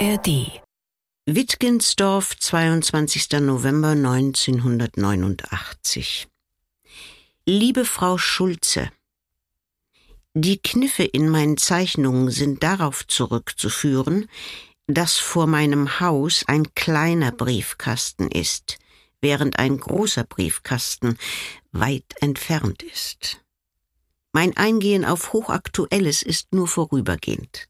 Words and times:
ARD 0.00 0.62
Wittgensdorf, 1.26 2.38
22. 2.38 3.40
November 3.40 3.88
1989 3.88 6.28
Liebe 7.44 7.84
Frau 7.84 8.16
Schulze, 8.16 8.92
die 10.34 10.58
Kniffe 10.58 11.02
in 11.02 11.28
meinen 11.28 11.56
Zeichnungen 11.56 12.30
sind 12.30 12.62
darauf 12.62 13.08
zurückzuführen, 13.08 14.30
dass 14.86 15.16
vor 15.16 15.48
meinem 15.48 15.98
Haus 15.98 16.44
ein 16.46 16.72
kleiner 16.76 17.32
Briefkasten 17.32 18.28
ist, 18.28 18.78
während 19.20 19.58
ein 19.58 19.80
großer 19.80 20.22
Briefkasten 20.22 21.18
weit 21.72 22.14
entfernt 22.20 22.84
ist. 22.84 23.42
Mein 24.32 24.56
Eingehen 24.56 25.04
auf 25.04 25.32
Hochaktuelles 25.32 26.22
ist 26.22 26.52
nur 26.52 26.68
vorübergehend. 26.68 27.68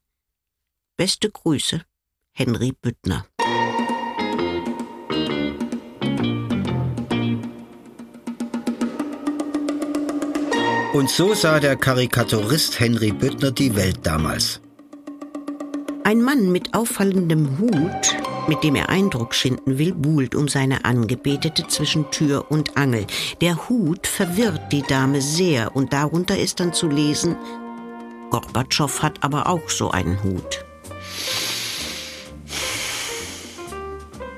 Beste 0.95 1.31
Grüße, 1.31 1.83
Henry 2.41 2.71
Büttner. 2.71 3.25
Und 10.93 11.09
so 11.09 11.33
sah 11.33 11.59
der 11.59 11.75
Karikaturist 11.75 12.79
Henry 12.79 13.11
Büttner 13.11 13.51
die 13.51 13.75
Welt 13.75 13.99
damals. 14.03 14.61
Ein 16.05 16.21
Mann 16.21 16.49
mit 16.49 16.73
auffallendem 16.73 17.59
Hut, 17.59 18.15
mit 18.47 18.63
dem 18.63 18.75
er 18.75 18.87
Eindruck 18.87 19.35
schinden 19.35 19.77
will, 19.77 19.93
buhlt 19.93 20.33
um 20.33 20.47
seine 20.47 20.85
Angebetete 20.85 21.67
zwischen 21.67 22.09
Tür 22.09 22.45
und 22.49 22.77
Angel. 22.77 23.05
Der 23.41 23.67
Hut 23.67 24.07
verwirrt 24.07 24.71
die 24.71 24.83
Dame 24.83 25.19
sehr 25.19 25.75
und 25.75 25.91
darunter 25.91 26.39
ist 26.39 26.61
dann 26.61 26.71
zu 26.71 26.87
lesen, 26.87 27.35
Gorbatschow 28.29 29.03
hat 29.03 29.25
aber 29.25 29.47
auch 29.47 29.67
so 29.67 29.91
einen 29.91 30.23
Hut. 30.23 30.68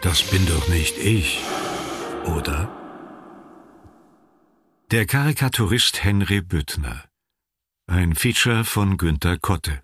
Das 0.01 0.23
bin 0.23 0.47
doch 0.47 0.67
nicht 0.67 0.97
ich, 0.97 1.39
oder? 2.25 2.69
Der 4.89 5.05
Karikaturist 5.05 6.03
Henry 6.03 6.41
Büttner. 6.41 7.03
Ein 7.85 8.15
Feature 8.15 8.63
von 8.63 8.97
Günter 8.97 9.37
Kotte. 9.37 9.79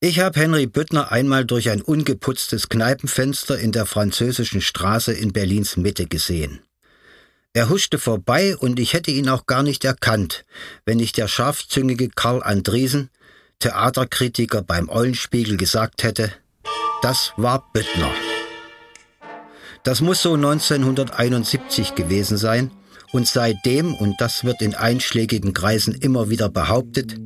Ich 0.00 0.18
habe 0.18 0.40
Henry 0.40 0.66
Büttner 0.66 1.12
einmal 1.12 1.44
durch 1.44 1.70
ein 1.70 1.82
ungeputztes 1.82 2.68
Kneipenfenster 2.68 3.60
in 3.60 3.70
der 3.70 3.86
französischen 3.86 4.60
Straße 4.60 5.12
in 5.12 5.32
Berlins 5.32 5.76
Mitte 5.76 6.06
gesehen. 6.06 6.62
Er 7.52 7.68
huschte 7.68 7.98
vorbei 7.98 8.56
und 8.56 8.80
ich 8.80 8.92
hätte 8.92 9.12
ihn 9.12 9.28
auch 9.28 9.46
gar 9.46 9.62
nicht 9.62 9.84
erkannt, 9.84 10.44
wenn 10.84 10.96
nicht 10.96 11.16
der 11.16 11.28
scharfzüngige 11.28 12.08
Karl 12.08 12.42
Andriesen, 12.42 13.10
Theaterkritiker 13.60 14.62
beim 14.62 14.88
Eulenspiegel, 14.88 15.56
gesagt 15.56 16.02
hätte, 16.02 16.32
das 17.02 17.32
war 17.36 17.70
Büttner. 17.72 18.10
Das 19.82 20.00
muss 20.00 20.22
so 20.22 20.34
1971 20.34 21.94
gewesen 21.94 22.36
sein 22.36 22.70
und 23.12 23.26
seitdem, 23.26 23.94
und 23.94 24.20
das 24.20 24.44
wird 24.44 24.60
in 24.62 24.74
einschlägigen 24.74 25.54
Kreisen 25.54 25.94
immer 25.94 26.28
wieder 26.30 26.48
behauptet, 26.48 27.16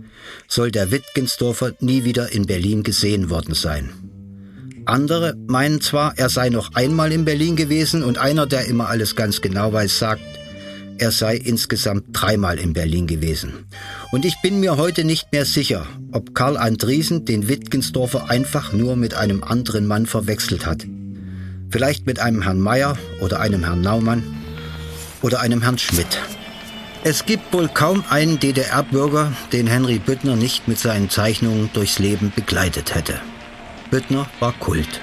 soll 0.48 0.70
der 0.70 0.90
Wittgensdorfer 0.90 1.72
nie 1.80 2.04
wieder 2.04 2.32
in 2.32 2.46
Berlin 2.46 2.82
gesehen 2.82 3.28
worden 3.28 3.54
sein. 3.54 3.90
Andere 4.86 5.34
meinen 5.46 5.80
zwar, 5.80 6.16
er 6.18 6.28
sei 6.28 6.50
noch 6.50 6.74
einmal 6.74 7.10
in 7.10 7.24
Berlin 7.24 7.56
gewesen 7.56 8.02
und 8.02 8.18
einer, 8.18 8.46
der 8.46 8.66
immer 8.66 8.88
alles 8.88 9.16
ganz 9.16 9.40
genau 9.40 9.72
weiß, 9.72 9.98
sagt, 9.98 10.22
er 10.98 11.10
sei 11.10 11.36
insgesamt 11.36 12.06
dreimal 12.12 12.58
in 12.58 12.72
Berlin 12.72 13.06
gewesen. 13.06 13.66
Und 14.12 14.24
ich 14.24 14.40
bin 14.42 14.60
mir 14.60 14.76
heute 14.76 15.04
nicht 15.04 15.32
mehr 15.32 15.44
sicher, 15.44 15.86
ob 16.12 16.34
Karl 16.34 16.56
Andriesen 16.56 17.24
den 17.24 17.48
Wittgensdorfer 17.48 18.30
einfach 18.30 18.72
nur 18.72 18.94
mit 18.94 19.14
einem 19.14 19.42
anderen 19.42 19.86
Mann 19.86 20.06
verwechselt 20.06 20.66
hat. 20.66 20.86
Vielleicht 21.74 22.06
mit 22.06 22.20
einem 22.20 22.42
Herrn 22.42 22.60
Meyer 22.60 22.96
oder 23.18 23.40
einem 23.40 23.64
Herrn 23.64 23.80
Naumann 23.80 24.22
oder 25.22 25.40
einem 25.40 25.60
Herrn 25.60 25.76
Schmidt. 25.76 26.20
Es 27.02 27.26
gibt 27.26 27.52
wohl 27.52 27.66
kaum 27.66 28.04
einen 28.10 28.38
DDR-Bürger, 28.38 29.32
den 29.50 29.66
Henry 29.66 29.98
Büttner 29.98 30.36
nicht 30.36 30.68
mit 30.68 30.78
seinen 30.78 31.10
Zeichnungen 31.10 31.70
durchs 31.72 31.98
Leben 31.98 32.32
begleitet 32.36 32.94
hätte. 32.94 33.20
Büttner 33.90 34.28
war 34.38 34.52
Kult 34.52 35.00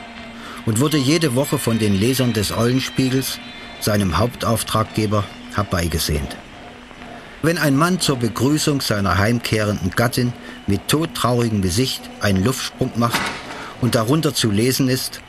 und 0.66 0.79
wurde 0.79 0.95
jede 0.95 1.35
Woche 1.35 1.57
von 1.57 1.78
den 1.78 1.94
Lesern 1.94 2.31
des 2.31 2.53
Eulenspiegels, 2.53 3.38
seinem 3.81 4.18
Hauptauftraggeber, 4.18 5.25
herbeigesehnt. 5.53 6.38
Wenn 7.41 7.57
ein 7.57 7.75
Mann 7.75 8.00
zur 8.00 8.16
Begrüßung 8.16 8.79
seiner 8.79 9.18
heimkehrenden 9.18 9.91
Gattin 9.91 10.31
mit 10.68 10.88
todtraurigem 10.88 11.62
Gesicht 11.62 12.01
einen 12.22 12.45
Luftsprung 12.45 12.94
macht 12.95 13.19
und 13.81 13.95
darunter 13.95 14.34
zu 14.34 14.50
lesen 14.51 14.88
ist, 14.88 15.19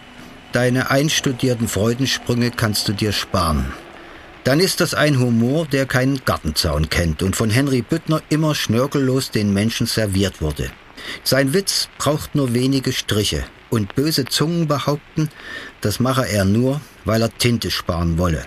Deine 0.53 0.91
einstudierten 0.91 1.69
Freudensprünge 1.69 2.51
kannst 2.51 2.89
du 2.89 2.93
dir 2.93 3.13
sparen 3.13 3.73
dann 4.45 4.59
ist 4.59 4.81
das 4.81 4.95
ein 4.95 5.21
Humor, 5.21 5.67
der 5.67 5.87
keinen 5.87 6.25
Gartenzaun 6.25 6.89
kennt 6.89 7.23
und 7.23 7.37
von 7.37 7.51
Henry 7.51 7.83
Büttner 7.83 8.23
immer 8.29 8.55
schnörkellos 8.55 9.31
den 9.31 9.53
Menschen 9.53 9.87
serviert 9.87 10.43
wurde. 10.43 10.71
Sein 11.23 11.55
Witz 11.55 11.89
braucht 11.99 12.35
nur 12.35 12.53
wenige 12.53 12.93
Striche 12.93 13.45
und 13.71 13.95
böse 13.95 14.25
Zungen 14.25 14.67
behaupten, 14.67 15.31
das 15.81 16.01
mache 16.01 16.29
er 16.29 16.45
nur, 16.45 16.81
weil 17.05 17.23
er 17.23 17.37
Tinte 17.39 17.71
sparen 17.71 18.19
wolle. 18.19 18.45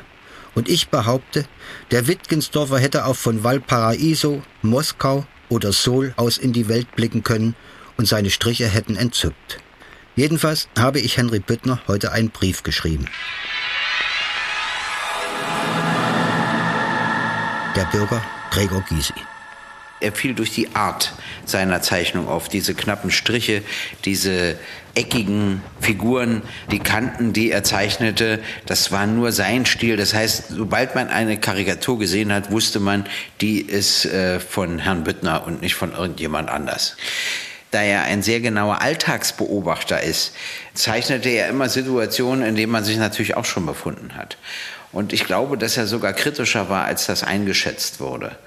Und 0.53 0.69
ich 0.69 0.89
behaupte, 0.89 1.45
der 1.91 2.07
Wittgensdorfer 2.07 2.79
hätte 2.79 3.05
auch 3.05 3.15
von 3.15 3.43
Valparaiso, 3.43 4.41
Moskau 4.61 5.25
oder 5.49 5.73
Seoul 5.73 6.13
aus 6.17 6.37
in 6.37 6.53
die 6.53 6.67
Welt 6.69 6.93
blicken 6.95 7.23
können 7.23 7.55
und 7.97 8.07
seine 8.07 8.29
Striche 8.29 8.67
hätten 8.67 8.95
entzückt. 8.95 9.59
Jedenfalls 10.15 10.69
habe 10.77 11.01
ich 11.01 11.17
Henry 11.17 11.39
Büttner 11.39 11.79
heute 11.87 12.13
einen 12.13 12.29
Brief 12.29 12.63
geschrieben. 12.63 13.05
Der 17.75 17.83
Bürger 17.91 18.23
Gregor 18.49 18.81
Gysi. 18.87 19.13
Er 19.99 20.13
fiel 20.13 20.33
durch 20.33 20.51
die 20.51 20.73
Art 20.73 21.13
seiner 21.45 21.81
Zeichnung 21.81 22.29
auf, 22.29 22.47
diese 22.47 22.73
knappen 22.75 23.11
Striche, 23.11 23.61
diese 24.05 24.57
eckigen 24.93 25.61
Figuren, 25.81 26.43
die 26.71 26.79
Kanten, 26.79 27.33
die 27.33 27.51
er 27.51 27.63
zeichnete, 27.63 28.41
das 28.65 28.93
war 28.93 29.07
nur 29.07 29.33
sein 29.33 29.65
Stil. 29.65 29.97
Das 29.97 30.13
heißt, 30.13 30.49
sobald 30.49 30.95
man 30.95 31.09
eine 31.09 31.37
Karikatur 31.37 31.99
gesehen 31.99 32.31
hat, 32.31 32.51
wusste 32.51 32.79
man, 32.79 33.05
die 33.41 33.59
ist 33.59 34.05
äh, 34.05 34.39
von 34.39 34.79
Herrn 34.79 35.03
Büttner 35.03 35.45
und 35.45 35.61
nicht 35.61 35.75
von 35.75 35.91
irgendjemand 35.91 36.49
anders. 36.49 36.95
Da 37.75 37.81
er 37.81 38.03
ein 38.03 38.23
sehr 38.23 38.39
genauer 38.39 38.81
Alltagsbeobachter 38.81 40.01
ist, 40.01 40.33
zeichnete 40.75 41.27
er 41.27 41.49
immer 41.49 41.67
Situationen, 41.67 42.45
in 42.45 42.55
denen 42.55 42.71
man 42.71 42.85
sich 42.85 42.95
natürlich 42.95 43.35
auch 43.35 43.43
schon 43.43 43.65
befunden 43.65 44.15
hat. 44.15 44.37
Und 44.93 45.11
ich 45.11 45.25
glaube, 45.25 45.57
dass 45.57 45.75
er 45.75 45.85
sogar 45.85 46.13
kritischer 46.13 46.69
war, 46.69 46.85
als 46.85 47.05
das 47.05 47.25
eingeschätzt 47.25 47.99
wurde. 47.99 48.37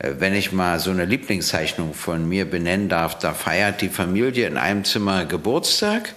Äh, 0.00 0.14
wenn 0.18 0.34
ich 0.34 0.50
mal 0.50 0.80
so 0.80 0.90
eine 0.90 1.04
Lieblingszeichnung 1.04 1.94
von 1.94 2.28
mir 2.28 2.44
benennen 2.44 2.88
darf, 2.88 3.16
da 3.20 3.34
feiert 3.34 3.82
die 3.82 3.88
Familie 3.88 4.48
in 4.48 4.56
einem 4.56 4.82
Zimmer 4.82 5.26
Geburtstag 5.26 6.14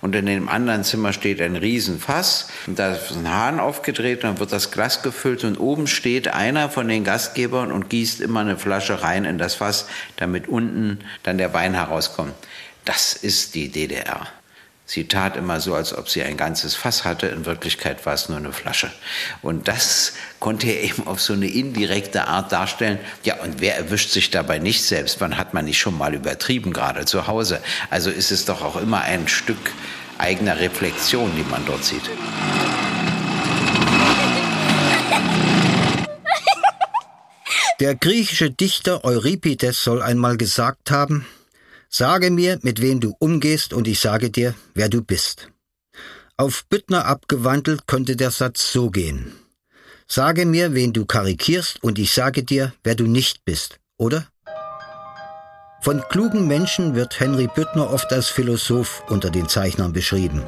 und 0.00 0.14
in 0.14 0.26
dem 0.26 0.48
anderen 0.48 0.84
Zimmer 0.84 1.12
steht 1.12 1.40
ein 1.40 1.56
Riesenfass 1.56 2.48
und 2.66 2.78
da 2.78 2.92
ist 2.92 3.12
ein 3.12 3.28
Hahn 3.28 3.60
aufgedreht, 3.60 4.24
dann 4.24 4.38
wird 4.38 4.52
das 4.52 4.70
Glas 4.70 5.02
gefüllt 5.02 5.44
und 5.44 5.58
oben 5.58 5.86
steht 5.86 6.28
einer 6.28 6.70
von 6.70 6.88
den 6.88 7.04
Gastgebern 7.04 7.72
und 7.72 7.90
gießt 7.90 8.20
immer 8.20 8.40
eine 8.40 8.56
Flasche 8.56 9.02
rein 9.02 9.24
in 9.24 9.38
das 9.38 9.54
Fass, 9.54 9.86
damit 10.16 10.48
unten 10.48 11.00
dann 11.22 11.38
der 11.38 11.52
Wein 11.54 11.74
herauskommt. 11.74 12.34
Das 12.84 13.14
ist 13.14 13.54
die 13.54 13.68
DDR. 13.70 14.26
Sie 14.90 15.04
tat 15.04 15.36
immer 15.36 15.60
so, 15.60 15.74
als 15.74 15.94
ob 15.94 16.08
sie 16.08 16.22
ein 16.22 16.38
ganzes 16.38 16.74
Fass 16.74 17.04
hatte. 17.04 17.26
In 17.26 17.44
Wirklichkeit 17.44 18.06
war 18.06 18.14
es 18.14 18.30
nur 18.30 18.38
eine 18.38 18.54
Flasche. 18.54 18.90
Und 19.42 19.68
das 19.68 20.14
konnte 20.40 20.66
er 20.66 20.82
eben 20.82 21.06
auf 21.06 21.20
so 21.20 21.34
eine 21.34 21.46
indirekte 21.46 22.26
Art 22.26 22.52
darstellen. 22.52 22.98
Ja, 23.22 23.36
und 23.42 23.60
wer 23.60 23.76
erwischt 23.76 24.08
sich 24.08 24.30
dabei 24.30 24.58
nicht 24.58 24.82
selbst? 24.82 25.20
Wann 25.20 25.36
hat 25.36 25.52
man 25.52 25.66
nicht 25.66 25.78
schon 25.78 25.98
mal 25.98 26.14
übertrieben, 26.14 26.72
gerade 26.72 27.04
zu 27.04 27.26
Hause? 27.26 27.60
Also 27.90 28.08
ist 28.08 28.30
es 28.30 28.46
doch 28.46 28.62
auch 28.62 28.80
immer 28.80 29.02
ein 29.02 29.28
Stück 29.28 29.58
eigener 30.16 30.58
Reflexion, 30.58 31.30
die 31.36 31.44
man 31.50 31.66
dort 31.66 31.84
sieht. 31.84 32.08
Der 37.78 37.94
griechische 37.94 38.50
Dichter 38.50 39.04
Euripides 39.04 39.84
soll 39.84 40.00
einmal 40.00 40.38
gesagt 40.38 40.90
haben, 40.90 41.26
Sage 41.90 42.30
mir, 42.30 42.58
mit 42.62 42.82
wem 42.82 43.00
du 43.00 43.14
umgehst, 43.18 43.72
und 43.72 43.88
ich 43.88 43.98
sage 44.00 44.30
dir, 44.30 44.54
wer 44.74 44.90
du 44.90 45.02
bist. 45.02 45.48
Auf 46.36 46.66
Büttner 46.66 47.06
abgewandelt 47.06 47.86
könnte 47.86 48.14
der 48.14 48.30
Satz 48.30 48.70
so 48.72 48.90
gehen. 48.90 49.32
Sage 50.06 50.44
mir, 50.44 50.74
wen 50.74 50.92
du 50.92 51.06
karikierst, 51.06 51.82
und 51.82 51.98
ich 51.98 52.12
sage 52.12 52.44
dir, 52.44 52.74
wer 52.84 52.94
du 52.94 53.04
nicht 53.04 53.44
bist, 53.46 53.80
oder? 53.96 54.28
Von 55.80 56.02
klugen 56.10 56.46
Menschen 56.46 56.94
wird 56.94 57.20
Henry 57.20 57.48
Büttner 57.54 57.90
oft 57.90 58.12
als 58.12 58.28
Philosoph 58.28 59.02
unter 59.08 59.30
den 59.30 59.48
Zeichnern 59.48 59.94
beschrieben. 59.94 60.42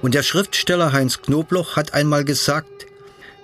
Und 0.00 0.14
der 0.14 0.22
Schriftsteller 0.22 0.92
Heinz 0.92 1.20
Knobloch 1.20 1.76
hat 1.76 1.92
einmal 1.92 2.24
gesagt, 2.24 2.86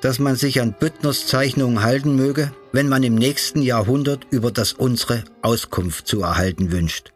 dass 0.01 0.19
man 0.19 0.37
sich 0.37 0.61
an 0.61 0.73
Büttners 0.73 1.27
Zeichnungen 1.27 1.83
halten 1.83 2.17
möge, 2.17 2.53
wenn 2.73 2.89
man 2.89 3.03
im 3.03 3.15
nächsten 3.15 3.61
Jahrhundert 3.61 4.27
über 4.31 4.51
das 4.51 4.73
unsere 4.73 5.25
Auskunft 5.43 6.07
zu 6.07 6.23
erhalten 6.23 6.71
wünscht. 6.71 7.13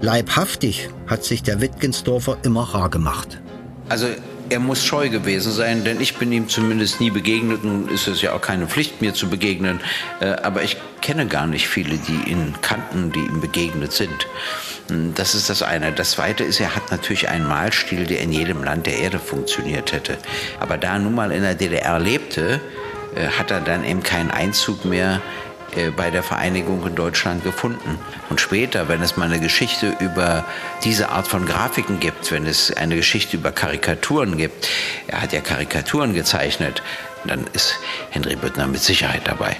Leibhaftig 0.00 0.88
hat 1.06 1.24
sich 1.24 1.42
der 1.42 1.60
Wittgensdorfer 1.60 2.38
immer 2.42 2.62
rar 2.62 2.88
gemacht. 2.88 3.38
Also 3.88 4.06
er 4.48 4.58
muss 4.58 4.84
scheu 4.84 5.10
gewesen 5.10 5.52
sein, 5.52 5.84
denn 5.84 6.00
ich 6.00 6.16
bin 6.16 6.32
ihm 6.32 6.48
zumindest 6.48 7.00
nie 7.00 7.10
begegnet. 7.10 7.64
Nun 7.64 7.88
ist 7.88 8.08
es 8.08 8.22
ja 8.22 8.32
auch 8.32 8.40
keine 8.40 8.66
Pflicht, 8.66 9.00
mir 9.00 9.14
zu 9.14 9.28
begegnen. 9.28 9.80
Äh, 10.20 10.30
aber 10.42 10.62
ich 10.62 10.76
kenne 11.02 11.26
gar 11.26 11.46
nicht 11.46 11.68
viele, 11.68 11.98
die 11.98 12.30
ihn 12.30 12.54
kannten, 12.62 13.12
die 13.12 13.20
ihm 13.20 13.40
begegnet 13.40 13.92
sind. 13.92 14.26
Hm, 14.88 15.14
das 15.14 15.34
ist 15.34 15.50
das 15.50 15.62
eine. 15.62 15.92
Das 15.92 16.12
zweite 16.12 16.44
ist, 16.44 16.60
er 16.60 16.74
hat 16.74 16.90
natürlich 16.90 17.28
einen 17.28 17.46
Malstil, 17.46 18.06
der 18.06 18.20
in 18.20 18.32
jedem 18.32 18.64
Land 18.64 18.86
der 18.86 18.98
Erde 18.98 19.18
funktioniert 19.18 19.92
hätte. 19.92 20.18
Aber 20.58 20.78
da 20.78 20.94
er 20.94 20.98
nun 20.98 21.14
mal 21.14 21.30
in 21.30 21.42
der 21.42 21.54
DDR 21.54 21.98
lebte, 21.98 22.60
äh, 23.14 23.26
hat 23.26 23.50
er 23.50 23.60
dann 23.60 23.84
eben 23.84 24.02
keinen 24.02 24.30
Einzug 24.30 24.84
mehr 24.84 25.20
bei 25.96 26.10
der 26.10 26.22
Vereinigung 26.22 26.86
in 26.86 26.94
Deutschland 26.94 27.44
gefunden. 27.44 27.98
Und 28.28 28.40
später, 28.40 28.88
wenn 28.88 29.02
es 29.02 29.16
mal 29.16 29.26
eine 29.26 29.40
Geschichte 29.40 29.94
über 30.00 30.44
diese 30.84 31.10
Art 31.10 31.26
von 31.26 31.46
Grafiken 31.46 32.00
gibt, 32.00 32.30
wenn 32.32 32.46
es 32.46 32.72
eine 32.72 32.96
Geschichte 32.96 33.36
über 33.36 33.52
Karikaturen 33.52 34.36
gibt, 34.36 34.68
er 35.06 35.22
hat 35.22 35.32
ja 35.32 35.40
Karikaturen 35.40 36.14
gezeichnet, 36.14 36.82
dann 37.24 37.44
ist 37.52 37.74
Henry 38.10 38.36
Büttner 38.36 38.66
mit 38.66 38.80
Sicherheit 38.80 39.22
dabei. 39.24 39.56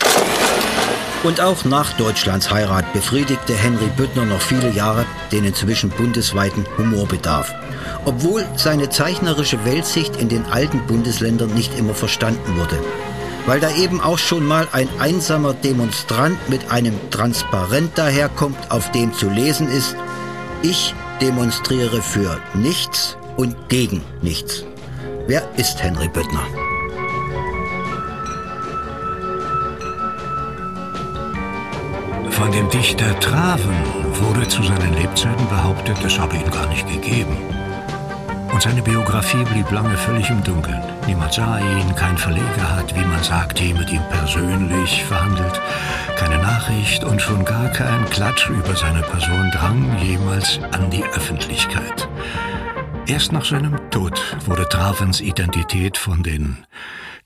Und 1.22 1.40
auch 1.40 1.64
nach 1.64 1.92
Deutschlands 1.98 2.50
Heirat 2.50 2.90
befriedigte 2.94 3.54
Henry 3.54 3.90
Büttner 3.96 4.24
noch 4.24 4.40
viele 4.40 4.70
Jahre 4.70 5.04
den 5.30 5.44
inzwischen 5.44 5.90
bundesweiten 5.90 6.64
Humorbedarf. 6.78 7.52
Obwohl 8.06 8.46
seine 8.56 8.88
zeichnerische 8.88 9.62
Weltsicht 9.66 10.16
in 10.16 10.30
den 10.30 10.46
alten 10.46 10.86
Bundesländern 10.86 11.52
nicht 11.52 11.78
immer 11.78 11.94
verstanden 11.94 12.56
wurde 12.56 12.78
weil 13.46 13.60
da 13.60 13.70
eben 13.74 14.00
auch 14.00 14.18
schon 14.18 14.46
mal 14.46 14.68
ein 14.72 14.88
einsamer 14.98 15.54
Demonstrant 15.54 16.36
mit 16.48 16.70
einem 16.70 16.94
Transparent 17.10 17.96
daherkommt, 17.96 18.70
auf 18.70 18.90
dem 18.92 19.12
zu 19.12 19.28
lesen 19.28 19.68
ist, 19.68 19.96
ich 20.62 20.94
demonstriere 21.20 22.02
für 22.02 22.38
nichts 22.54 23.16
und 23.36 23.68
gegen 23.68 24.02
nichts. 24.22 24.64
Wer 25.26 25.48
ist 25.56 25.82
Henry 25.82 26.08
Büttner? 26.08 26.46
Von 32.30 32.52
dem 32.52 32.70
Dichter 32.70 33.18
Traven 33.20 33.76
wurde 34.14 34.48
zu 34.48 34.62
seinen 34.62 34.94
Lebzeiten 34.94 35.46
behauptet, 35.48 36.02
es 36.04 36.18
habe 36.18 36.36
ihn 36.36 36.50
gar 36.50 36.66
nicht 36.68 36.88
gegeben. 36.88 37.36
Und 38.52 38.62
seine 38.62 38.82
Biografie 38.82 39.44
blieb 39.44 39.70
lange 39.70 39.96
völlig 39.96 40.28
im 40.28 40.42
Dunkeln. 40.42 40.82
Niemand 41.06 41.32
sah 41.32 41.58
ihn, 41.58 41.94
kein 41.94 42.18
Verleger 42.18 42.76
hat, 42.76 42.94
wie 42.94 43.04
man 43.04 43.22
sagt, 43.22 43.60
je 43.60 43.72
mit 43.74 43.90
ihm 43.90 44.02
persönlich 44.10 45.04
verhandelt. 45.04 45.60
Keine 46.16 46.38
Nachricht 46.38 47.04
und 47.04 47.22
schon 47.22 47.44
gar 47.44 47.68
kein 47.68 48.04
Klatsch 48.10 48.48
über 48.48 48.74
seine 48.74 49.02
Person 49.02 49.50
drang 49.52 49.98
jemals 50.02 50.58
an 50.72 50.90
die 50.90 51.04
Öffentlichkeit. 51.04 52.08
Erst 53.06 53.32
nach 53.32 53.44
seinem 53.44 53.78
Tod 53.90 54.20
wurde 54.46 54.68
Travens 54.68 55.20
Identität 55.20 55.96
von 55.96 56.22
den 56.22 56.66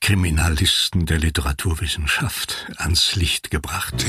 Kriminalisten 0.01 1.05
der 1.05 1.19
Literaturwissenschaft 1.19 2.67
ans 2.77 3.15
Licht 3.15 3.51
gebracht. 3.51 4.05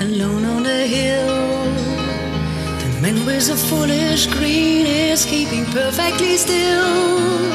Alone 0.00 0.48
on 0.48 0.64
the 0.64 0.94
hill. 0.94 1.55
Wears 3.14 3.48
a 3.50 3.56
foolish 3.56 4.26
green 4.26 4.84
is 4.84 5.24
keeping 5.26 5.64
perfectly 5.66 6.36
still. 6.36 7.50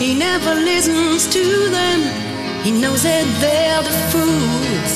He 0.00 0.14
never 0.18 0.52
listens 0.54 1.28
to 1.28 1.70
them. 1.70 2.00
He 2.64 2.72
knows 2.72 3.04
that 3.04 3.26
they're 3.40 3.82
the 3.82 3.96
fools. 4.10 4.94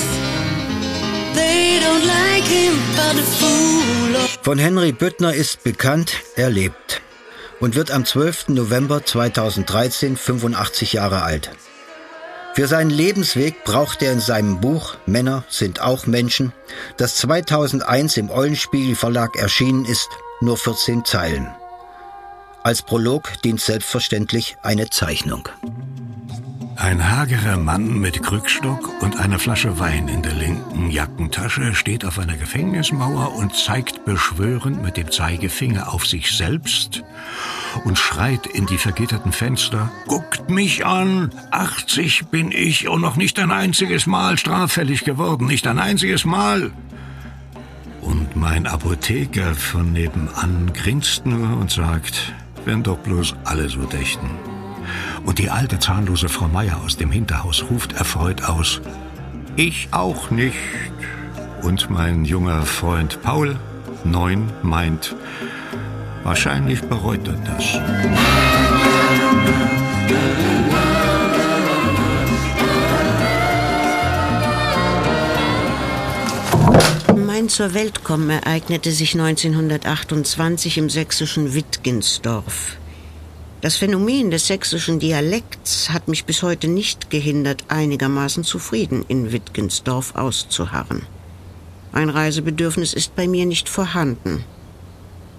They 1.35 1.79
don't 1.79 2.05
like 2.07 2.45
him, 2.45 2.75
but 2.97 3.15
the 3.15 3.23
fool. 3.23 4.29
Von 4.43 4.59
Henry 4.59 4.91
Büttner 4.91 5.33
ist 5.33 5.63
bekannt, 5.63 6.15
er 6.35 6.51
lebt 6.51 7.01
und 7.61 7.77
wird 7.77 7.93
am 7.93 8.05
12. 8.05 8.49
November 8.49 9.05
2013 9.05 10.17
85 10.17 10.93
Jahre 10.93 11.23
alt. 11.23 11.51
Für 12.55 12.67
seinen 12.67 12.91
Lebensweg 12.91 13.65
braucht 13.65 14.03
er 14.03 14.13
in 14.13 14.21
seinem 14.21 14.61
Buch 14.61 14.97
Männer 15.07 15.45
sind 15.49 15.81
auch 15.81 16.07
Menschen, 16.07 16.53
das 16.99 17.17
2001 17.17 18.19
im 18.19 18.31
Eulenspiegel 18.31 18.95
Verlag 18.95 19.37
erschienen 19.37 19.87
ist, 19.87 20.09
nur 20.43 20.59
14 20.59 21.07
Zeilen. 21.07 21.49
Als 22.63 22.83
Prolog 22.83 23.41
dient 23.43 23.61
selbstverständlich 23.61 24.57
eine 24.63 24.91
Zeichnung. 24.91 25.49
Ein 26.83 27.09
hagerer 27.09 27.59
Mann 27.59 28.01
mit 28.01 28.25
Krückstock 28.25 29.01
und 29.03 29.17
einer 29.21 29.39
Flasche 29.39 29.79
Wein 29.79 30.09
in 30.09 30.21
der 30.21 30.35
linken 30.35 30.91
Jackentasche 30.91 31.77
steht 31.77 32.05
auf 32.05 32.19
einer 32.19 32.37
Gefängnismauer 32.37 33.37
und 33.37 33.55
zeigt 33.55 34.05
beschwörend 34.05 34.83
mit 34.83 34.97
dem 34.97 35.09
Zeigefinger 35.09 35.95
auf 35.95 36.05
sich 36.05 36.33
selbst 36.33 37.05
und 37.85 38.01
schreit 38.01 38.49
in 38.49 38.67
die 38.67 38.79
vergitterten 38.79 39.31
Fenster, 39.31 39.93
Guckt 40.09 40.51
mich 40.51 40.85
an, 40.85 41.31
80 41.53 42.27
bin 42.33 42.51
ich 42.51 42.89
und 42.89 43.01
noch 43.01 43.15
nicht 43.15 43.39
ein 43.39 43.53
einziges 43.53 44.09
Mal 44.09 44.37
straffällig 44.37 45.05
geworden, 45.05 45.47
nicht 45.47 45.69
ein 45.69 45.79
einziges 45.79 46.25
Mal. 46.25 46.73
Und 48.01 48.35
mein 48.35 48.67
Apotheker 48.67 49.55
von 49.55 49.93
nebenan 49.93 50.73
grinst 50.75 51.27
nur 51.27 51.57
und 51.59 51.71
sagt, 51.71 52.35
wenn 52.65 52.83
doch 52.83 52.99
bloß 52.99 53.37
alle 53.45 53.69
so 53.69 53.85
dächten. 53.85 54.52
Und 55.25 55.39
die 55.39 55.51
alte 55.51 55.79
zahnlose 55.79 56.29
Frau 56.29 56.49
Meier 56.49 56.81
aus 56.85 56.97
dem 56.97 57.11
Hinterhaus 57.11 57.65
ruft 57.71 57.93
erfreut 57.93 58.43
aus, 58.43 58.81
ich 59.57 59.89
auch 59.93 60.31
nicht. 60.31 60.57
Und 61.63 61.91
mein 61.91 62.25
junger 62.25 62.63
Freund 62.63 63.23
Paul, 63.23 63.57
neun, 64.05 64.51
meint, 64.63 65.15
wahrscheinlich 66.25 66.81
bereut 66.83 67.29
er 67.29 67.35
das. 67.35 67.79
Mein 77.17 77.49
zur 77.49 77.75
Welt 77.75 78.05
kommen 78.05 78.31
ereignete 78.31 78.91
sich 78.91 79.15
1928 79.15 80.79
im 80.79 80.91
sächsischen 80.91 81.55
Wittgensdorf. 81.55 82.77
Das 83.63 83.77
Phänomen 83.77 84.33
des 84.33 84.49
sächsischen 84.49 84.99
Dialekts 84.99 85.91
hat 85.91 86.09
mich 86.09 86.25
bis 86.25 86.43
heute 86.43 86.67
nicht 86.67 87.11
gehindert, 87.11 87.63
einigermaßen 87.69 88.43
zufrieden 88.43 89.05
in 89.07 89.31
Wittgensdorf 89.31 90.17
auszuharren. 90.17 91.03
Ein 91.93 92.09
Reisebedürfnis 92.09 92.93
ist 92.93 93.15
bei 93.15 93.29
mir 93.29 93.47
nicht 93.47 93.69
vorhanden. 93.69 94.45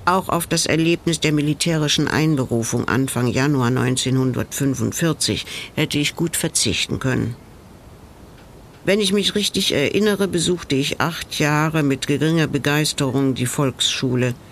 Auch 0.05 0.29
auf 0.29 0.47
das 0.47 0.67
Erlebnis 0.67 1.19
der 1.19 1.33
militärischen 1.33 2.07
Einberufung 2.07 2.87
Anfang 2.87 3.27
Januar 3.27 3.67
1945 3.67 5.45
hätte 5.75 5.97
ich 5.97 6.15
gut 6.15 6.37
verzichten 6.37 6.99
können. 6.99 7.35
Wenn 8.85 9.01
ich 9.01 9.11
mich 9.11 9.35
richtig 9.35 9.73
erinnere, 9.73 10.29
besuchte 10.29 10.75
ich 10.75 11.01
acht 11.01 11.39
Jahre 11.39 11.83
mit 11.83 12.07
geringer 12.07 12.47
Begeisterung 12.47 13.35
die 13.35 13.47
Volksschule– 13.47 14.33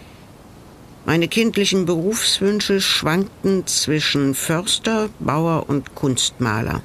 meine 1.06 1.28
kindlichen 1.28 1.86
Berufswünsche 1.86 2.80
schwankten 2.80 3.66
zwischen 3.68 4.36
Förster, 4.36 5.10
Bauer 5.20 5.66
und 5.68 5.96
Kunstmaler. 5.96 6.84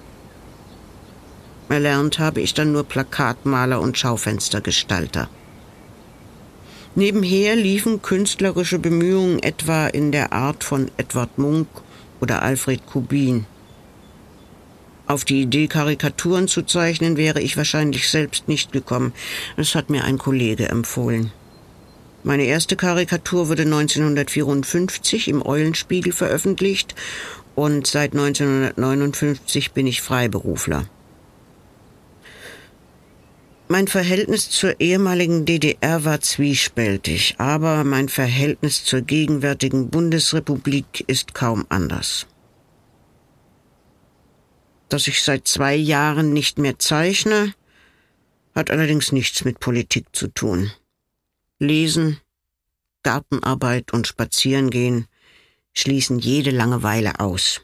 Erlernt 1.68 2.18
habe 2.18 2.40
ich 2.40 2.54
dann 2.54 2.72
nur 2.72 2.84
Plakatmaler 2.84 3.80
und 3.80 3.98
Schaufenstergestalter. 3.98 5.28
Nebenher 6.94 7.56
liefen 7.56 8.00
künstlerische 8.00 8.78
Bemühungen 8.78 9.42
etwa 9.42 9.88
in 9.88 10.12
der 10.12 10.32
Art 10.32 10.64
von 10.64 10.90
Edward 10.96 11.36
Munk 11.36 11.68
oder 12.20 12.42
Alfred 12.42 12.86
Kubin. 12.86 13.44
Auf 15.06 15.24
die 15.24 15.42
Idee, 15.42 15.68
Karikaturen 15.68 16.48
zu 16.48 16.62
zeichnen, 16.62 17.16
wäre 17.16 17.40
ich 17.40 17.56
wahrscheinlich 17.56 18.08
selbst 18.08 18.48
nicht 18.48 18.72
gekommen. 18.72 19.12
Das 19.56 19.74
hat 19.74 19.90
mir 19.90 20.04
ein 20.04 20.18
Kollege 20.18 20.68
empfohlen. 20.68 21.32
Meine 22.26 22.46
erste 22.46 22.74
Karikatur 22.74 23.48
wurde 23.48 23.62
1954 23.62 25.28
im 25.28 25.46
Eulenspiegel 25.46 26.12
veröffentlicht 26.12 26.96
und 27.54 27.86
seit 27.86 28.14
1959 28.14 29.70
bin 29.70 29.86
ich 29.86 30.02
Freiberufler. 30.02 30.88
Mein 33.68 33.86
Verhältnis 33.86 34.50
zur 34.50 34.80
ehemaligen 34.80 35.44
DDR 35.44 36.04
war 36.04 36.20
zwiespältig, 36.20 37.36
aber 37.38 37.84
mein 37.84 38.08
Verhältnis 38.08 38.82
zur 38.82 39.02
gegenwärtigen 39.02 39.88
Bundesrepublik 39.90 41.04
ist 41.06 41.32
kaum 41.32 41.64
anders. 41.68 42.26
Dass 44.88 45.06
ich 45.06 45.22
seit 45.22 45.46
zwei 45.46 45.76
Jahren 45.76 46.32
nicht 46.32 46.58
mehr 46.58 46.76
zeichne, 46.80 47.54
hat 48.52 48.72
allerdings 48.72 49.12
nichts 49.12 49.44
mit 49.44 49.60
Politik 49.60 50.06
zu 50.10 50.26
tun. 50.26 50.72
Lesen, 51.58 52.20
Gartenarbeit 53.02 53.94
und 53.94 54.06
Spazierengehen 54.06 55.06
schließen 55.72 56.18
jede 56.18 56.50
Langeweile 56.50 57.18
aus. 57.18 57.62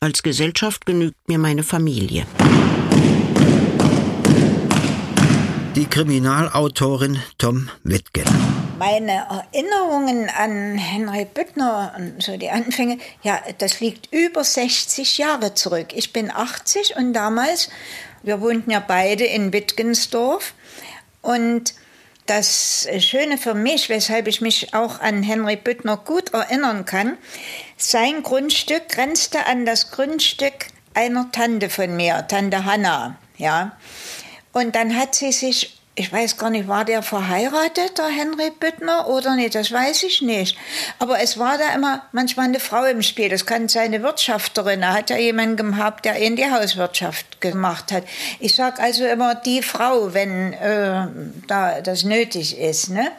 Als 0.00 0.22
Gesellschaft 0.22 0.86
genügt 0.86 1.28
mir 1.28 1.38
meine 1.38 1.62
Familie. 1.62 2.26
Die 5.76 5.84
Kriminalautorin 5.84 7.20
Tom 7.36 7.68
Wittgen. 7.82 8.24
Meine 8.78 9.26
Erinnerungen 9.52 10.30
an 10.30 10.78
Henry 10.78 11.26
Büttner 11.26 11.94
und 11.98 12.22
so 12.22 12.38
die 12.38 12.48
Anfänge, 12.48 12.98
ja, 13.22 13.38
das 13.58 13.80
liegt 13.80 14.10
über 14.12 14.44
60 14.44 15.18
Jahre 15.18 15.54
zurück. 15.54 15.88
Ich 15.92 16.14
bin 16.14 16.30
80 16.30 16.96
und 16.96 17.12
damals, 17.12 17.68
wir 18.22 18.40
wohnten 18.40 18.70
ja 18.70 18.80
beide 18.80 19.24
in 19.24 19.52
Wittgensdorf 19.52 20.54
und 21.20 21.74
das 22.26 22.88
Schöne 22.98 23.38
für 23.38 23.54
mich, 23.54 23.88
weshalb 23.88 24.26
ich 24.28 24.40
mich 24.40 24.74
auch 24.74 25.00
an 25.00 25.22
Henry 25.22 25.56
Büttner 25.56 25.96
gut 25.96 26.32
erinnern 26.32 26.84
kann, 26.84 27.18
sein 27.76 28.22
Grundstück 28.22 28.88
grenzte 28.88 29.46
an 29.46 29.66
das 29.66 29.90
Grundstück 29.90 30.66
einer 30.94 31.30
Tante 31.32 31.68
von 31.68 31.94
mir, 31.96 32.26
Tante 32.28 32.64
Hanna, 32.64 33.18
ja. 33.36 33.76
Und 34.52 34.74
dann 34.76 34.96
hat 34.96 35.14
sie 35.14 35.32
sich, 35.32 35.73
ich 35.96 36.12
weiß 36.12 36.38
gar 36.38 36.50
nicht, 36.50 36.66
war 36.66 36.84
der 36.84 37.02
verheiratet, 37.02 37.98
der 37.98 38.08
Henry 38.08 38.50
Büttner, 38.50 39.06
oder 39.08 39.36
nicht, 39.36 39.54
das 39.54 39.70
weiß 39.70 40.02
ich 40.02 40.22
nicht. 40.22 40.56
Aber 40.98 41.20
es 41.20 41.38
war 41.38 41.56
da 41.56 41.72
immer 41.72 42.02
manchmal 42.10 42.46
eine 42.46 42.58
Frau 42.58 42.84
im 42.84 43.02
Spiel. 43.02 43.28
Das 43.28 43.46
kann 43.46 43.68
seine 43.68 44.02
Wirtschafterin. 44.02 44.82
Er 44.82 44.92
hat 44.92 45.10
ja 45.10 45.16
jemanden 45.16 45.72
gehabt, 45.72 46.04
der 46.04 46.20
ihn 46.20 46.34
die 46.34 46.50
Hauswirtschaft 46.50 47.40
gemacht 47.40 47.92
hat. 47.92 48.04
Ich 48.40 48.56
sage 48.56 48.82
also 48.82 49.06
immer 49.06 49.36
die 49.36 49.62
Frau, 49.62 50.12
wenn 50.14 50.52
äh, 50.54 51.06
da 51.46 51.80
das 51.80 52.02
nötig 52.02 52.58
ist. 52.58 52.90
Ne? 52.90 53.12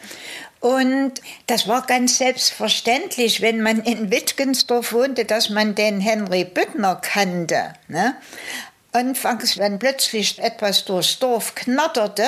Und 0.60 1.14
das 1.48 1.68
war 1.68 1.86
ganz 1.86 2.18
selbstverständlich, 2.18 3.42
wenn 3.42 3.62
man 3.62 3.82
in 3.84 4.12
Wittgensdorf 4.12 4.92
wohnte, 4.92 5.24
dass 5.24 5.50
man 5.50 5.76
den 5.76 6.02
Henry 6.02 6.44
Büttner 6.44 6.96
kannte. 6.96 7.74
Ne? 7.88 8.16
Anfangs, 8.96 9.58
wenn 9.58 9.78
plötzlich 9.78 10.40
etwas 10.40 10.86
durchs 10.86 11.20
Dorf 11.20 11.54
knatterte, 11.54 12.24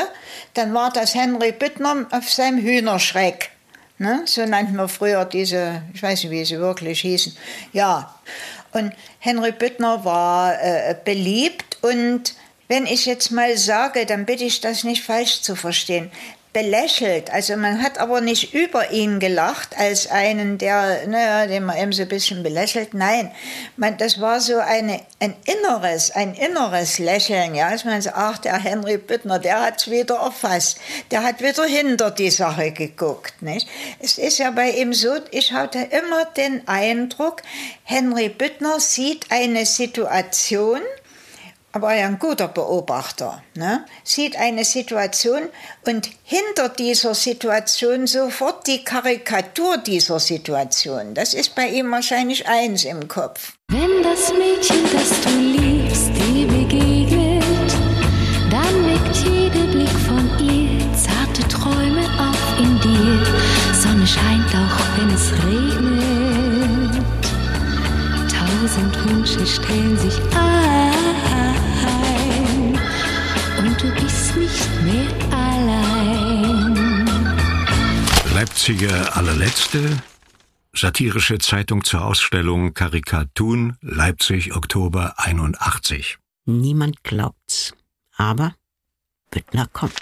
dann 0.53 0.74
war 0.74 0.91
das 0.91 1.15
Henry 1.15 1.53
Büttner 1.53 2.05
auf 2.12 2.29
seinem 2.29 2.57
Hühnerschreck. 2.57 3.51
Ne? 4.00 4.24
So 4.25 4.45
nannten 4.45 4.75
wir 4.75 4.89
früher 4.89 5.24
diese, 5.24 5.81
ich 5.93 6.03
weiß 6.03 6.24
nicht, 6.24 6.31
wie 6.31 6.43
sie 6.43 6.59
wirklich 6.59 7.00
hießen. 7.00 7.38
Ja, 7.71 8.13
und 8.74 8.91
Henry 9.19 9.53
Büttner 9.53 10.03
war 10.03 10.62
äh, 10.62 10.93
beliebt 11.05 11.77
und 11.83 12.36
wenn 12.67 12.86
ich 12.86 13.05
jetzt 13.05 13.31
mal 13.31 13.55
sage, 13.55 14.05
dann 14.05 14.25
bitte 14.25 14.43
ich 14.43 14.59
das 14.59 14.83
nicht 14.83 15.05
falsch 15.05 15.41
zu 15.41 15.55
verstehen 15.55 16.12
belächelt. 16.57 17.31
Also 17.31 17.55
man 17.55 17.83
hat 17.83 17.99
aber 17.99 18.19
nicht 18.19 18.55
über 18.55 18.89
ihn 18.89 19.19
gelacht 19.19 19.77
als 19.77 20.09
einen, 20.09 20.57
der, 20.57 21.07
naja, 21.07 21.45
den 21.45 21.65
man 21.65 21.77
eben 21.77 21.91
so 21.93 22.01
ein 22.01 22.07
bisschen 22.07 22.41
belächelt. 22.41 22.95
Nein, 22.95 23.31
man, 23.75 23.95
das 23.97 24.19
war 24.19 24.41
so 24.41 24.57
eine, 24.57 25.01
ein 25.19 25.35
inneres, 25.45 26.09
ein 26.09 26.33
inneres 26.33 26.97
Lächeln. 26.97 27.53
Ja, 27.53 27.67
als 27.67 27.85
man 27.85 28.01
sagt, 28.01 28.17
ach, 28.17 28.37
der 28.39 28.57
Henry 28.57 28.97
Büttner, 28.97 29.37
der 29.37 29.61
hat 29.61 29.81
es 29.81 29.91
wieder 29.91 30.15
erfasst. 30.15 30.79
Der 31.11 31.21
hat 31.21 31.43
wieder 31.43 31.65
hinter 31.65 32.09
die 32.09 32.31
Sache 32.31 32.71
geguckt. 32.71 33.39
Nicht? 33.43 33.67
Es 33.99 34.17
ist 34.17 34.39
ja 34.39 34.49
bei 34.49 34.71
ihm 34.71 34.93
so, 34.93 35.11
ich 35.29 35.51
hatte 35.53 35.77
immer 35.77 36.25
den 36.25 36.67
Eindruck, 36.67 37.43
Henry 37.83 38.29
Büttner 38.29 38.79
sieht 38.79 39.27
eine 39.29 39.67
Situation, 39.67 40.81
aber 41.71 41.93
er 41.93 42.07
ein 42.07 42.19
guter 42.19 42.47
Beobachter, 42.47 43.43
ne? 43.55 43.86
sieht 44.03 44.36
eine 44.38 44.65
Situation 44.65 45.50
und 45.86 46.09
hinter 46.24 46.69
dieser 46.69 47.13
Situation 47.13 48.07
sofort 48.07 48.67
die 48.67 48.83
Karikatur 48.83 49.77
dieser 49.77 50.19
Situation. 50.19 51.13
Das 51.13 51.33
ist 51.33 51.55
bei 51.55 51.67
ihm 51.67 51.91
wahrscheinlich 51.91 52.47
eins 52.47 52.86
im 52.86 53.07
Kopf. 53.07 53.53
Wenn 53.69 54.03
das 54.03 54.33
Mädchen, 54.33 54.83
das 54.91 55.21
du 55.21 55.29
liebst, 55.29 55.76
80er 78.57 79.09
allerletzte 79.11 80.01
Satirische 80.73 81.37
Zeitung 81.37 81.83
zur 81.83 82.03
Ausstellung 82.03 82.73
Karikatun 82.73 83.77
Leipzig 83.81 84.55
Oktober 84.55 85.13
81. 85.17 86.17
Niemand 86.45 87.03
glaubt's, 87.03 87.75
aber 88.15 88.55
Büttner 89.29 89.67
kommt. 89.71 90.01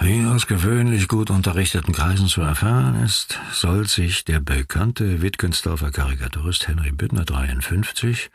Wie 0.00 0.26
aus 0.26 0.46
gewöhnlich 0.46 1.08
gut 1.08 1.30
unterrichteten 1.30 1.94
Kreisen 1.94 2.26
zu 2.26 2.42
erfahren 2.42 3.02
ist, 3.02 3.40
soll 3.52 3.88
sich 3.88 4.26
der 4.26 4.40
bekannte 4.40 5.22
Wittgensdorfer 5.22 5.90
Karikaturist 5.90 6.68
Henry 6.68 6.92
Büttner 6.92 7.24
53 7.24 8.30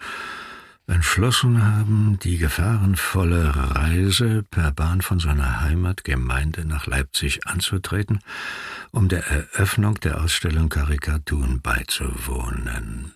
entschlossen 0.87 1.63
haben, 1.63 2.19
die 2.19 2.37
gefahrenvolle 2.37 3.53
Reise 3.75 4.43
per 4.49 4.71
Bahn 4.71 5.01
von 5.01 5.19
seiner 5.19 5.61
Heimatgemeinde 5.61 6.65
nach 6.65 6.85
Leipzig 6.87 7.47
anzutreten, 7.47 8.19
um 8.91 9.07
der 9.07 9.25
Eröffnung 9.27 9.99
der 9.99 10.21
Ausstellung 10.21 10.69
Karikaturen 10.69 11.61
beizuwohnen. 11.61 13.13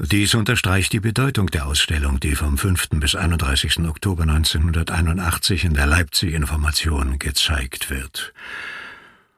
Dies 0.00 0.34
unterstreicht 0.34 0.92
die 0.92 1.00
Bedeutung 1.00 1.48
der 1.48 1.66
Ausstellung, 1.66 2.20
die 2.20 2.36
vom 2.36 2.56
5. 2.56 2.90
bis 3.00 3.16
31. 3.16 3.80
Oktober 3.80 4.22
1981 4.22 5.64
in 5.64 5.74
der 5.74 5.86
Leipzig 5.86 6.34
Information 6.34 7.18
gezeigt 7.18 7.90
wird. 7.90 8.32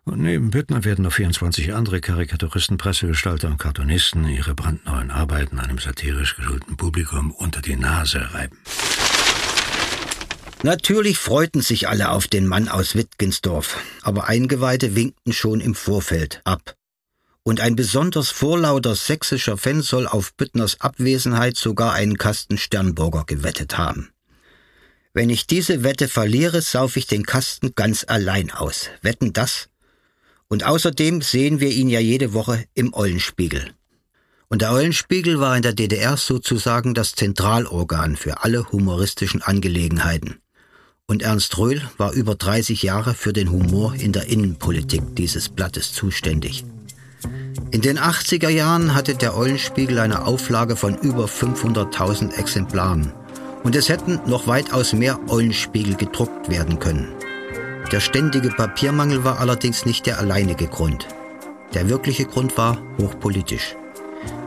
Und 0.05 0.21
neben 0.21 0.51
Büttner 0.51 0.85
werden 0.85 1.05
noch 1.05 1.13
24 1.13 1.75
andere 1.75 2.01
Karikaturisten, 2.01 2.79
Pressegestalter 2.79 3.49
und 3.49 3.59
Cartoonisten 3.59 4.29
ihre 4.29 4.55
brandneuen 4.55 5.11
Arbeiten 5.11 5.59
einem 5.59 5.79
satirisch 5.79 6.37
geschulten 6.37 6.77
Publikum 6.77 7.31
unter 7.31 7.61
die 7.61 7.77
Nase 7.77 8.33
reiben. 8.33 8.59
Natürlich 10.63 11.19
freuten 11.19 11.63
sich 11.63 11.89
alle 11.89 12.11
auf 12.11 12.29
den 12.29 12.47
Mann 12.47 12.69
aus 12.69 12.95
Wittgensdorf, 12.95 13.79
aber 14.03 14.29
Eingeweihte 14.29 14.95
winkten 14.95 15.33
schon 15.33 15.61
im 15.61 15.75
Vorfeld 15.75 16.43
ab. 16.45 16.75
Und 17.43 17.61
ein 17.61 17.77
besonders 17.77 18.29
vorlauter 18.31 18.95
sächsischer 18.95 19.57
Fan 19.57 19.81
soll 19.81 20.07
auf 20.07 20.35
Büttners 20.35 20.81
Abwesenheit 20.81 21.57
sogar 21.57 21.95
einen 21.95 22.19
Kasten 22.19 22.59
Sternburger 22.59 23.25
gewettet 23.25 23.79
haben. 23.79 24.11
Wenn 25.15 25.31
ich 25.31 25.47
diese 25.47 25.83
Wette 25.83 26.09
verliere, 26.09 26.61
sauf 26.61 26.97
ich 26.97 27.07
den 27.07 27.25
Kasten 27.25 27.75
ganz 27.75 28.05
allein 28.07 28.51
aus. 28.51 28.91
Wetten 29.03 29.33
das? 29.33 29.71
Und 30.51 30.65
außerdem 30.65 31.23
sehen 31.23 31.61
wir 31.61 31.71
ihn 31.71 31.89
ja 31.89 32.01
jede 32.01 32.35
Woche 32.35 32.65
im 32.75 32.93
Eulenspiegel. 32.93 33.71
Und 34.49 34.63
der 34.63 34.73
Eulenspiegel 34.73 35.39
war 35.39 35.57
in 35.57 35.63
der 35.63 35.75
DDR 35.75 36.17
sozusagen 36.17 36.93
das 36.93 37.13
Zentralorgan 37.13 38.17
für 38.17 38.43
alle 38.43 38.73
humoristischen 38.73 39.43
Angelegenheiten. 39.43 40.41
Und 41.07 41.23
Ernst 41.23 41.57
Röhl 41.57 41.89
war 41.99 42.13
über 42.13 42.35
30 42.35 42.83
Jahre 42.83 43.15
für 43.15 43.33
den 43.33 43.53
Humor 43.53 43.95
in 43.95 44.13
der 44.13 44.27
Innenpolitik 44.27 45.15
dieses 45.15 45.49
Blattes 45.49 45.93
zuständig. 45.93 46.65
In 47.71 47.81
den 47.81 47.99
80er 48.01 48.49
Jahren 48.49 48.93
hatte 48.93 49.15
der 49.15 49.37
Eulenspiegel 49.37 50.01
eine 50.01 50.27
Auflage 50.27 50.75
von 50.75 50.97
über 50.99 51.27
500.000 51.27 52.37
Exemplaren. 52.37 53.13
Und 53.63 53.77
es 53.77 53.89
hätten 53.89 54.19
noch 54.27 54.49
weitaus 54.49 54.95
mehr 54.95 55.21
Eulenspiegel 55.29 55.95
gedruckt 55.95 56.49
werden 56.49 56.81
können. 56.81 57.13
Der 57.93 58.01
ständige 58.01 58.51
Papiermangel 58.51 59.25
war 59.25 59.41
allerdings 59.41 59.85
nicht 59.85 60.07
der 60.07 60.19
alleinige 60.19 60.69
Grund. 60.69 61.09
Der 61.75 61.89
wirkliche 61.89 62.25
Grund 62.25 62.57
war 62.57 62.81
hochpolitisch. 62.99 63.75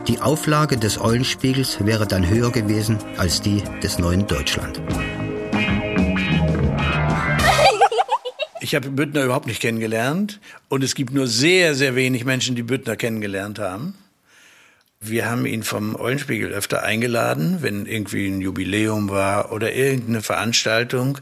Die 0.08 0.20
Auflage 0.20 0.76
des 0.76 1.00
Eulenspiegels 1.00 1.84
wäre 1.84 2.06
dann 2.06 2.28
höher 2.28 2.50
gewesen 2.50 2.98
als 3.18 3.42
die 3.42 3.62
des 3.82 3.98
neuen 3.98 4.26
Deutschland. 4.26 4.80
Ich 8.60 8.74
habe 8.74 8.88
Büttner 8.88 9.24
überhaupt 9.24 9.46
nicht 9.46 9.60
kennengelernt 9.60 10.40
und 10.70 10.82
es 10.82 10.94
gibt 10.94 11.12
nur 11.12 11.26
sehr, 11.26 11.74
sehr 11.74 11.94
wenig 11.96 12.24
Menschen, 12.24 12.56
die 12.56 12.62
Büttner 12.62 12.96
kennengelernt 12.96 13.58
haben. 13.58 13.94
Wir 15.06 15.30
haben 15.30 15.44
ihn 15.44 15.64
vom 15.64 15.96
Eulenspiegel 15.96 16.50
öfter 16.50 16.82
eingeladen, 16.82 17.58
wenn 17.60 17.84
irgendwie 17.84 18.26
ein 18.26 18.40
Jubiläum 18.40 19.10
war 19.10 19.52
oder 19.52 19.74
irgendeine 19.74 20.22
Veranstaltung. 20.22 21.18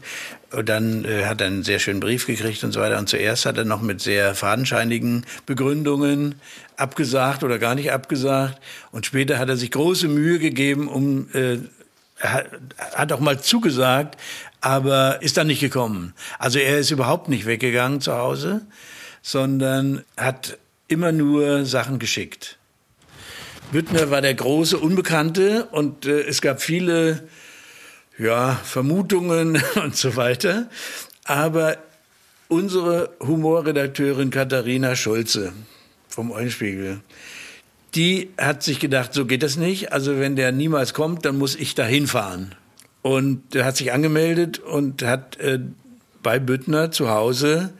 Und 0.53 0.69
dann 0.69 1.03
äh, 1.03 1.25
hat 1.25 1.41
er 1.41 1.47
einen 1.47 1.63
sehr 1.63 1.79
schönen 1.79 1.99
Brief 1.99 2.27
gekriegt 2.27 2.63
und 2.63 2.71
so 2.71 2.79
weiter. 2.79 2.99
Und 2.99 3.09
zuerst 3.09 3.45
hat 3.45 3.57
er 3.57 3.65
noch 3.65 3.81
mit 3.81 4.01
sehr 4.01 4.35
fadenscheinigen 4.35 5.25
Begründungen 5.45 6.35
abgesagt 6.77 7.43
oder 7.43 7.57
gar 7.57 7.73
nicht 7.73 7.91
abgesagt. 7.91 8.61
Und 8.91 9.05
später 9.05 9.39
hat 9.39 9.49
er 9.49 9.57
sich 9.57 9.71
große 9.71 10.07
Mühe 10.07 10.37
gegeben, 10.37 10.87
um 10.87 11.27
äh, 11.33 11.57
hat, 12.19 12.45
hat 12.93 13.11
auch 13.11 13.19
mal 13.19 13.41
zugesagt, 13.41 14.17
aber 14.61 15.21
ist 15.21 15.37
dann 15.37 15.47
nicht 15.47 15.59
gekommen. 15.59 16.13
Also 16.37 16.59
er 16.59 16.77
ist 16.77 16.91
überhaupt 16.91 17.29
nicht 17.29 17.45
weggegangen 17.45 17.99
zu 17.99 18.13
Hause, 18.13 18.61
sondern 19.21 20.03
hat 20.17 20.57
immer 20.87 21.11
nur 21.11 21.65
Sachen 21.65 21.97
geschickt. 21.97 22.57
Büttner 23.71 24.11
war 24.11 24.21
der 24.21 24.35
große 24.35 24.77
Unbekannte 24.77 25.65
und 25.71 26.05
äh, 26.05 26.21
es 26.21 26.41
gab 26.41 26.61
viele 26.61 27.27
ja, 28.17 28.59
Vermutungen 28.63 29.61
und 29.83 29.95
so 29.95 30.15
weiter. 30.15 30.69
Aber 31.25 31.77
unsere 32.47 33.11
Humorredakteurin 33.19 34.29
Katharina 34.29 34.95
Schulze 34.95 35.53
vom 36.07 36.31
Eulenspiegel, 36.31 37.01
die 37.95 38.29
hat 38.37 38.63
sich 38.63 38.79
gedacht, 38.79 39.13
so 39.13 39.25
geht 39.25 39.43
das 39.43 39.57
nicht. 39.57 39.91
Also 39.91 40.19
wenn 40.19 40.35
der 40.35 40.51
niemals 40.51 40.93
kommt, 40.93 41.25
dann 41.25 41.37
muss 41.37 41.55
ich 41.55 41.75
da 41.75 41.85
hinfahren. 41.85 42.55
Und 43.01 43.55
hat 43.55 43.77
sich 43.77 43.91
angemeldet 43.91 44.59
und 44.59 45.03
hat 45.03 45.37
äh, 45.37 45.59
bei 46.21 46.39
Büttner 46.39 46.91
zu 46.91 47.09
Hause 47.09 47.73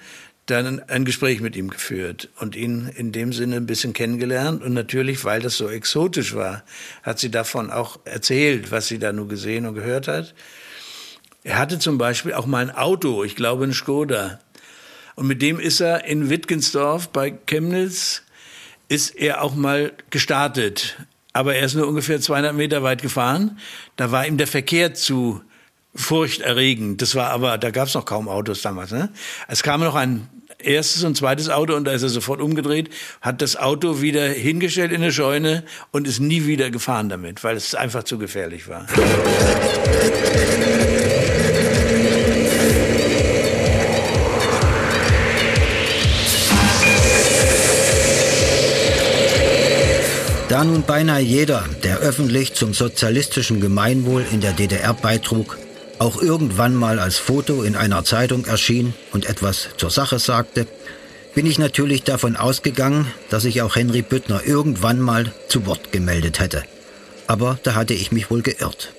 dann 0.45 0.81
ein 0.89 1.05
Gespräch 1.05 1.39
mit 1.39 1.55
ihm 1.55 1.69
geführt 1.69 2.29
und 2.39 2.55
ihn 2.55 2.91
in 2.95 3.11
dem 3.11 3.31
Sinne 3.31 3.57
ein 3.57 3.65
bisschen 3.65 3.93
kennengelernt. 3.93 4.61
Und 4.61 4.73
natürlich, 4.73 5.23
weil 5.23 5.41
das 5.41 5.57
so 5.57 5.69
exotisch 5.69 6.35
war, 6.35 6.63
hat 7.01 7.19
sie 7.19 7.31
davon 7.31 7.71
auch 7.71 7.99
erzählt, 8.03 8.71
was 8.71 8.87
sie 8.87 8.99
da 8.99 9.13
nur 9.13 9.27
gesehen 9.27 9.65
und 9.65 9.75
gehört 9.75 10.07
hat. 10.07 10.33
Er 11.43 11.57
hatte 11.57 11.79
zum 11.79 11.97
Beispiel 11.97 12.33
auch 12.33 12.45
mal 12.45 12.59
ein 12.59 12.75
Auto, 12.75 13.23
ich 13.23 13.35
glaube 13.35 13.63
ein 13.65 13.73
Skoda. 13.73 14.39
Und 15.15 15.27
mit 15.27 15.41
dem 15.41 15.59
ist 15.59 15.79
er 15.79 16.05
in 16.05 16.29
Wittgensdorf 16.29 17.09
bei 17.09 17.31
Chemnitz, 17.31 18.23
ist 18.89 19.15
er 19.15 19.41
auch 19.43 19.55
mal 19.55 19.93
gestartet. 20.09 20.97
Aber 21.31 21.55
er 21.55 21.65
ist 21.65 21.75
nur 21.75 21.87
ungefähr 21.87 22.19
200 22.19 22.53
Meter 22.53 22.83
weit 22.83 23.01
gefahren. 23.01 23.59
Da 23.95 24.11
war 24.11 24.27
ihm 24.27 24.37
der 24.37 24.47
Verkehr 24.47 24.93
zu 24.93 25.41
furchterregend. 25.95 27.01
Das 27.01 27.15
war 27.15 27.29
aber, 27.29 27.57
da 27.57 27.71
gab 27.71 27.87
es 27.87 27.93
noch 27.93 28.05
kaum 28.05 28.27
Autos 28.27 28.61
damals. 28.61 28.91
Ne? 28.91 29.09
Es 29.47 29.63
kam 29.63 29.81
noch 29.81 29.95
ein 29.95 30.27
erstes 30.65 31.03
und 31.03 31.15
zweites 31.15 31.49
Auto 31.49 31.75
und 31.75 31.85
da 31.85 31.91
ist 31.91 32.03
er 32.03 32.09
sofort 32.09 32.41
umgedreht, 32.41 32.89
hat 33.21 33.41
das 33.41 33.55
Auto 33.55 34.01
wieder 34.01 34.27
hingestellt 34.27 34.91
in 34.91 35.01
eine 35.01 35.11
Scheune 35.11 35.63
und 35.91 36.07
ist 36.07 36.19
nie 36.19 36.45
wieder 36.45 36.71
gefahren 36.71 37.09
damit, 37.09 37.43
weil 37.43 37.55
es 37.55 37.75
einfach 37.75 38.03
zu 38.03 38.17
gefährlich 38.17 38.67
war. 38.67 38.87
Da 50.53 50.63
nun 50.63 50.83
beinahe 50.83 51.19
jeder, 51.19 51.65
der 51.83 51.97
öffentlich 51.97 52.53
zum 52.53 52.75
sozialistischen 52.75 53.59
Gemeinwohl 53.59 54.23
in 54.31 54.39
der 54.39 54.53
DDR 54.53 54.93
beitrug, 54.93 55.57
auch 55.99 56.21
irgendwann 56.21 56.75
mal 56.75 56.99
als 56.99 57.17
Foto 57.17 57.63
in 57.63 57.75
einer 57.75 58.03
Zeitung 58.03 58.45
erschien 58.45 58.93
und 59.11 59.25
etwas 59.25 59.69
zur 59.77 59.89
Sache 59.89 60.19
sagte, 60.19 60.67
bin 61.35 61.45
ich 61.45 61.57
natürlich 61.57 62.03
davon 62.03 62.35
ausgegangen, 62.35 63.07
dass 63.29 63.43
sich 63.43 63.61
auch 63.61 63.75
Henry 63.75 64.01
Büttner 64.01 64.41
irgendwann 64.45 64.99
mal 64.99 65.33
zu 65.47 65.65
Wort 65.65 65.91
gemeldet 65.91 66.39
hätte. 66.39 66.63
Aber 67.27 67.57
da 67.63 67.75
hatte 67.75 67.93
ich 67.93 68.11
mich 68.11 68.29
wohl 68.29 68.41
geirrt. 68.41 68.93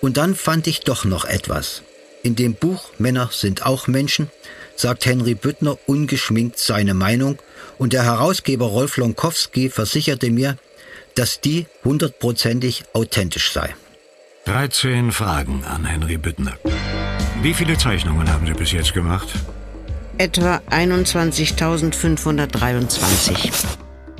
Und 0.00 0.16
dann 0.16 0.34
fand 0.34 0.66
ich 0.66 0.80
doch 0.80 1.04
noch 1.04 1.24
etwas. 1.24 1.82
In 2.22 2.36
dem 2.36 2.54
Buch 2.54 2.90
Männer 2.98 3.30
sind 3.32 3.64
auch 3.64 3.86
Menschen 3.86 4.30
sagt 4.76 5.06
Henry 5.06 5.34
Büttner 5.34 5.78
ungeschminkt 5.86 6.58
seine 6.58 6.94
Meinung 6.94 7.38
und 7.78 7.92
der 7.92 8.04
Herausgeber 8.04 8.66
Rolf 8.66 8.96
Lonkowski 8.96 9.70
versicherte 9.70 10.30
mir, 10.30 10.56
dass 11.14 11.40
die 11.40 11.66
hundertprozentig 11.84 12.84
authentisch 12.92 13.52
sei. 13.52 13.74
13 14.44 15.10
Fragen 15.10 15.64
an 15.64 15.86
Henry 15.86 16.18
Büttner. 16.18 16.52
Wie 17.40 17.54
viele 17.54 17.78
Zeichnungen 17.78 18.30
haben 18.30 18.46
Sie 18.46 18.52
bis 18.52 18.72
jetzt 18.72 18.92
gemacht? 18.92 19.26
Etwa 20.18 20.60
21.523. 20.70 23.64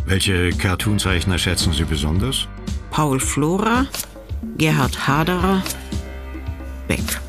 Welche 0.07 0.51
Cartoonzeichner 0.53 1.37
schätzen 1.37 1.75
Sie 1.75 1.85
besonders? 1.85 2.49
Paul 2.91 3.21
Flora, 3.21 3.87
Gerhard 4.57 5.07
Haderer, 5.07 5.63
Beck. 6.89 7.21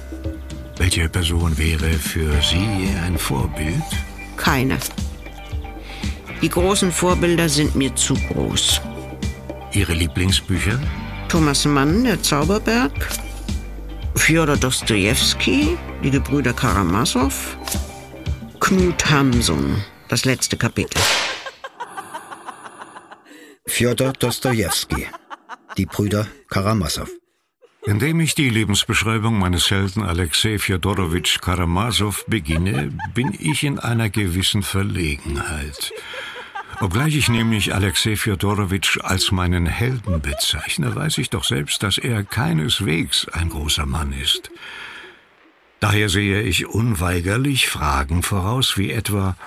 Welche 0.78 1.10
Person 1.10 1.58
wäre 1.58 1.92
für 1.94 2.32
Sie 2.42 2.88
ein 3.06 3.18
Vorbild? 3.18 3.84
Keine. 4.38 4.78
Die 6.42 6.50
großen 6.50 6.94
Vorbilder 6.94 7.50
sind 7.50 7.76
mir 7.76 7.94
zu 7.96 8.14
groß. 8.14 8.80
Ihre 9.74 9.92
Lieblingsbücher? 9.94 10.80
Thomas 11.30 11.66
Mann, 11.66 12.04
der 12.04 12.22
Zauberberg, 12.22 12.92
Fjodor 14.16 14.58
Dostojewski, 14.58 15.78
die 16.04 16.12
Gebrüder 16.12 16.54
Karamasow, 16.54 17.58
Knut 18.60 19.06
Hamsun, 19.10 19.84
das 20.08 20.26
letzte 20.26 20.58
Kapitel. 20.58 21.02
Fjodor 23.68 24.14
Dostojewski, 24.14 25.08
die 25.78 25.86
Brüder 25.86 26.28
Karamasow. 26.50 27.10
Indem 27.86 28.20
ich 28.20 28.34
die 28.34 28.50
Lebensbeschreibung 28.50 29.38
meines 29.38 29.70
Helden 29.70 30.02
Alexei 30.02 30.58
Fjodorowitsch 30.58 31.40
Karamasow 31.40 32.26
beginne, 32.28 32.98
bin 33.14 33.36
ich 33.38 33.64
in 33.64 33.78
einer 33.78 34.10
gewissen 34.10 34.64
Verlegenheit. 34.64 35.94
Obgleich 36.82 37.16
ich 37.16 37.30
nämlich 37.30 37.74
Alexei 37.74 38.18
Fjodorowitsch 38.18 39.00
als 39.02 39.32
meinen 39.32 39.66
Helden 39.66 40.22
bezeichne, 40.22 40.94
weiß 40.94 41.18
ich 41.20 41.30
doch 41.30 41.46
selbst, 41.46 41.84
dass 41.84 41.98
er 41.98 42.24
keineswegs 42.24 43.28
ein 43.30 43.50
großer 43.50 43.86
Mann 43.86 44.12
ist. 44.12 44.52
Daher 45.80 46.10
sehe 46.10 46.42
ich 46.42 46.68
unweigerlich 46.68 47.70
Fragen 47.70 48.24
voraus, 48.24 48.78
wie 48.78 48.92
etwa, 48.92 49.38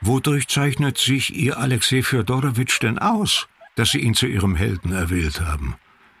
wodurch 0.00 0.48
zeichnet 0.48 0.96
sich 0.96 1.34
Ihr 1.34 1.58
Alexei 1.58 2.02
Fjodorowitsch 2.02 2.80
denn 2.80 2.98
aus, 2.98 3.48
dass 3.76 3.90
Sie 3.90 4.00
ihn 4.00 4.14
zu 4.14 4.26
Ihrem 4.26 4.56
Helden 4.56 4.92
erwählt 4.92 5.40
haben? 5.40 5.76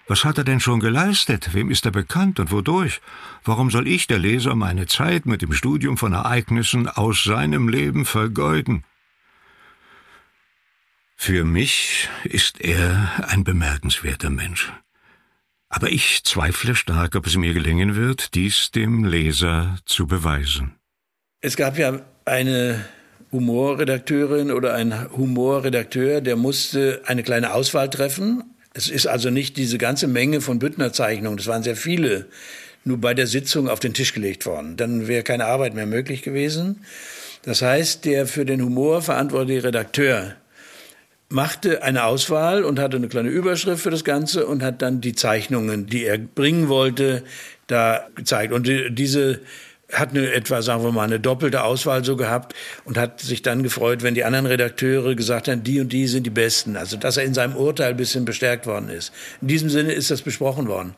Was 0.06 0.24
hat 0.24 0.38
er 0.38 0.44
denn 0.44 0.60
schon 0.60 0.80
geleistet? 0.80 1.50
Wem 1.52 1.70
ist 1.70 1.84
er 1.84 1.92
bekannt 1.92 2.40
und 2.40 2.50
wodurch? 2.50 3.00
Warum 3.44 3.70
soll 3.70 3.86
ich, 3.86 4.06
der 4.06 4.18
Leser, 4.18 4.54
meine 4.54 4.86
Zeit 4.86 5.26
mit 5.26 5.42
dem 5.42 5.52
Studium 5.52 5.96
von 5.96 6.12
Ereignissen 6.12 6.88
aus 6.88 7.24
seinem 7.24 7.68
Leben 7.68 8.04
vergeuden? 8.04 8.84
Für 11.20 11.44
mich 11.44 12.08
ist 12.22 12.60
er 12.60 13.26
ein 13.26 13.42
bemerkenswerter 13.42 14.30
Mensch. 14.30 14.72
Aber 15.68 15.90
ich 15.90 16.22
zweifle 16.22 16.76
stark, 16.76 17.16
ob 17.16 17.26
es 17.26 17.36
mir 17.36 17.52
gelingen 17.52 17.96
wird, 17.96 18.34
dies 18.34 18.70
dem 18.70 19.04
Leser 19.04 19.76
zu 19.84 20.06
beweisen. 20.06 20.76
Es 21.40 21.56
gab 21.56 21.76
ja 21.76 22.00
eine 22.24 22.84
Humorredakteurin 23.32 24.52
oder 24.52 24.74
ein 24.74 25.10
Humorredakteur, 25.10 26.20
der 26.20 26.36
musste 26.36 27.02
eine 27.04 27.24
kleine 27.24 27.52
Auswahl 27.52 27.90
treffen. 27.90 28.44
Es 28.72 28.88
ist 28.88 29.08
also 29.08 29.28
nicht 29.28 29.56
diese 29.56 29.76
ganze 29.76 30.06
Menge 30.06 30.40
von 30.40 30.60
Büttner-Zeichnungen, 30.60 31.36
das 31.36 31.48
waren 31.48 31.64
sehr 31.64 31.76
viele, 31.76 32.28
nur 32.84 32.98
bei 32.98 33.12
der 33.12 33.26
Sitzung 33.26 33.68
auf 33.68 33.80
den 33.80 33.92
Tisch 33.92 34.14
gelegt 34.14 34.46
worden. 34.46 34.76
Dann 34.76 35.08
wäre 35.08 35.24
keine 35.24 35.46
Arbeit 35.46 35.74
mehr 35.74 35.86
möglich 35.86 36.22
gewesen. 36.22 36.84
Das 37.42 37.60
heißt, 37.60 38.04
der 38.04 38.28
für 38.28 38.46
den 38.46 38.62
Humor 38.62 39.02
verantwortliche 39.02 39.64
Redakteur 39.64 40.36
machte 41.28 41.82
eine 41.82 42.04
Auswahl 42.04 42.64
und 42.64 42.78
hatte 42.78 42.96
eine 42.96 43.08
kleine 43.08 43.28
Überschrift 43.28 43.82
für 43.82 43.90
das 43.90 44.04
Ganze 44.04 44.46
und 44.46 44.62
hat 44.62 44.82
dann 44.82 45.00
die 45.00 45.14
Zeichnungen, 45.14 45.86
die 45.86 46.04
er 46.04 46.18
bringen 46.18 46.68
wollte, 46.68 47.22
da 47.66 48.06
gezeigt. 48.14 48.52
Und 48.52 48.68
diese 48.90 49.40
hat 49.92 50.10
eine 50.10 50.32
etwa, 50.32 50.60
sagen 50.60 50.82
wir 50.82 50.92
mal, 50.92 51.04
eine 51.04 51.20
doppelte 51.20 51.64
Auswahl 51.64 52.04
so 52.04 52.16
gehabt 52.16 52.54
und 52.84 52.98
hat 52.98 53.20
sich 53.20 53.42
dann 53.42 53.62
gefreut, 53.62 54.02
wenn 54.02 54.14
die 54.14 54.24
anderen 54.24 54.46
Redakteure 54.46 55.14
gesagt 55.14 55.48
haben, 55.48 55.62
die 55.62 55.80
und 55.80 55.92
die 55.92 56.06
sind 56.08 56.24
die 56.24 56.30
Besten. 56.30 56.76
Also, 56.76 56.96
dass 56.96 57.16
er 57.16 57.24
in 57.24 57.34
seinem 57.34 57.56
Urteil 57.56 57.90
ein 57.90 57.96
bisschen 57.96 58.24
bestärkt 58.24 58.66
worden 58.66 58.90
ist. 58.90 59.12
In 59.40 59.48
diesem 59.48 59.70
Sinne 59.70 59.92
ist 59.92 60.10
das 60.10 60.22
besprochen 60.22 60.68
worden. 60.68 60.94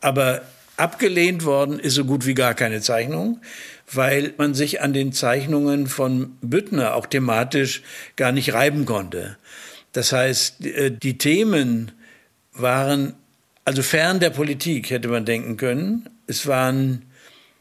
Aber 0.00 0.42
abgelehnt 0.76 1.44
worden 1.44 1.78
ist 1.78 1.94
so 1.94 2.04
gut 2.04 2.26
wie 2.26 2.34
gar 2.34 2.54
keine 2.54 2.80
Zeichnung, 2.80 3.40
weil 3.90 4.34
man 4.36 4.54
sich 4.54 4.82
an 4.82 4.92
den 4.92 5.12
Zeichnungen 5.12 5.86
von 5.86 6.36
Büttner 6.42 6.94
auch 6.94 7.06
thematisch 7.06 7.82
gar 8.16 8.32
nicht 8.32 8.52
reiben 8.52 8.84
konnte. 8.84 9.36
Das 9.94 10.12
heißt, 10.12 10.66
äh, 10.66 10.90
die 10.90 11.16
Themen 11.16 11.92
waren 12.52 13.14
also 13.64 13.82
fern 13.82 14.20
der 14.20 14.30
Politik, 14.30 14.90
hätte 14.90 15.08
man 15.08 15.24
denken 15.24 15.56
können. 15.56 16.10
Es 16.26 16.46
waren 16.46 17.02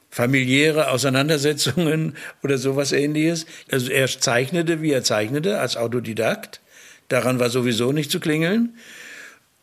familiäre 0.10 0.90
Auseinandersetzungen 0.90 2.18
oder 2.44 2.58
sowas 2.58 2.92
ähnliches. 2.92 3.46
Also 3.72 3.90
er 3.90 4.08
zeichnete, 4.08 4.82
wie 4.82 4.92
er 4.92 5.04
zeichnete, 5.04 5.60
als 5.60 5.78
Autodidakt. 5.78 6.60
Daran 7.08 7.40
war 7.40 7.50
sowieso 7.50 7.94
nicht 7.94 8.12
zu 8.12 8.20
klingeln. 8.20 8.76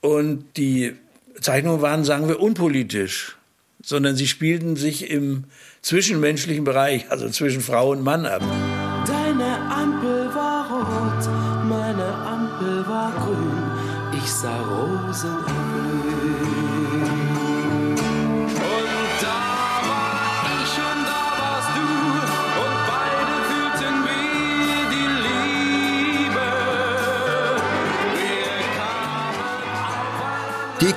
Und 0.01 0.45
die 0.57 0.95
Zeichnungen 1.41 1.83
waren, 1.83 2.05
sagen 2.05 2.29
wir, 2.29 2.41
unpolitisch, 2.41 3.37
sondern 3.83 4.17
sie 4.17 4.27
spielten 4.27 4.77
sich 4.77 5.11
im 5.11 5.45
zwischenmenschlichen 5.83 6.65
Bereich, 6.65 7.11
also 7.11 7.29
zwischen 7.29 7.61
Frau 7.61 7.91
und 7.91 8.03
Mann 8.03 8.27
ab. 8.27 8.43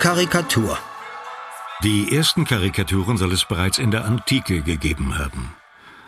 Karikatur. 0.03 0.77
Die 1.81 2.13
ersten 2.13 2.43
Karikaturen 2.43 3.15
soll 3.15 3.31
es 3.31 3.45
bereits 3.45 3.77
in 3.77 3.89
der 3.89 4.03
Antike 4.03 4.61
gegeben 4.61 5.17
haben. 5.17 5.53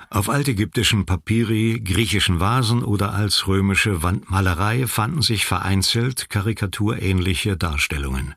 Auf 0.10 0.28
altägyptischen 0.28 1.06
Papyri, 1.06 1.80
griechischen 1.80 2.42
Vasen 2.42 2.84
oder 2.84 3.14
als 3.14 3.48
römische 3.48 4.04
Wandmalerei 4.04 4.86
fanden 4.86 5.22
sich 5.22 5.46
vereinzelt 5.46 6.30
karikaturähnliche 6.30 7.56
Darstellungen. 7.56 8.36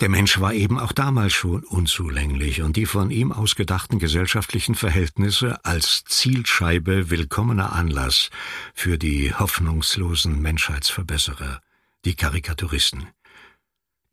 Der 0.00 0.10
Mensch 0.10 0.38
war 0.38 0.52
eben 0.52 0.78
auch 0.78 0.92
damals 0.92 1.32
schon 1.32 1.64
unzulänglich 1.64 2.60
und 2.60 2.76
die 2.76 2.84
von 2.84 3.10
ihm 3.10 3.32
ausgedachten 3.32 3.98
gesellschaftlichen 3.98 4.74
Verhältnisse 4.74 5.64
als 5.64 6.04
Zielscheibe 6.04 7.08
willkommener 7.08 7.72
Anlass 7.72 8.28
für 8.74 8.98
die 8.98 9.32
hoffnungslosen 9.32 10.42
Menschheitsverbesserer, 10.42 11.62
die 12.04 12.16
Karikaturisten. 12.16 13.15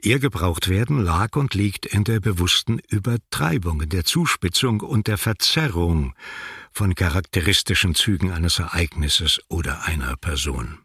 Ihr 0.05 0.19
Gebrauchtwerden 0.19 1.01
lag 1.01 1.37
und 1.37 1.53
liegt 1.53 1.85
in 1.85 2.03
der 2.03 2.19
bewussten 2.19 2.79
Übertreibung, 2.89 3.79
in 3.79 3.87
der 3.87 4.03
Zuspitzung 4.03 4.81
und 4.81 5.07
der 5.07 5.17
Verzerrung 5.17 6.13
von 6.73 6.93
charakteristischen 6.93 7.95
Zügen 7.95 8.29
eines 8.29 8.59
Ereignisses 8.59 9.39
oder 9.47 9.85
einer 9.85 10.17
Person. 10.17 10.79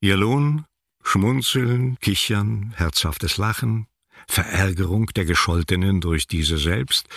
Ihr 0.00 0.16
Lohn 0.16 0.66
Schmunzeln, 1.02 1.98
Kichern, 2.00 2.72
herzhaftes 2.76 3.38
Lachen, 3.38 3.88
Verärgerung 4.28 5.06
der 5.16 5.24
Gescholtenen 5.24 6.00
durch 6.00 6.28
diese 6.28 6.58
selbst 6.58 7.08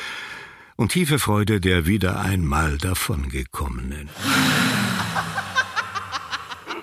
und 0.75 0.91
tiefe 0.91 1.19
Freude 1.19 1.62
der 1.62 1.86
wieder 1.86 2.19
einmal 2.19 2.80
davongekommenen. 2.80 4.10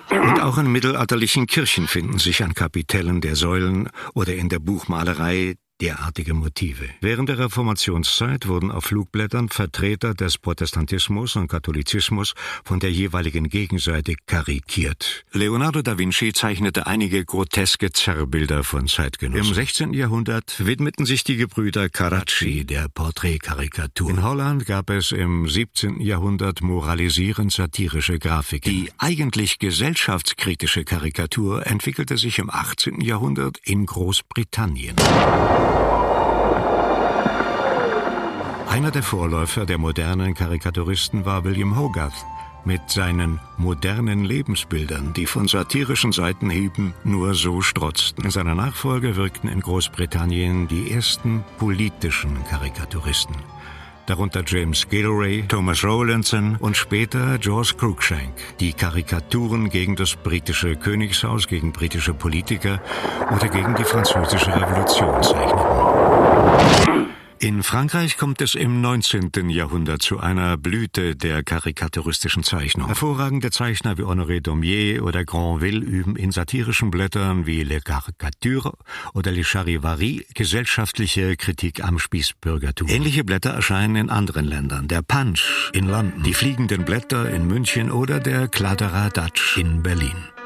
Und 0.09 0.39
auch 0.41 0.57
in 0.57 0.71
mittelalterlichen 0.71 1.47
Kirchen 1.47 1.87
finden 1.87 2.17
sich 2.17 2.43
an 2.43 2.53
Kapitellen 2.53 3.21
der 3.21 3.35
Säulen 3.35 3.89
oder 4.13 4.35
in 4.35 4.49
der 4.49 4.59
Buchmalerei 4.59 5.55
derartige 5.81 6.33
Motive. 6.33 6.89
Während 7.01 7.29
der 7.29 7.39
Reformationszeit 7.39 8.47
wurden 8.47 8.71
auf 8.71 8.85
Flugblättern 8.85 9.49
Vertreter 9.49 10.13
des 10.13 10.37
Protestantismus 10.37 11.35
und 11.35 11.47
Katholizismus 11.47 12.33
von 12.63 12.79
der 12.79 12.91
jeweiligen 12.91 13.49
Gegenseite 13.49 14.15
karikiert. 14.25 15.25
Leonardo 15.31 15.81
da 15.81 15.97
Vinci 15.97 16.33
zeichnete 16.33 16.87
einige 16.87 17.23
groteske 17.25 17.91
Zerrbilder 17.91 18.63
von 18.63 18.87
Zeitgenossen. 18.87 19.47
Im 19.47 19.53
16. 19.53 19.93
Jahrhundert 19.93 20.65
widmeten 20.65 21.05
sich 21.05 21.23
die 21.23 21.37
Gebrüder 21.37 21.89
Carracci 21.89 22.65
der 22.65 22.89
Porträtkarikatur. 22.89 24.09
In 24.09 24.23
Holland 24.23 24.65
gab 24.65 24.89
es 24.89 25.11
im 25.11 25.47
17. 25.47 26.01
Jahrhundert 26.01 26.61
moralisierend 26.61 27.51
satirische 27.51 28.19
Grafiken. 28.19 28.71
Die 28.71 28.91
eigentlich 28.97 29.59
gesellschaftskritische 29.59 30.83
Karikatur 30.83 31.67
entwickelte 31.67 32.17
sich 32.17 32.39
im 32.39 32.49
18. 32.49 33.01
Jahrhundert 33.01 33.57
in 33.63 33.85
Großbritannien. 33.85 34.95
Einer 38.77 38.91
der 38.91 39.01
Vorläufer 39.01 39.65
der 39.65 39.79
modernen 39.79 40.35
Karikaturisten 40.35 41.25
war 41.25 41.43
William 41.43 41.75
Hogarth 41.79 42.27
mit 42.63 42.91
seinen 42.91 43.39
modernen 43.57 44.23
Lebensbildern, 44.23 45.13
die 45.13 45.25
von 45.25 45.47
satirischen 45.47 46.11
Seitenhieben 46.11 46.93
nur 47.03 47.33
so 47.33 47.61
strotzten. 47.61 48.25
In 48.25 48.29
seiner 48.29 48.53
Nachfolge 48.53 49.15
wirkten 49.15 49.47
in 49.47 49.61
Großbritannien 49.61 50.67
die 50.67 50.91
ersten 50.91 51.43
politischen 51.57 52.43
Karikaturisten, 52.47 53.35
darunter 54.05 54.43
James 54.45 54.87
Gilray, 54.87 55.45
Thomas 55.47 55.83
Rowlandson 55.83 56.57
und 56.57 56.77
später 56.77 57.39
George 57.39 57.73
Cruikshank, 57.79 58.35
die 58.59 58.73
Karikaturen 58.73 59.71
gegen 59.71 59.95
das 59.95 60.15
britische 60.15 60.75
Königshaus, 60.75 61.47
gegen 61.47 61.71
britische 61.71 62.13
Politiker 62.13 62.79
oder 63.35 63.47
gegen 63.47 63.73
die 63.73 63.85
französische 63.85 64.55
Revolution 64.55 65.23
zeichneten. 65.23 67.16
In 67.39 67.61
Frankreich 67.61 68.17
kommt 68.17 68.41
es 68.41 68.55
im 68.55 68.81
19. 68.81 69.49
Jahrhundert 69.49 70.01
zu 70.01 70.19
einer 70.19 70.57
Blüte 70.57 71.15
der 71.15 71.43
karikaturistischen 71.43 72.43
Zeichnung. 72.43 72.87
Hervorragende 72.87 73.51
Zeichner 73.51 73.97
wie 73.99 74.01
Honoré 74.01 74.41
Daumier 74.41 75.03
oder 75.03 75.23
Granville 75.23 75.85
üben 75.85 76.15
in 76.15 76.31
satirischen 76.31 76.89
Blättern 76.89 77.45
wie 77.45 77.63
Les 77.63 77.83
Caricatures 77.83 78.73
oder 79.13 79.31
Les 79.31 79.45
Charivari 79.45 80.25
gesellschaftliche 80.33 81.35
Kritik 81.35 81.83
am 81.83 81.99
Spießbürgertum. 81.99 82.87
Ähnliche 82.87 83.23
Blätter 83.23 83.51
erscheinen 83.51 83.95
in 83.95 84.09
anderen 84.09 84.45
Ländern. 84.45 84.87
Der 84.87 85.03
Punch 85.03 85.71
in 85.73 85.87
London, 85.87 86.23
die 86.23 86.33
Fliegenden 86.33 86.85
Blätter 86.85 87.29
in 87.29 87.45
München 87.45 87.91
oder 87.91 88.19
der 88.19 88.47
Kladderadatsch 88.47 89.57
in 89.57 89.83
Berlin. 89.83 90.36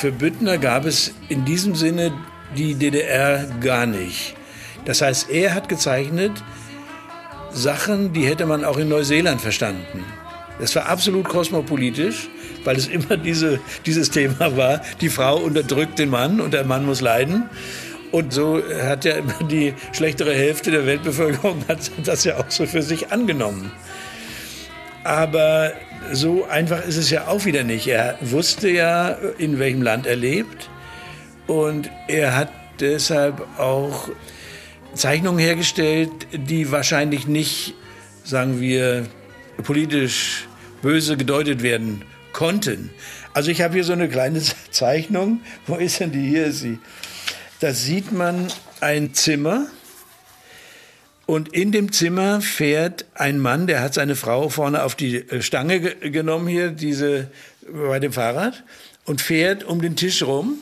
Für 0.00 0.12
Büttner 0.12 0.56
gab 0.56 0.86
es 0.86 1.12
in 1.28 1.44
diesem 1.44 1.74
Sinne 1.74 2.10
die 2.56 2.74
DDR 2.74 3.46
gar 3.60 3.84
nicht. 3.84 4.34
Das 4.86 5.02
heißt, 5.02 5.28
er 5.28 5.54
hat 5.54 5.68
gezeichnet 5.68 6.32
Sachen, 7.52 8.14
die 8.14 8.26
hätte 8.26 8.46
man 8.46 8.64
auch 8.64 8.78
in 8.78 8.88
Neuseeland 8.88 9.42
verstanden. 9.42 10.02
Das 10.60 10.76
war 10.76 10.86
absolut 10.86 11.26
kosmopolitisch, 11.26 12.28
weil 12.64 12.76
es 12.76 12.86
immer 12.98 13.16
diese, 13.16 13.60
dieses 13.86 14.10
Thema 14.10 14.56
war, 14.56 14.82
die 15.00 15.08
Frau 15.08 15.38
unterdrückt 15.38 15.98
den 15.98 16.10
Mann 16.10 16.40
und 16.40 16.52
der 16.52 16.64
Mann 16.64 16.86
muss 16.86 17.00
leiden. 17.00 17.48
Und 18.12 18.32
so 18.32 18.60
hat 18.82 19.04
ja 19.04 19.14
immer 19.14 19.34
die 19.48 19.72
schlechtere 19.92 20.34
Hälfte 20.34 20.70
der 20.70 20.84
Weltbevölkerung 20.84 21.64
hat 21.68 21.90
das 22.04 22.24
ja 22.24 22.38
auch 22.38 22.50
so 22.50 22.66
für 22.66 22.82
sich 22.82 23.12
angenommen. 23.12 23.70
Aber 25.04 25.72
so 26.12 26.44
einfach 26.46 26.84
ist 26.84 26.96
es 26.96 27.10
ja 27.10 27.28
auch 27.28 27.44
wieder 27.44 27.62
nicht. 27.62 27.86
Er 27.86 28.18
wusste 28.20 28.68
ja, 28.68 29.16
in 29.38 29.58
welchem 29.58 29.82
Land 29.82 30.06
er 30.06 30.16
lebt. 30.16 30.68
Und 31.46 31.90
er 32.08 32.36
hat 32.36 32.50
deshalb 32.80 33.46
auch 33.58 34.08
Zeichnungen 34.94 35.38
hergestellt, 35.38 36.10
die 36.32 36.70
wahrscheinlich 36.70 37.26
nicht, 37.26 37.74
sagen 38.24 38.60
wir, 38.60 39.06
politisch 39.62 40.48
böse 40.82 41.16
gedeutet 41.16 41.62
werden 41.62 42.02
konnten. 42.32 42.90
Also 43.32 43.50
ich 43.50 43.60
habe 43.62 43.74
hier 43.74 43.84
so 43.84 43.92
eine 43.92 44.08
kleine 44.08 44.42
Zeichnung. 44.70 45.40
Wo 45.66 45.76
ist 45.76 46.00
denn 46.00 46.12
die? 46.12 46.28
Hier 46.28 46.46
ist 46.46 46.60
sie. 46.60 46.78
Da 47.60 47.74
sieht 47.74 48.12
man 48.12 48.48
ein 48.80 49.14
Zimmer. 49.14 49.66
Und 51.26 51.52
in 51.52 51.70
dem 51.70 51.92
Zimmer 51.92 52.40
fährt 52.40 53.04
ein 53.14 53.38
Mann, 53.38 53.68
der 53.68 53.82
hat 53.82 53.94
seine 53.94 54.16
Frau 54.16 54.48
vorne 54.48 54.82
auf 54.82 54.96
die 54.96 55.16
äh, 55.16 55.42
Stange 55.42 55.80
ge 55.80 56.10
genommen 56.10 56.48
hier, 56.48 56.70
diese 56.70 57.30
bei 57.72 58.00
dem 58.00 58.12
Fahrrad, 58.12 58.64
und 59.04 59.20
fährt 59.20 59.62
um 59.62 59.80
den 59.80 59.94
Tisch 59.94 60.24
rum. 60.24 60.58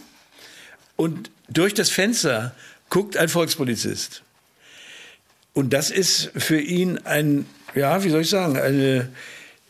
Und 0.96 1.31
durch 1.48 1.72
das 1.72 1.88
Fenster 1.88 2.54
guckt 2.90 3.16
ein 3.16 3.28
Volkspolizist. 3.28 4.22
Und 5.54 5.72
das 5.72 5.90
ist 5.90 6.31
für 6.37 6.61
ihn 6.61 6.98
ein, 6.98 7.46
ja, 7.74 8.04
wie 8.04 8.11
soll 8.11 8.20
ich 8.20 8.31
sagen, 8.31 8.59
eine, 8.59 9.09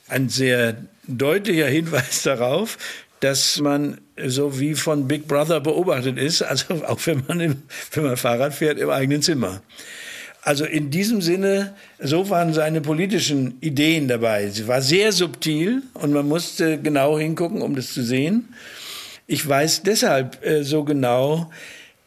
ein 0.08 0.28
sehr 0.28 0.76
deutlicher 1.06 1.66
Hinweis 1.66 2.22
darauf, 2.22 2.78
dass 3.20 3.58
man 3.60 4.00
so 4.26 4.60
wie 4.60 4.74
von 4.74 5.08
Big 5.08 5.26
Brother 5.26 5.60
beobachtet 5.60 6.18
ist, 6.18 6.42
also 6.42 6.74
auch 6.86 7.00
wenn 7.06 7.22
man, 7.26 7.40
im, 7.40 7.62
wenn 7.92 8.04
man 8.04 8.16
Fahrrad 8.16 8.54
fährt, 8.54 8.78
im 8.78 8.90
eigenen 8.90 9.22
Zimmer. 9.22 9.62
Also 10.42 10.64
in 10.64 10.90
diesem 10.90 11.20
Sinne, 11.20 11.74
so 11.98 12.30
waren 12.30 12.54
seine 12.54 12.80
politischen 12.80 13.58
Ideen 13.60 14.08
dabei. 14.08 14.48
Sie 14.48 14.66
war 14.66 14.80
sehr 14.80 15.12
subtil 15.12 15.82
und 15.94 16.12
man 16.12 16.26
musste 16.26 16.80
genau 16.80 17.18
hingucken, 17.18 17.60
um 17.60 17.74
das 17.74 17.92
zu 17.92 18.02
sehen. 18.02 18.54
Ich 19.26 19.46
weiß 19.46 19.82
deshalb 19.82 20.44
äh, 20.46 20.62
so 20.62 20.84
genau, 20.84 21.50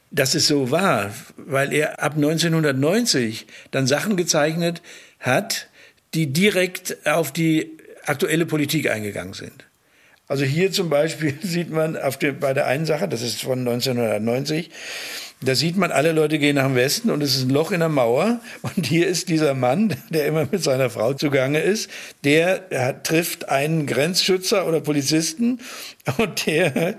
dass 0.10 0.34
es 0.34 0.48
so 0.48 0.72
war, 0.72 1.14
weil 1.38 1.72
er 1.72 2.02
ab 2.02 2.16
1990 2.16 3.46
dann 3.70 3.86
Sachen 3.86 4.18
gezeichnet 4.18 4.82
hat, 5.20 5.68
die 6.14 6.34
direkt 6.34 7.06
auf 7.06 7.32
die 7.32 7.78
aktuelle 8.06 8.46
Politik 8.46 8.90
eingegangen 8.90 9.34
sind. 9.34 9.66
Also 10.28 10.46
hier 10.46 10.72
zum 10.72 10.90
Beispiel 10.90 11.38
sieht 11.44 11.70
man 11.70 11.98
auf 11.98 12.18
der, 12.18 12.32
bei 12.32 12.54
der 12.54 12.68
einen 12.68 12.86
Sache, 12.86 13.08
das 13.08 13.22
ist 13.22 13.42
von 13.42 13.60
1990, 13.60 14.70
da 15.44 15.56
sieht 15.56 15.76
man, 15.76 15.92
alle 15.92 16.12
Leute 16.12 16.38
gehen 16.38 16.56
nach 16.56 16.68
dem 16.68 16.76
Westen 16.76 17.10
und 17.10 17.24
es 17.24 17.36
ist 17.36 17.46
ein 17.46 17.50
Loch 17.50 17.72
in 17.72 17.80
der 17.80 17.90
Mauer. 17.90 18.40
Und 18.62 18.86
hier 18.86 19.08
ist 19.08 19.28
dieser 19.28 19.56
Mann, 19.56 19.96
der 20.12 20.28
immer 20.28 20.48
mit 20.52 20.64
seiner 20.64 20.90
Frau 20.92 21.14
zugange 21.14 21.60
ist, 21.60 21.90
der, 22.24 22.60
der 22.60 23.02
trifft 23.02 23.50
einen 23.50 23.88
Grenzschützer 23.88 24.68
oder 24.68 24.82
Polizisten 24.82 25.60
und 26.18 26.46
der 26.46 26.98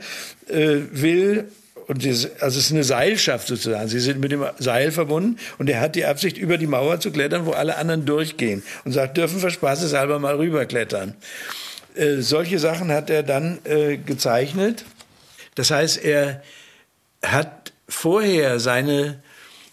äh, 0.48 0.80
will 0.90 1.48
Und 1.86 2.04
das, 2.04 2.28
also 2.40 2.58
es 2.58 2.66
ist 2.66 2.72
eine 2.72 2.84
Seilschaft 2.84 3.48
sozusagen. 3.48 3.88
Sie 3.88 4.00
sind 4.00 4.20
mit 4.20 4.32
dem 4.32 4.44
Seil 4.58 4.92
verbunden 4.92 5.38
und 5.58 5.68
er 5.68 5.80
hat 5.80 5.96
die 5.96 6.04
Absicht, 6.04 6.38
über 6.38 6.58
die 6.58 6.66
Mauer 6.66 7.00
zu 7.00 7.10
klettern, 7.10 7.46
wo 7.46 7.52
alle 7.52 7.76
anderen 7.76 8.04
durchgehen. 8.06 8.62
Und 8.84 8.92
sagt, 8.92 9.16
dürfen 9.16 9.42
wir 9.42 9.50
spaßeshalber 9.50 10.18
mal 10.18 10.36
rüberklettern. 10.36 11.14
Äh, 11.94 12.16
solche 12.18 12.58
Sachen 12.58 12.90
hat 12.90 13.10
er 13.10 13.22
dann 13.22 13.58
äh, 13.64 13.96
gezeichnet. 13.96 14.84
Das 15.54 15.70
heißt, 15.70 16.02
er 16.02 16.42
hat 17.22 17.72
vorher 17.88 18.58
seine 18.58 19.22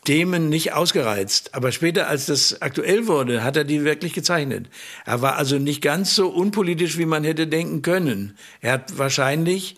Themen 0.04 0.50
nicht 0.50 0.74
ausgereizt. 0.74 1.54
Aber 1.54 1.72
später, 1.72 2.08
als 2.08 2.26
das 2.26 2.62
aktuell 2.62 3.08
wurde, 3.08 3.44
hat 3.44 3.58
er 3.58 3.64
die 3.64 3.84
wirklich 3.84 4.14
gezeichnet. 4.14 4.68
Er 5.06 5.22
war 5.22 5.36
also 5.36 5.58
nicht 5.58 5.82
ganz 5.82 6.16
so 6.16 6.30
unpolitisch, 6.30 6.98
wie 6.98 7.06
man 7.06 7.24
hätte 7.24 7.48
denken 7.48 7.82
können. 7.82 8.38
Er 8.62 8.74
hat 8.74 8.98
wahrscheinlich 8.98 9.78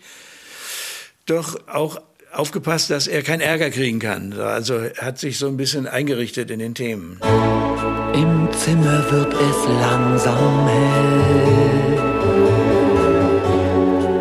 doch 1.26 1.68
auch 1.68 2.00
aufgepasst, 2.32 2.90
dass 2.90 3.06
er 3.06 3.22
keinen 3.22 3.40
Ärger 3.40 3.70
kriegen 3.70 3.98
kann. 3.98 4.32
Also 4.38 4.80
hat 4.98 5.18
sich 5.18 5.38
so 5.38 5.46
ein 5.48 5.56
bisschen 5.56 5.86
eingerichtet 5.86 6.50
in 6.50 6.58
den 6.58 6.74
Themen. 6.74 7.18
Im 8.14 8.48
Zimmer 8.52 9.10
wird 9.10 9.32
es 9.32 9.66
langsam 9.80 10.68
hell 10.68 11.52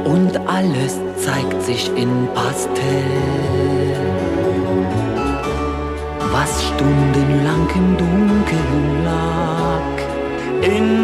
und 0.06 0.38
alles 0.48 0.98
zeigt 1.18 1.62
sich 1.64 1.90
in 1.96 2.28
Pastell. 2.34 2.72
Was 6.32 6.64
stundenlang 6.64 7.68
im 7.76 7.98
Dunkeln 7.98 9.04
lag, 9.04 9.82
in 10.62 11.01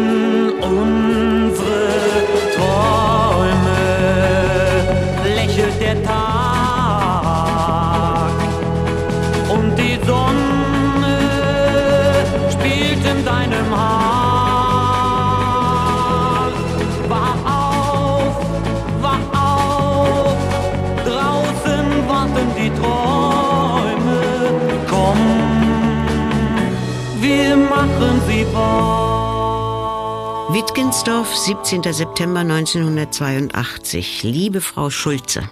Wittgensdorf, 30.50 31.36
17. 31.36 31.82
September 31.92 32.40
1982. 32.40 34.22
Liebe 34.22 34.60
Frau 34.60 34.90
Schulze. 34.90 35.50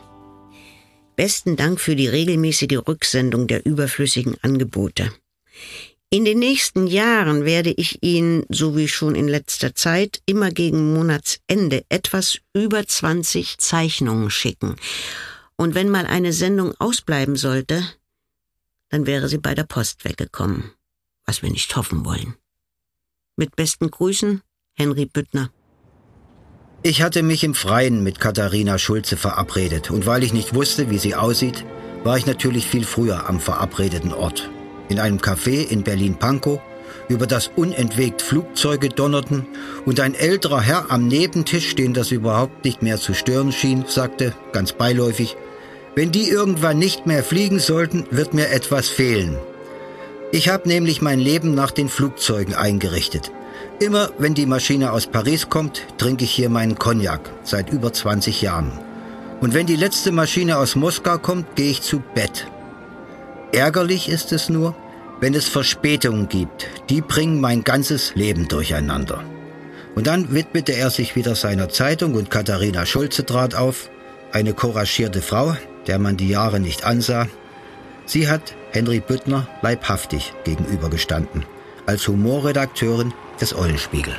Besten 1.17 1.57
Dank 1.57 1.81
für 1.81 1.97
die 1.97 2.09
regelmäßige 2.09 2.79
Rücksendung 2.89 3.47
der 3.47 3.67
überflüssigen 3.67 4.37
Angebote. 4.43 5.13
In 6.09 6.25
den 6.25 6.39
nächsten 6.39 6.87
Jahren 6.87 7.45
werde 7.45 7.73
ich 7.77 8.03
Ihnen, 8.03 8.45
so 8.49 8.77
wie 8.77 8.89
schon 8.89 9.15
in 9.15 9.29
letzter 9.29 9.75
Zeit, 9.75 10.23
immer 10.25 10.51
gegen 10.51 10.95
Monatsende 10.95 11.85
etwas 11.89 12.39
über 12.55 12.87
20 12.87 13.59
Zeichnungen 13.59 14.31
schicken. 14.31 14.77
Und 15.57 15.75
wenn 15.75 15.91
mal 15.91 16.07
eine 16.07 16.33
Sendung 16.33 16.73
ausbleiben 16.79 17.37
sollte, 17.37 17.83
dann 18.89 19.07
wäre 19.07 19.29
sie 19.29 19.39
bei 19.39 19.55
der 19.55 19.65
Post 19.65 20.05
weggekommen, 20.05 20.73
was 21.25 21.43
wir 21.43 21.51
nicht 21.51 21.75
hoffen 21.77 22.05
wollen. 22.05 22.37
Mit 23.39 23.55
besten 23.55 23.91
Grüßen, 23.91 24.41
Henry 24.79 25.05
Büttner. 25.05 25.51
Ich 26.83 27.03
hatte 27.03 27.23
mich 27.23 27.45
im 27.45 27.55
Freien 27.55 28.03
mit 28.03 28.19
Katharina 28.19 28.79
Schulze 28.79 29.19
verabredet 29.19 29.91
und 29.91 30.07
weil 30.07 30.23
ich 30.23 30.33
nicht 30.33 30.55
wusste, 30.55 30.89
wie 30.89 30.97
sie 30.97 31.15
aussieht, 31.15 31.67
war 32.03 32.17
ich 32.17 32.25
natürlich 32.25 32.67
viel 32.67 32.85
früher 32.85 33.29
am 33.29 33.39
verabredeten 33.39 34.15
Ort. 34.15 34.49
In 34.89 34.99
einem 34.99 35.19
Café 35.19 35.69
in 35.69 35.83
Berlin-Pankow, 35.83 36.61
über 37.11 37.27
das 37.27 37.51
unentwegt 37.55 38.23
Flugzeuge 38.23 38.89
donnerten 38.89 39.47
und 39.85 40.01
ein 40.01 40.15
älterer 40.15 40.63
Herr 40.63 40.91
am 40.91 41.07
Nebentisch, 41.07 41.75
den 41.75 41.93
das 41.93 42.13
überhaupt 42.13 42.65
nicht 42.65 42.81
mehr 42.81 42.97
zu 42.97 43.13
stören 43.13 43.53
schien, 43.53 43.85
sagte, 43.87 44.33
ganz 44.53 44.73
beiläufig, 44.73 45.37
wenn 45.95 46.11
die 46.11 46.31
irgendwann 46.31 46.79
nicht 46.79 47.07
mehr 47.07 47.23
fliegen 47.23 47.59
sollten, 47.59 48.07
wird 48.11 48.33
mir 48.33 48.49
etwas 48.49 48.89
fehlen. 48.89 49.37
Ich 50.33 50.49
habe 50.49 50.69
nämlich 50.69 51.03
mein 51.03 51.21
Leben 51.21 51.55
nach 51.55 51.71
den 51.71 51.89
Flugzeugen 51.89 52.55
eingerichtet. 52.55 53.31
Immer 53.79 54.11
wenn 54.19 54.35
die 54.35 54.47
Maschine 54.47 54.93
aus 54.93 55.07
Paris 55.07 55.49
kommt, 55.49 55.83
trinke 55.99 56.25
ich 56.25 56.33
hier 56.33 56.49
meinen 56.49 56.79
Cognac, 56.79 57.31
seit 57.43 57.71
über 57.73 57.93
20 57.93 58.43
Jahren. 58.43 58.73
Und 59.41 59.55
wenn 59.55 59.67
die 59.67 59.77
letzte 59.77 60.13
Maschine 60.13 60.59
aus 60.59 60.77
Moskau 60.77 61.19
kommt, 61.19 61.57
gehe 61.57 61.71
ich 61.71 61.83
zu 61.83 62.03
Bett. 62.15 62.47
Ärgerlich 63.53 64.09
ist 64.09 64.33
es 64.33 64.49
nur, 64.49 64.75
wenn 65.21 65.35
es 65.35 65.49
Verspätungen 65.49 66.29
gibt. 66.29 66.67
Die 66.91 67.01
bringen 67.01 67.41
mein 67.41 67.65
ganzes 67.65 68.15
Leben 68.15 68.49
durcheinander. 68.49 69.23
Und 69.95 70.07
dann 70.07 70.35
widmete 70.35 70.73
er 70.73 70.91
sich 70.91 71.17
wieder 71.17 71.35
seiner 71.35 71.69
Zeitung 71.69 72.15
und 72.15 72.31
Katharina 72.31 72.85
Schulze 72.85 73.25
trat 73.25 73.55
auf, 73.55 73.91
eine 74.33 74.53
couragierte 74.53 75.23
Frau, 75.23 75.57
der 75.87 75.99
man 75.99 76.17
die 76.17 76.29
Jahre 76.29 76.61
nicht 76.61 76.85
ansah. 76.85 77.29
Sie 78.07 78.29
hat 78.29 78.55
Henry 78.71 79.01
Büttner 79.01 79.49
leibhaftig 79.63 80.33
gegenübergestanden, 80.45 81.45
als 81.87 82.07
Humorredakteurin 82.07 83.13
des 83.41 83.53
Eulenspiegel. 83.57 84.15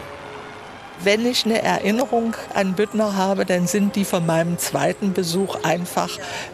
Wenn 1.03 1.25
ich 1.25 1.45
eine 1.45 1.61
Erinnerung 1.61 2.35
an 2.53 2.73
Büttner 2.73 3.15
habe, 3.15 3.45
dann 3.45 3.65
sind 3.65 3.95
die 3.95 4.03
von 4.03 4.25
meinem 4.25 4.57
zweiten 4.57 5.13
Besuch 5.13 5.63
einfach 5.63 6.09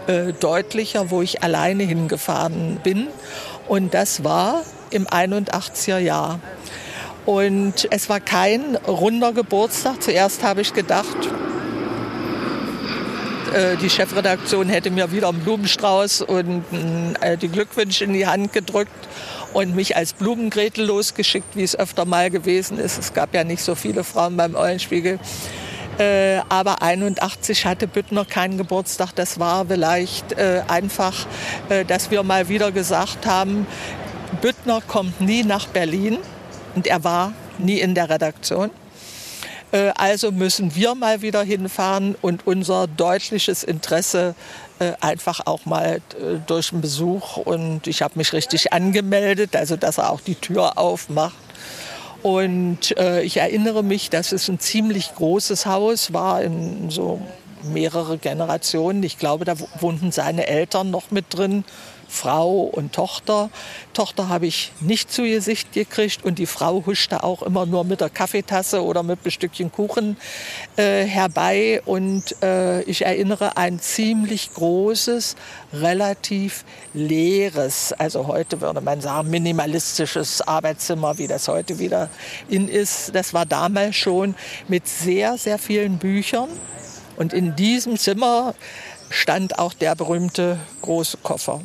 äh, 0.05 0.33
deutlicher, 0.33 1.09
wo 1.09 1.23
ich 1.23 1.41
alleine 1.41 1.83
hingefahren 1.83 2.79
bin. 2.83 3.07
Und 3.67 3.95
das 3.95 4.23
war 4.23 4.61
im 4.91 5.07
81er 5.07 5.97
Jahr. 5.97 6.39
Und 7.25 7.87
es 7.89 8.09
war 8.09 8.19
kein 8.19 8.75
runder 8.75 9.31
Geburtstag. 9.31 10.03
Zuerst 10.03 10.43
habe 10.43 10.61
ich 10.61 10.73
gedacht, 10.73 11.17
äh, 13.53 13.77
die 13.77 13.89
Chefredaktion 13.89 14.69
hätte 14.69 14.91
mir 14.91 15.11
wieder 15.11 15.29
einen 15.29 15.39
Blumenstrauß 15.39 16.21
und 16.23 16.63
äh, 17.21 17.37
die 17.37 17.49
Glückwünsche 17.49 18.03
in 18.03 18.13
die 18.13 18.27
Hand 18.27 18.53
gedrückt 18.53 18.91
und 19.53 19.75
mich 19.75 19.95
als 19.95 20.13
Blumengretel 20.13 20.85
losgeschickt, 20.85 21.55
wie 21.55 21.63
es 21.63 21.77
öfter 21.77 22.05
mal 22.05 22.29
gewesen 22.29 22.79
ist. 22.79 22.97
Es 22.97 23.13
gab 23.13 23.33
ja 23.33 23.43
nicht 23.43 23.61
so 23.61 23.75
viele 23.75 24.03
Frauen 24.03 24.37
beim 24.37 24.55
Eulenspiegel. 24.55 25.19
Äh, 25.99 26.39
aber 26.49 26.81
81 26.81 27.65
hatte 27.65 27.87
Büttner 27.87 28.25
keinen 28.25 28.57
Geburtstag. 28.57 29.11
Das 29.15 29.39
war 29.39 29.65
vielleicht 29.67 30.33
äh, 30.33 30.63
einfach, 30.67 31.27
äh, 31.69 31.85
dass 31.85 32.09
wir 32.09 32.23
mal 32.23 32.49
wieder 32.49 32.71
gesagt 32.71 33.27
haben, 33.27 33.67
Büttner 34.41 34.81
kommt 34.81 35.21
nie 35.21 35.43
nach 35.43 35.67
Berlin 35.67 36.17
und 36.75 36.87
er 36.87 37.03
war 37.03 37.33
nie 37.59 37.79
in 37.79 37.93
der 37.93 38.09
Redaktion. 38.09 38.71
Äh, 39.73 39.91
Also 39.95 40.31
müssen 40.31 40.75
wir 40.75 40.95
mal 40.95 41.21
wieder 41.21 41.43
hinfahren 41.43 42.15
und 42.21 42.47
unser 42.47 42.87
deutliches 42.87 43.63
Interesse 43.63 44.35
äh, 44.79 44.93
einfach 45.01 45.41
auch 45.45 45.65
mal 45.65 45.95
äh, 45.95 46.37
durch 46.47 46.71
einen 46.71 46.81
Besuch. 46.81 47.37
Und 47.37 47.87
ich 47.87 48.01
habe 48.01 48.13
mich 48.17 48.31
richtig 48.31 48.71
angemeldet, 48.71 49.55
also 49.55 49.75
dass 49.75 49.97
er 49.97 50.11
auch 50.11 50.21
die 50.21 50.35
Tür 50.35 50.77
aufmacht. 50.77 51.35
Und 52.21 52.95
ich 53.23 53.35
erinnere 53.35 53.83
mich, 53.83 54.09
dass 54.09 54.31
es 54.31 54.47
ein 54.47 54.57
ziemlich 54.57 55.13
großes 55.13 55.65
Haus 55.65 56.13
war, 56.13 56.41
in 56.41 56.89
so 56.89 57.19
mehrere 57.63 58.17
Generationen. 58.17 59.03
Ich 59.03 59.17
glaube, 59.17 59.43
da 59.43 59.55
wohnten 59.81 60.13
seine 60.13 60.47
Eltern 60.47 60.89
noch 60.89 61.11
mit 61.11 61.25
drin. 61.31 61.65
Frau 62.13 62.61
und 62.61 62.93
Tochter. 62.93 63.49
Tochter 63.93 64.29
habe 64.29 64.45
ich 64.45 64.71
nicht 64.79 65.11
zu 65.11 65.23
Gesicht 65.23 65.73
gekriegt 65.73 66.23
und 66.23 66.37
die 66.39 66.45
Frau 66.45 66.83
huschte 66.85 67.23
auch 67.23 67.41
immer 67.41 67.65
nur 67.65 67.83
mit 67.83 68.01
der 68.01 68.09
Kaffeetasse 68.09 68.83
oder 68.83 69.03
mit 69.03 69.19
einem 69.23 69.31
Stückchen 69.31 69.71
Kuchen 69.71 70.15
äh, 70.77 71.03
herbei. 71.03 71.81
Und 71.85 72.41
äh, 72.43 72.81
ich 72.83 73.05
erinnere 73.05 73.57
ein 73.57 73.79
ziemlich 73.79 74.53
großes, 74.53 75.35
relativ 75.73 76.65
leeres, 76.93 77.93
also 77.93 78.27
heute 78.27 78.61
würde 78.61 78.81
man 78.81 79.01
sagen 79.01 79.29
minimalistisches 79.29 80.41
Arbeitszimmer, 80.41 81.17
wie 81.17 81.27
das 81.27 81.47
heute 81.47 81.79
wieder 81.79 82.09
in 82.47 82.67
ist. 82.67 83.15
Das 83.15 83.33
war 83.33 83.45
damals 83.45 83.95
schon 83.95 84.35
mit 84.67 84.87
sehr, 84.87 85.37
sehr 85.37 85.57
vielen 85.57 85.97
Büchern. 85.97 86.49
Und 87.15 87.33
in 87.33 87.55
diesem 87.55 87.97
Zimmer 87.97 88.55
stand 89.09 89.59
auch 89.59 89.73
der 89.73 89.95
berühmte 89.95 90.57
große 90.81 91.17
Koffer. 91.17 91.61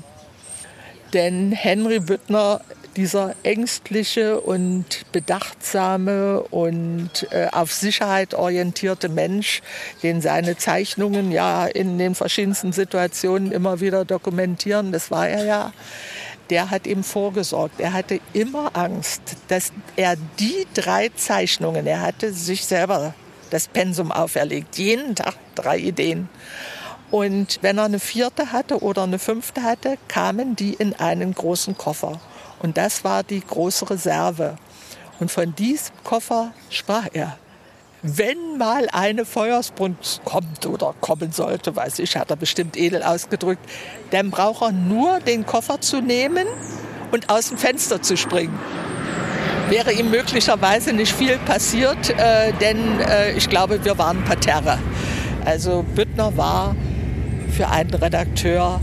Denn 1.12 1.52
Henry 1.52 2.00
Büttner, 2.00 2.60
dieser 2.96 3.34
ängstliche 3.44 4.40
und 4.40 5.10
bedachtsame 5.12 6.42
und 6.50 7.28
äh, 7.30 7.46
auf 7.52 7.72
Sicherheit 7.72 8.34
orientierte 8.34 9.08
Mensch, 9.08 9.62
den 10.02 10.20
seine 10.20 10.56
Zeichnungen 10.56 11.30
ja 11.30 11.66
in 11.66 11.96
den 11.98 12.14
verschiedensten 12.16 12.72
Situationen 12.72 13.52
immer 13.52 13.80
wieder 13.80 14.04
dokumentieren, 14.04 14.90
das 14.90 15.10
war 15.10 15.28
er 15.28 15.44
ja, 15.44 15.72
der 16.50 16.70
hat 16.70 16.86
ihm 16.86 17.04
vorgesorgt. 17.04 17.78
Er 17.78 17.92
hatte 17.92 18.20
immer 18.32 18.76
Angst, 18.76 19.22
dass 19.48 19.72
er 19.96 20.16
die 20.40 20.66
drei 20.74 21.10
Zeichnungen, 21.14 21.86
er 21.86 22.00
hatte 22.00 22.32
sich 22.32 22.64
selber 22.66 23.14
das 23.50 23.68
Pensum 23.68 24.12
auferlegt, 24.12 24.76
jeden 24.76 25.14
Tag 25.14 25.34
drei 25.54 25.78
Ideen. 25.78 26.28
Und 27.10 27.58
wenn 27.62 27.78
er 27.78 27.84
eine 27.84 28.00
vierte 28.00 28.52
hatte 28.52 28.82
oder 28.82 29.04
eine 29.04 29.18
fünfte 29.18 29.62
hatte, 29.62 29.96
kamen 30.08 30.56
die 30.56 30.74
in 30.74 30.94
einen 30.94 31.34
großen 31.34 31.76
Koffer. 31.76 32.20
Und 32.60 32.76
das 32.76 33.04
war 33.04 33.22
die 33.22 33.40
große 33.40 33.88
Reserve. 33.88 34.56
Und 35.20 35.30
von 35.30 35.54
diesem 35.54 35.94
Koffer 36.04 36.52
sprach 36.70 37.06
er. 37.12 37.38
Wenn 38.02 38.58
mal 38.58 38.86
eine 38.92 39.24
Feuersbrunst 39.24 40.24
kommt 40.24 40.66
oder 40.66 40.94
kommen 41.00 41.32
sollte, 41.32 41.74
weiß 41.74 41.98
ich, 41.98 42.16
hat 42.16 42.30
er 42.30 42.36
bestimmt 42.36 42.76
edel 42.76 43.02
ausgedrückt, 43.02 43.68
dann 44.12 44.30
braucht 44.30 44.62
er 44.62 44.70
nur 44.70 45.18
den 45.18 45.44
Koffer 45.46 45.80
zu 45.80 46.00
nehmen 46.00 46.46
und 47.10 47.28
aus 47.28 47.48
dem 47.48 47.58
Fenster 47.58 48.00
zu 48.00 48.16
springen. 48.16 48.56
Wäre 49.68 49.92
ihm 49.92 50.10
möglicherweise 50.10 50.92
nicht 50.92 51.12
viel 51.12 51.38
passiert, 51.38 52.10
äh, 52.10 52.52
denn 52.60 53.00
äh, 53.00 53.32
ich 53.32 53.50
glaube, 53.50 53.84
wir 53.84 53.98
waren 53.98 54.24
Parterre. 54.24 54.78
Also 55.44 55.84
Büttner 55.94 56.36
war 56.36 56.76
für 57.58 57.70
einen 57.70 57.92
Redakteur 57.92 58.80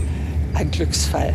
ein 0.52 0.70
Glücksfall. 0.70 1.32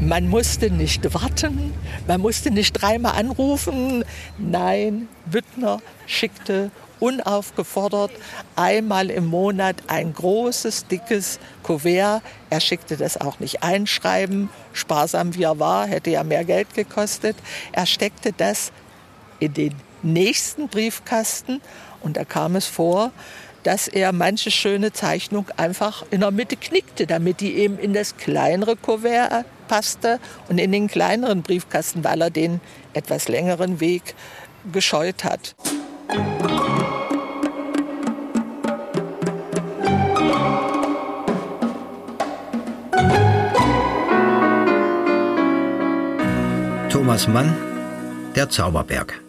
Man 0.00 0.26
musste 0.30 0.70
nicht 0.70 1.12
warten, 1.12 1.74
man 2.06 2.22
musste 2.22 2.50
nicht 2.50 2.72
dreimal 2.72 3.12
anrufen. 3.12 4.06
Nein, 4.38 5.06
Büttner 5.26 5.82
schickte 6.06 6.70
unaufgefordert 6.98 8.12
einmal 8.56 9.10
im 9.10 9.26
Monat 9.26 9.82
ein 9.88 10.14
großes, 10.14 10.86
dickes 10.86 11.40
Kuvert. 11.62 12.22
Er 12.48 12.60
schickte 12.60 12.96
das 12.96 13.20
auch 13.20 13.38
nicht 13.38 13.62
einschreiben, 13.62 14.48
sparsam 14.72 15.34
wie 15.34 15.42
er 15.42 15.58
war, 15.58 15.86
hätte 15.86 16.08
ja 16.08 16.24
mehr 16.24 16.46
Geld 16.46 16.72
gekostet. 16.72 17.36
Er 17.72 17.84
steckte 17.84 18.32
das 18.32 18.72
in 19.40 19.52
den 19.52 19.74
nächsten 20.02 20.68
Briefkasten 20.68 21.60
und 22.00 22.16
da 22.16 22.24
kam 22.24 22.56
es 22.56 22.66
vor, 22.66 23.12
dass 23.62 23.88
er 23.88 24.12
manche 24.12 24.50
schöne 24.50 24.92
Zeichnung 24.92 25.46
einfach 25.56 26.04
in 26.10 26.20
der 26.20 26.30
Mitte 26.30 26.56
knickte, 26.56 27.06
damit 27.06 27.40
die 27.40 27.54
eben 27.54 27.78
in 27.78 27.92
das 27.92 28.16
kleinere 28.16 28.76
Kuvert 28.76 29.44
passte 29.68 30.18
und 30.48 30.58
in 30.58 30.72
den 30.72 30.88
kleineren 30.88 31.42
Briefkasten, 31.42 32.04
weil 32.04 32.20
er 32.20 32.30
den 32.30 32.60
etwas 32.92 33.28
längeren 33.28 33.80
Weg 33.80 34.14
gescheut 34.72 35.24
hat. 35.24 35.54
Thomas 46.90 47.26
Mann, 47.26 47.56
Der 48.34 48.48
Zauberberg. 48.50 49.21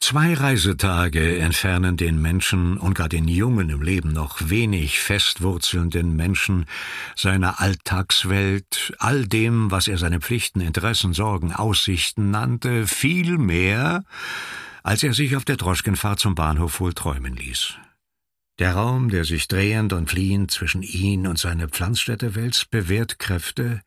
Zwei 0.00 0.32
Reisetage 0.32 1.38
entfernen 1.38 1.96
den 1.96 2.22
Menschen 2.22 2.78
und 2.78 2.94
gar 2.94 3.08
den 3.08 3.26
jungen 3.26 3.68
im 3.68 3.82
Leben 3.82 4.12
noch 4.12 4.38
wenig 4.48 5.00
festwurzelnden 5.00 6.14
Menschen 6.14 6.66
seiner 7.16 7.60
Alltagswelt, 7.60 8.94
all 8.98 9.26
dem, 9.26 9.70
was 9.70 9.88
er 9.88 9.98
seine 9.98 10.20
Pflichten, 10.20 10.60
Interessen, 10.60 11.12
Sorgen, 11.12 11.52
Aussichten 11.52 12.30
nannte, 12.30 12.86
viel 12.86 13.38
mehr, 13.38 14.04
als 14.82 15.02
er 15.02 15.12
sich 15.12 15.36
auf 15.36 15.44
der 15.44 15.56
Droschkenfahrt 15.56 16.20
zum 16.20 16.34
Bahnhof 16.34 16.80
wohl 16.80 16.94
träumen 16.94 17.36
ließ. 17.36 17.74
Der 18.60 18.74
Raum, 18.74 19.08
der 19.08 19.24
sich 19.24 19.46
drehend 19.46 19.92
und 19.92 20.10
fliehend 20.10 20.50
zwischen 20.50 20.82
ihn 20.82 21.26
und 21.26 21.38
seine 21.38 21.68
Pflanzstätte 21.68 22.34
wälzt, 22.34 22.70
bewährt 22.70 23.18
Kräfte, 23.18 23.82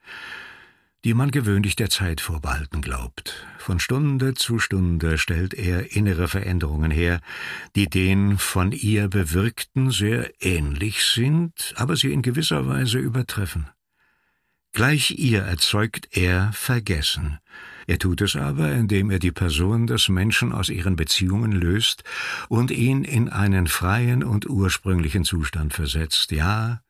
die 1.03 1.13
man 1.13 1.31
gewöhnlich 1.31 1.75
der 1.75 1.89
Zeit 1.89 2.21
vorbehalten 2.21 2.81
glaubt. 2.81 3.47
Von 3.57 3.79
Stunde 3.79 4.33
zu 4.33 4.59
Stunde 4.59 5.17
stellt 5.17 5.53
er 5.53 5.95
innere 5.95 6.27
Veränderungen 6.27 6.91
her, 6.91 7.21
die 7.75 7.89
den 7.89 8.37
von 8.37 8.71
ihr 8.71 9.07
bewirkten 9.07 9.91
sehr 9.91 10.31
ähnlich 10.39 11.03
sind, 11.03 11.73
aber 11.75 11.95
sie 11.95 12.13
in 12.13 12.21
gewisser 12.21 12.67
Weise 12.67 12.99
übertreffen. 12.99 13.67
Gleich 14.73 15.11
ihr 15.17 15.41
erzeugt 15.41 16.09
er 16.11 16.53
Vergessen. 16.53 17.39
Er 17.87 17.99
tut 17.99 18.21
es 18.21 18.37
aber, 18.37 18.71
indem 18.71 19.09
er 19.09 19.19
die 19.19 19.31
Person 19.31 19.85
des 19.85 20.07
Menschen 20.07 20.53
aus 20.53 20.69
ihren 20.69 20.95
Beziehungen 20.95 21.51
löst 21.51 22.03
und 22.47 22.71
ihn 22.71 23.03
in 23.03 23.27
einen 23.27 23.67
freien 23.67 24.23
und 24.23 24.49
ursprünglichen 24.49 25.25
Zustand 25.25 25.73
versetzt, 25.73 26.31
ja, 26.31 26.81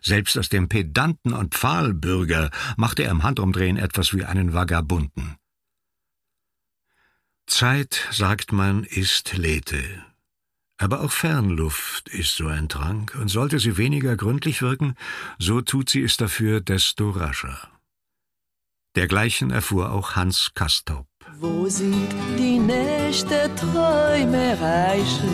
selbst 0.00 0.36
aus 0.36 0.48
dem 0.48 0.68
Pedanten 0.68 1.32
und 1.32 1.54
Pfahlbürger 1.54 2.50
machte 2.76 3.04
er 3.04 3.10
im 3.10 3.22
Handumdrehen 3.22 3.76
etwas 3.76 4.14
wie 4.14 4.24
einen 4.24 4.52
Vagabunden. 4.52 5.36
Zeit, 7.46 8.08
sagt 8.10 8.52
man, 8.52 8.84
ist 8.84 9.36
Lethe. 9.36 10.04
Aber 10.78 11.00
auch 11.00 11.12
Fernluft 11.12 12.08
ist 12.08 12.34
so 12.34 12.48
ein 12.48 12.68
Trank, 12.68 13.14
und 13.14 13.28
sollte 13.28 13.60
sie 13.60 13.76
weniger 13.76 14.16
gründlich 14.16 14.62
wirken, 14.62 14.96
so 15.38 15.60
tut 15.60 15.90
sie 15.90 16.02
es 16.02 16.16
dafür 16.16 16.60
desto 16.60 17.10
rascher. 17.10 17.68
Dergleichen 18.96 19.50
erfuhr 19.50 19.92
auch 19.92 20.16
Hans 20.16 20.52
Castorp. 20.54 21.11
Wo 21.42 21.68
sind 21.68 22.08
die 22.38 22.58
nächte 22.60 23.50
Träumereiche, 23.56 25.26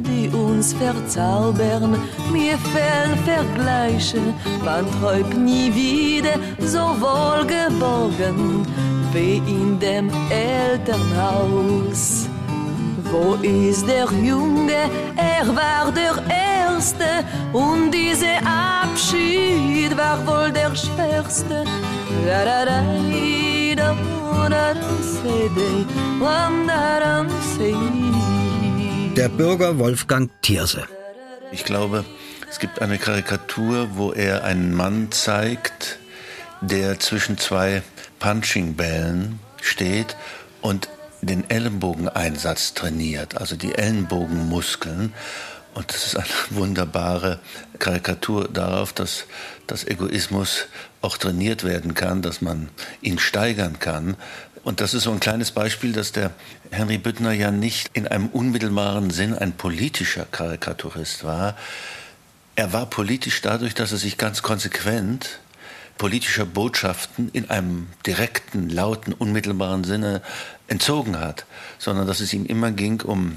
die 0.00 0.28
uns 0.28 0.74
verzaubern? 0.74 1.96
Mir 2.30 2.58
fehlen 2.58 3.16
Vergleiche, 3.24 4.20
man 4.62 4.84
träumt 5.00 5.42
nie 5.42 5.74
wieder 5.74 6.34
so 6.58 6.80
wohlgeborgen 7.00 8.66
wie 9.14 9.38
in 9.38 9.80
dem 9.80 10.10
Elternhaus. 10.28 12.28
Wo 13.10 13.36
ist 13.40 13.88
der 13.88 14.08
Junge? 14.22 14.90
Er 15.16 15.48
war 15.48 15.90
der 15.92 16.22
Erste 16.28 17.24
und 17.54 17.90
dieser 17.90 18.42
Abschied 18.82 19.96
war 19.96 20.18
wohl 20.26 20.52
der 20.52 20.76
schwerste. 20.76 21.64
Der 29.16 29.28
Bürger 29.28 29.78
Wolfgang 29.78 30.30
Thierse. 30.42 30.86
Ich 31.50 31.64
glaube, 31.64 32.04
es 32.48 32.60
gibt 32.60 32.80
eine 32.80 32.98
Karikatur, 32.98 33.88
wo 33.94 34.12
er 34.12 34.44
einen 34.44 34.74
Mann 34.74 35.10
zeigt, 35.10 35.98
der 36.60 37.00
zwischen 37.00 37.36
zwei 37.36 37.82
Punching-Bällen 38.20 39.40
steht 39.60 40.16
und 40.60 40.88
den 41.20 41.50
Ellenbogeneinsatz 41.50 42.74
trainiert, 42.74 43.36
also 43.38 43.56
die 43.56 43.74
Ellenbogenmuskeln. 43.74 45.12
Und 45.74 45.92
das 45.92 46.06
ist 46.06 46.16
eine 46.16 46.26
wunderbare 46.50 47.40
Karikatur 47.78 48.48
darauf, 48.48 48.92
dass, 48.92 49.26
dass 49.66 49.84
Egoismus 49.84 50.66
auch 51.02 51.18
trainiert 51.18 51.64
werden 51.64 51.94
kann, 51.94 52.22
dass 52.22 52.40
man 52.40 52.68
ihn 53.02 53.18
steigern 53.18 53.80
kann. 53.80 54.16
Und 54.62 54.80
das 54.80 54.94
ist 54.94 55.02
so 55.02 55.10
ein 55.10 55.20
kleines 55.20 55.50
Beispiel, 55.50 55.92
dass 55.92 56.12
der 56.12 56.30
Henry 56.70 56.96
Büttner 56.96 57.32
ja 57.32 57.50
nicht 57.50 57.90
in 57.92 58.06
einem 58.06 58.28
unmittelbaren 58.28 59.10
Sinn 59.10 59.34
ein 59.34 59.52
politischer 59.52 60.24
Karikaturist 60.24 61.24
war. 61.24 61.56
Er 62.56 62.72
war 62.72 62.86
politisch 62.86 63.42
dadurch, 63.42 63.74
dass 63.74 63.92
er 63.92 63.98
sich 63.98 64.16
ganz 64.16 64.42
konsequent 64.42 65.40
politischer 65.98 66.46
Botschaften 66.46 67.30
in 67.32 67.50
einem 67.50 67.88
direkten, 68.06 68.68
lauten, 68.68 69.12
unmittelbaren 69.12 69.84
Sinne 69.84 70.22
entzogen 70.66 71.18
hat, 71.18 71.46
sondern 71.78 72.06
dass 72.06 72.20
es 72.20 72.32
ihm 72.32 72.46
immer 72.46 72.72
ging 72.72 73.00
um 73.02 73.36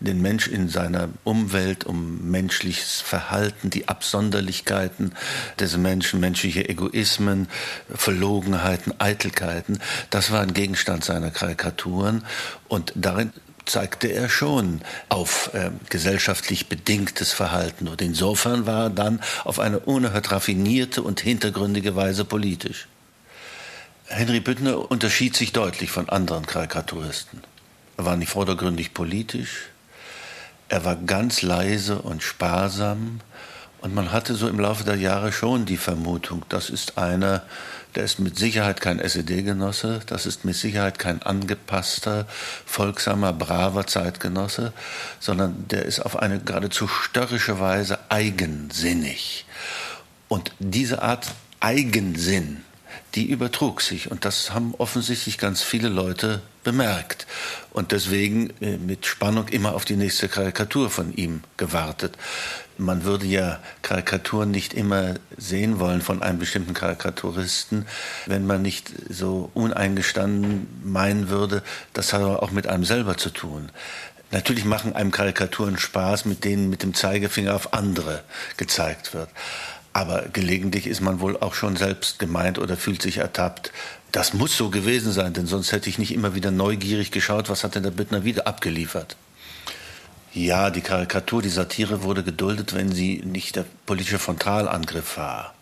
den 0.00 0.20
Mensch 0.20 0.46
in 0.46 0.68
seiner 0.68 1.08
Umwelt, 1.24 1.84
um 1.84 2.30
menschliches 2.30 3.00
Verhalten, 3.00 3.70
die 3.70 3.88
Absonderlichkeiten 3.88 5.12
des 5.58 5.76
Menschen, 5.76 6.20
menschliche 6.20 6.68
Egoismen, 6.68 7.48
Verlogenheiten, 7.94 8.98
Eitelkeiten. 9.00 9.78
Das 10.10 10.30
war 10.30 10.40
ein 10.40 10.52
Gegenstand 10.52 11.04
seiner 11.04 11.30
Karikaturen 11.30 12.24
und 12.68 12.92
darin 12.94 13.32
zeigte 13.64 14.08
er 14.08 14.28
schon 14.28 14.80
auf 15.08 15.50
äh, 15.52 15.70
gesellschaftlich 15.90 16.68
bedingtes 16.68 17.32
Verhalten. 17.32 17.88
Und 17.88 18.00
insofern 18.00 18.64
war 18.64 18.84
er 18.84 18.90
dann 18.90 19.20
auf 19.44 19.58
eine 19.58 19.80
unerhört 19.80 20.30
raffinierte 20.30 21.02
und 21.02 21.20
hintergründige 21.20 21.96
Weise 21.96 22.24
politisch. 22.24 22.86
Henry 24.06 24.38
Büttner 24.38 24.88
unterschied 24.90 25.36
sich 25.36 25.52
deutlich 25.52 25.90
von 25.90 26.08
anderen 26.08 26.46
Karikaturisten. 26.46 27.40
Er 27.96 28.04
war 28.04 28.16
nicht 28.16 28.30
vordergründig 28.30 28.94
politisch, 28.94 29.70
er 30.68 30.84
war 30.84 30.96
ganz 30.96 31.42
leise 31.42 32.00
und 32.00 32.22
sparsam 32.22 33.20
und 33.80 33.94
man 33.94 34.10
hatte 34.10 34.34
so 34.34 34.48
im 34.48 34.58
Laufe 34.58 34.84
der 34.84 34.96
Jahre 34.96 35.32
schon 35.32 35.64
die 35.64 35.76
Vermutung, 35.76 36.44
das 36.48 36.70
ist 36.70 36.98
einer, 36.98 37.42
der 37.94 38.04
ist 38.04 38.18
mit 38.18 38.36
Sicherheit 38.36 38.80
kein 38.80 38.98
SED-Genosse, 38.98 40.00
das 40.06 40.26
ist 40.26 40.44
mit 40.44 40.56
Sicherheit 40.56 40.98
kein 40.98 41.22
angepasster, 41.22 42.26
folgsamer, 42.64 43.32
braver 43.32 43.86
Zeitgenosse, 43.86 44.72
sondern 45.20 45.68
der 45.68 45.84
ist 45.84 46.00
auf 46.00 46.16
eine 46.16 46.40
geradezu 46.40 46.88
störrische 46.88 47.60
Weise 47.60 47.98
eigensinnig. 48.08 49.46
Und 50.28 50.52
diese 50.58 51.02
Art 51.02 51.28
Eigensinn, 51.60 52.64
die 53.14 53.30
übertrug 53.30 53.80
sich. 53.80 54.10
Und 54.10 54.24
das 54.24 54.52
haben 54.52 54.74
offensichtlich 54.76 55.38
ganz 55.38 55.62
viele 55.62 55.88
Leute 55.88 56.42
bemerkt. 56.66 57.26
Und 57.72 57.92
deswegen 57.92 58.50
äh, 58.60 58.76
mit 58.76 59.06
Spannung 59.06 59.48
immer 59.48 59.74
auf 59.74 59.84
die 59.84 59.96
nächste 59.96 60.28
Karikatur 60.28 60.90
von 60.90 61.14
ihm 61.14 61.42
gewartet. 61.56 62.18
Man 62.76 63.04
würde 63.04 63.24
ja 63.24 63.60
Karikaturen 63.82 64.50
nicht 64.50 64.74
immer 64.74 65.14
sehen 65.38 65.78
wollen 65.78 66.02
von 66.02 66.22
einem 66.22 66.40
bestimmten 66.40 66.74
Karikaturisten, 66.74 67.86
wenn 68.26 68.46
man 68.46 68.60
nicht 68.60 68.92
so 69.08 69.50
uneingestanden 69.54 70.66
meinen 70.84 71.30
würde, 71.30 71.62
das 71.94 72.12
hat 72.12 72.22
auch 72.22 72.50
mit 72.50 72.66
einem 72.66 72.84
selber 72.84 73.16
zu 73.16 73.30
tun. 73.30 73.70
Natürlich 74.32 74.64
machen 74.64 74.94
einem 74.94 75.12
Karikaturen 75.12 75.78
Spaß, 75.78 76.24
mit 76.24 76.44
denen 76.44 76.68
mit 76.68 76.82
dem 76.82 76.94
Zeigefinger 76.94 77.54
auf 77.54 77.72
andere 77.72 78.24
gezeigt 78.56 79.14
wird. 79.14 79.28
Aber 79.96 80.26
gelegentlich 80.30 80.86
ist 80.86 81.00
man 81.00 81.20
wohl 81.20 81.38
auch 81.38 81.54
schon 81.54 81.74
selbst 81.74 82.18
gemeint 82.18 82.58
oder 82.58 82.76
fühlt 82.76 83.00
sich 83.00 83.16
ertappt. 83.16 83.72
Das 84.12 84.34
muss 84.34 84.54
so 84.54 84.68
gewesen 84.68 85.10
sein, 85.10 85.32
denn 85.32 85.46
sonst 85.46 85.72
hätte 85.72 85.88
ich 85.88 85.96
nicht 85.96 86.12
immer 86.12 86.34
wieder 86.34 86.50
neugierig 86.50 87.12
geschaut, 87.12 87.48
was 87.48 87.64
hat 87.64 87.76
denn 87.76 87.82
der 87.82 87.92
Bittner 87.92 88.22
wieder 88.22 88.46
abgeliefert. 88.46 89.16
Ja, 90.34 90.68
die 90.68 90.82
Karikatur, 90.82 91.40
die 91.40 91.48
Satire 91.48 92.02
wurde 92.02 92.22
geduldet, 92.22 92.74
wenn 92.74 92.92
sie 92.92 93.22
nicht 93.24 93.56
der 93.56 93.64
politische 93.86 94.18
Frontalangriff 94.18 95.16
war. 95.16 95.54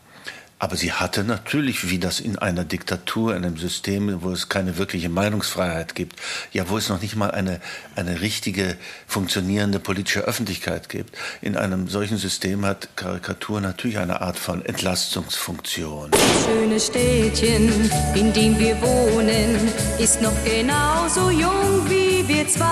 Aber 0.65 0.77
sie 0.77 0.95
hatte 0.95 1.25
natürlich, 1.25 1.91
wie 1.91 1.99
das 1.99 2.21
in 2.21 2.39
einer 2.39 2.65
Diktatur, 2.65 3.37
in 3.37 3.45
einem 3.45 3.59
System, 3.59 4.23
wo 4.23 4.31
es 4.31 4.49
keine 4.49 4.79
wirkliche 4.79 5.11
Meinungsfreiheit 5.11 5.95
gibt, 5.95 6.17
ja, 6.55 6.71
wo 6.71 6.79
es 6.79 6.89
noch 6.89 7.03
nicht 7.03 7.17
mal 7.17 7.31
eine, 7.33 7.61
eine 7.97 8.23
richtige, 8.23 8.79
funktionierende 9.07 9.79
politische 9.79 10.21
Öffentlichkeit 10.21 10.89
gibt, 10.89 11.19
in 11.43 11.55
einem 11.59 11.89
solchen 11.89 12.17
System 12.17 12.65
hat 12.65 12.97
Karikatur 12.97 13.61
natürlich 13.61 13.99
eine 13.99 14.23
Art 14.23 14.39
von 14.39 14.65
Entlastungsfunktion. 14.65 16.12
Schönes 16.47 16.87
Städtchen, 16.87 17.91
in 18.15 18.33
dem 18.33 18.59
wir 18.59 18.81
wohnen, 18.81 19.71
ist 19.99 20.23
noch 20.23 20.45
genauso 20.47 21.29
jung 21.29 21.91
wie 21.91 22.27
wir 22.27 22.49
zwei. 22.49 22.65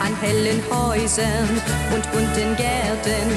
An 0.00 0.16
hellen 0.22 0.62
Häusern 0.70 1.60
und 1.94 2.10
bunten 2.10 2.56
Gärten 2.56 3.28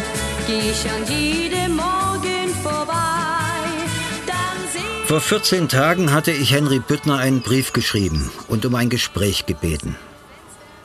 gehe 0.48 0.72
ich 0.72 0.90
an 0.90 1.06
jedem 1.14 1.76
Morgen 1.76 2.56
vorbei. 2.64 3.19
Vor 5.10 5.22
14 5.22 5.70
Tagen 5.70 6.14
hatte 6.14 6.32
ich 6.32 6.52
Henry 6.52 6.78
Büttner 6.78 7.18
einen 7.18 7.42
Brief 7.42 7.74
geschrieben 7.74 8.30
und 8.48 8.64
um 8.68 8.76
ein 8.76 8.90
Gespräch 8.90 9.48
gebeten. 9.48 9.96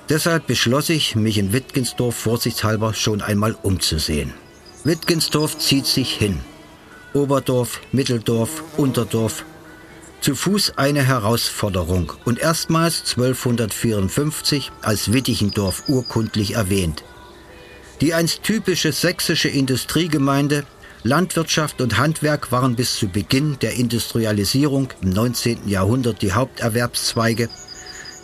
Deshalb 0.08 0.46
beschloss 0.46 0.88
ich, 0.88 1.14
mich 1.14 1.36
in 1.36 1.52
Wittgensdorf 1.52 2.16
vorsichtshalber 2.16 2.94
schon 2.94 3.20
einmal 3.20 3.54
umzusehen. 3.62 4.32
Wittgensdorf 4.82 5.58
zieht 5.58 5.84
sich 5.84 6.14
hin. 6.14 6.40
Oberdorf, 7.12 7.82
Mitteldorf, 7.92 8.62
Unterdorf. 8.78 9.44
Zu 10.22 10.34
Fuß 10.34 10.78
eine 10.78 11.02
Herausforderung 11.02 12.14
und 12.24 12.38
erstmals 12.38 13.00
1254 13.18 14.72
als 14.80 15.12
Wittichendorf 15.12 15.86
urkundlich 15.86 16.54
erwähnt. 16.54 17.04
Die 18.00 18.14
einst 18.14 18.42
typische 18.42 18.90
sächsische 18.92 19.50
Industriegemeinde, 19.50 20.64
Landwirtschaft 21.06 21.82
und 21.82 21.98
Handwerk 21.98 22.50
waren 22.50 22.76
bis 22.76 22.96
zu 22.96 23.08
Beginn 23.08 23.58
der 23.60 23.74
Industrialisierung 23.74 24.88
im 25.02 25.10
19. 25.10 25.68
Jahrhundert 25.68 26.22
die 26.22 26.32
Haupterwerbszweige, 26.32 27.50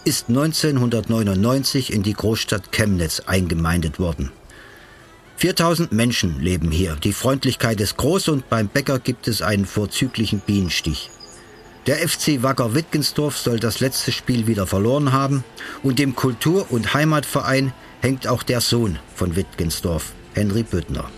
ist 0.07 0.31
1999 0.31 1.93
in 1.93 2.03
die 2.03 2.15
Großstadt 2.15 2.73
Chemnitz 2.73 3.21
eingemeindet 3.27 3.99
worden. 3.99 4.33
4000 5.37 5.93
Menschen 5.93 6.41
leben 6.41 6.71
hier. 6.71 6.97
Die 6.97 7.13
Freundlichkeit 7.13 7.83
ist 7.83 7.99
groß 7.99 8.29
und 8.29 8.49
beim 8.49 8.69
Bäcker 8.69 8.99
gibt 8.99 9.29
es 9.29 9.43
einen 9.43 9.67
vorzüglichen 9.67 10.41
Bienenstich. 10.41 11.11
Der 11.87 11.97
FC 11.97 12.43
Wacker 12.43 12.75
Wittgensdorf 12.75 13.37
soll 13.37 13.61
das 13.61 13.81
letzte 13.81 14.11
Spiel 14.11 14.47
wieder 14.47 14.67
verloren 14.67 15.13
haben 15.13 15.45
und 15.83 15.99
dem 15.99 16.17
Kultur- 16.17 16.67
und 16.71 16.95
Heimatverein 16.95 17.75
hängt 18.01 18.27
auch 18.27 18.43
der 18.43 18.63
Sohn 18.63 18.99
von 19.15 19.37
Wittgensdorf, 19.37 20.13
Henry 20.33 20.63
Büttner. 20.63 21.11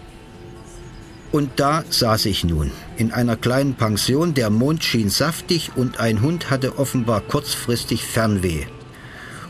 Und 1.32 1.52
da 1.56 1.82
saß 1.88 2.26
ich 2.26 2.44
nun, 2.44 2.70
in 2.98 3.10
einer 3.10 3.36
kleinen 3.36 3.74
Pension, 3.74 4.34
der 4.34 4.50
Mond 4.50 4.84
schien 4.84 5.08
saftig 5.08 5.70
und 5.74 5.98
ein 5.98 6.20
Hund 6.20 6.50
hatte 6.50 6.78
offenbar 6.78 7.22
kurzfristig 7.22 8.04
Fernweh. 8.04 8.66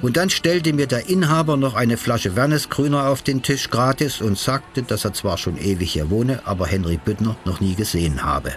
Und 0.00 0.16
dann 0.16 0.30
stellte 0.30 0.72
mir 0.72 0.86
der 0.86 1.08
Inhaber 1.08 1.56
noch 1.56 1.74
eine 1.74 1.96
Flasche 1.96 2.36
Wernesgrüner 2.36 3.08
auf 3.08 3.22
den 3.22 3.42
Tisch 3.42 3.68
gratis 3.68 4.20
und 4.20 4.38
sagte, 4.38 4.82
dass 4.84 5.04
er 5.04 5.12
zwar 5.12 5.38
schon 5.38 5.58
ewig 5.58 5.92
hier 5.92 6.10
wohne, 6.10 6.40
aber 6.44 6.66
Henry 6.66 6.98
Büttner 7.04 7.36
noch 7.44 7.60
nie 7.60 7.74
gesehen 7.74 8.24
habe. 8.24 8.52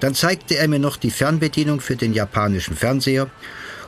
Dann 0.00 0.14
zeigte 0.14 0.56
er 0.56 0.68
mir 0.68 0.78
noch 0.78 0.96
die 0.96 1.10
Fernbedienung 1.10 1.80
für 1.80 1.96
den 1.96 2.12
japanischen 2.12 2.76
Fernseher 2.76 3.28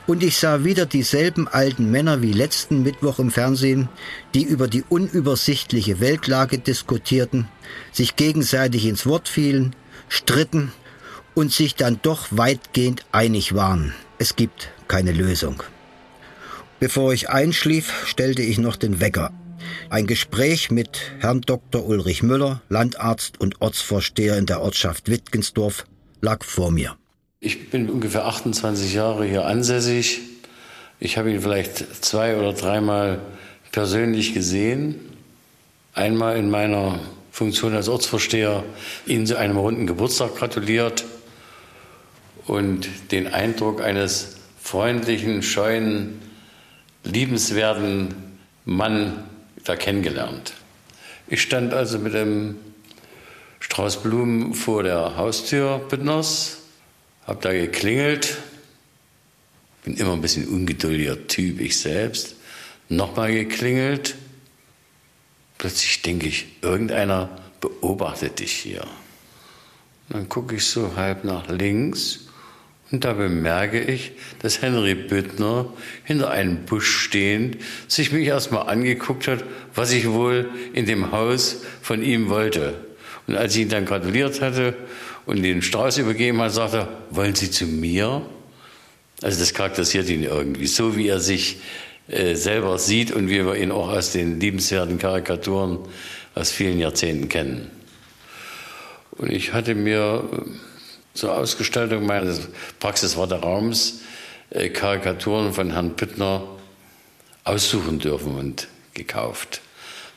und 0.07 0.23
ich 0.23 0.37
sah 0.37 0.63
wieder 0.63 0.85
dieselben 0.85 1.47
alten 1.47 1.91
Männer 1.91 2.21
wie 2.21 2.33
letzten 2.33 2.83
Mittwoch 2.83 3.19
im 3.19 3.31
Fernsehen, 3.31 3.89
die 4.33 4.43
über 4.43 4.67
die 4.67 4.83
unübersichtliche 4.87 5.99
Weltlage 5.99 6.57
diskutierten, 6.57 7.47
sich 7.91 8.15
gegenseitig 8.15 8.85
ins 8.85 9.05
Wort 9.05 9.29
fielen, 9.29 9.75
stritten 10.09 10.71
und 11.33 11.51
sich 11.51 11.75
dann 11.75 11.99
doch 12.01 12.27
weitgehend 12.31 13.05
einig 13.11 13.55
waren. 13.55 13.93
Es 14.17 14.35
gibt 14.35 14.71
keine 14.87 15.11
Lösung. 15.11 15.63
Bevor 16.79 17.13
ich 17.13 17.29
einschlief, 17.29 18.07
stellte 18.07 18.41
ich 18.41 18.57
noch 18.57 18.75
den 18.75 18.99
Wecker. 18.99 19.31
Ein 19.89 20.07
Gespräch 20.07 20.71
mit 20.71 20.99
Herrn 21.19 21.41
Dr. 21.41 21.85
Ulrich 21.85 22.23
Müller, 22.23 22.61
Landarzt 22.69 23.39
und 23.39 23.61
Ortsvorsteher 23.61 24.37
in 24.37 24.47
der 24.47 24.61
Ortschaft 24.61 25.09
Wittgensdorf, 25.09 25.85
lag 26.21 26.43
vor 26.43 26.71
mir. 26.71 26.97
Ich 27.43 27.71
bin 27.71 27.89
ungefähr 27.89 28.25
28 28.25 28.93
Jahre 28.93 29.25
hier 29.25 29.47
ansässig. 29.47 30.21
Ich 30.99 31.17
habe 31.17 31.31
ihn 31.31 31.41
vielleicht 31.41 32.05
zwei 32.05 32.37
oder 32.37 32.53
dreimal 32.53 33.19
persönlich 33.71 34.35
gesehen. 34.35 34.99
Einmal 35.95 36.37
in 36.37 36.51
meiner 36.51 36.99
Funktion 37.31 37.73
als 37.73 37.89
Ortsvorsteher 37.89 38.63
Ihnen 39.07 39.25
zu 39.25 39.39
einem 39.39 39.57
runden 39.57 39.87
Geburtstag 39.87 40.35
gratuliert 40.35 41.03
und 42.45 42.87
den 43.11 43.33
Eindruck 43.33 43.81
eines 43.81 44.35
freundlichen, 44.61 45.41
scheuen, 45.41 46.21
liebenswerten 47.03 48.13
Mann 48.65 49.23
da 49.63 49.75
kennengelernt. 49.75 50.53
Ich 51.27 51.41
stand 51.41 51.73
also 51.73 51.97
mit 51.97 52.13
dem 52.13 52.57
Strauß 53.59 54.03
Blumen 54.03 54.53
vor 54.53 54.83
der 54.83 55.17
Haustür 55.17 55.79
Büttners, 55.89 56.60
habe 57.25 57.39
da 57.41 57.51
geklingelt, 57.51 58.37
bin 59.83 59.95
immer 59.95 60.13
ein 60.13 60.21
bisschen 60.21 60.47
ungeduldiger 60.47 61.27
Typ, 61.27 61.59
ich 61.59 61.79
selbst, 61.79 62.35
nochmal 62.89 63.31
geklingelt. 63.33 64.15
Plötzlich 65.57 66.01
denke 66.01 66.27
ich, 66.27 66.47
irgendeiner 66.61 67.29
beobachtet 67.59 68.39
dich 68.39 68.51
hier. 68.51 68.85
Dann 70.09 70.27
gucke 70.27 70.55
ich 70.55 70.65
so 70.65 70.95
halb 70.95 71.23
nach 71.23 71.47
links 71.47 72.27
und 72.91 73.05
da 73.05 73.13
bemerke 73.13 73.79
ich, 73.79 74.11
dass 74.39 74.61
Henry 74.61 74.95
Büttner 74.95 75.71
hinter 76.03 76.31
einem 76.31 76.65
Busch 76.65 76.89
stehend 76.89 77.57
sich 77.87 78.11
mich 78.11 78.27
erstmal 78.27 78.67
angeguckt 78.67 79.27
hat, 79.27 79.45
was 79.73 79.93
ich 79.93 80.09
wohl 80.09 80.49
in 80.73 80.85
dem 80.85 81.11
Haus 81.11 81.61
von 81.81 82.03
ihm 82.03 82.29
wollte. 82.29 82.73
Und 83.27 83.37
als 83.37 83.55
ich 83.55 83.61
ihn 83.61 83.69
dann 83.69 83.85
gratuliert 83.85 84.41
hatte 84.41 84.75
und 85.25 85.43
den 85.43 85.61
Strauß 85.61 85.97
übergeben 85.97 86.41
hat, 86.41 86.53
sagte 86.53 86.77
er, 86.77 86.89
wollen 87.09 87.35
Sie 87.35 87.51
zu 87.51 87.65
mir? 87.65 88.25
Also 89.21 89.39
das 89.39 89.53
charakterisiert 89.53 90.09
ihn 90.09 90.23
irgendwie, 90.23 90.67
so 90.67 90.95
wie 90.95 91.07
er 91.07 91.19
sich 91.19 91.57
äh, 92.07 92.35
selber 92.35 92.77
sieht 92.77 93.11
und 93.11 93.29
wie 93.29 93.45
wir 93.45 93.55
ihn 93.55 93.71
auch 93.71 93.89
aus 93.89 94.11
den 94.11 94.39
liebenswerten 94.39 94.97
Karikaturen 94.97 95.79
aus 96.33 96.51
vielen 96.51 96.79
Jahrzehnten 96.79 97.29
kennen. 97.29 97.69
Und 99.11 99.31
ich 99.31 99.53
hatte 99.53 99.75
mir 99.75 100.23
äh, 100.31 100.37
zur 101.13 101.37
Ausgestaltung 101.37 102.05
meines 102.05 102.49
Praxiswarteraums 102.79 104.01
äh, 104.49 104.69
Karikaturen 104.69 105.53
von 105.53 105.71
Herrn 105.71 105.95
Püttner 105.95 106.43
aussuchen 107.43 107.99
dürfen 107.99 108.35
und 108.35 108.67
gekauft 108.93 109.61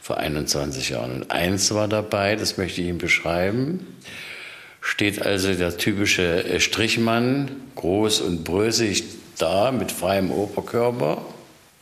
vor 0.00 0.18
21 0.18 0.90
Jahren. 0.90 1.12
Und 1.12 1.30
eins 1.30 1.72
war 1.74 1.88
dabei, 1.88 2.36
das 2.36 2.56
möchte 2.58 2.80
ich 2.80 2.88
Ihnen 2.88 2.98
beschreiben, 2.98 3.86
steht 4.84 5.22
also 5.22 5.54
der 5.54 5.76
typische 5.78 6.44
äh, 6.44 6.60
Strichmann, 6.60 7.50
groß 7.74 8.20
und 8.20 8.44
brösig 8.44 9.02
da 9.38 9.72
mit 9.72 9.90
freiem 9.90 10.30
Oberkörper. 10.30 11.24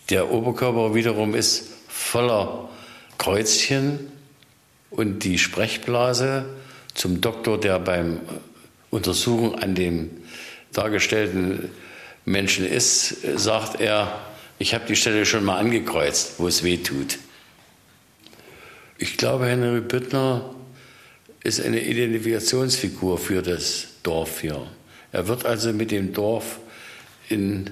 Der 0.09 0.30
Oberkörper 0.30 0.94
wiederum 0.94 1.34
ist 1.34 1.68
voller 1.88 2.70
Kreuzchen 3.18 3.98
und 4.90 5.24
die 5.24 5.38
Sprechblase 5.38 6.46
zum 6.94 7.20
Doktor, 7.20 7.59
der 7.59 7.80
beim 7.80 8.20
Untersuchung 8.90 9.57
an 9.57 9.74
dem 9.74 10.11
dargestellten 10.72 11.70
Menschen 12.24 12.64
ist, 12.64 13.16
sagt 13.36 13.80
er, 13.80 14.20
ich 14.59 14.74
habe 14.74 14.86
die 14.86 14.96
Stelle 14.96 15.26
schon 15.26 15.44
mal 15.44 15.59
angekreuzt, 15.59 16.34
wo 16.38 16.46
es 16.46 16.62
weh 16.62 16.76
tut. 16.76 17.18
Ich 18.96 19.16
glaube, 19.16 19.46
Henry 19.46 19.80
Büttner 19.80 20.55
ist 21.45 21.61
eine 21.61 21.80
Identifikationsfigur 21.80 23.18
für 23.18 23.43
das 23.43 23.88
Dorf 24.03 24.40
hier. 24.40 24.66
Er 25.11 25.28
wird 25.28 25.45
also 25.45 25.72
mit 25.72 25.90
dem 25.90 26.12
Dorf 26.12 26.61
in 27.28 27.70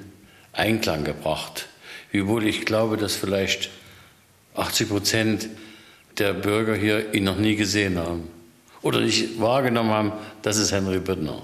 Einklang 0.52 1.04
gebracht. 1.04 1.68
Wiewohl 2.10 2.46
ich 2.46 2.66
glaube, 2.66 2.96
dass 2.96 3.14
vielleicht 3.14 3.70
80 4.54 4.88
Prozent 4.88 5.48
der 6.18 6.34
Bürger 6.34 6.74
hier 6.74 7.14
ihn 7.14 7.24
noch 7.24 7.38
nie 7.38 7.54
gesehen 7.54 7.98
haben. 7.98 8.28
Oder 8.82 9.00
nicht 9.00 9.40
wahrgenommen 9.40 9.90
haben, 9.90 10.12
das 10.42 10.56
ist 10.56 10.72
Henry 10.72 10.98
Büttner. 10.98 11.42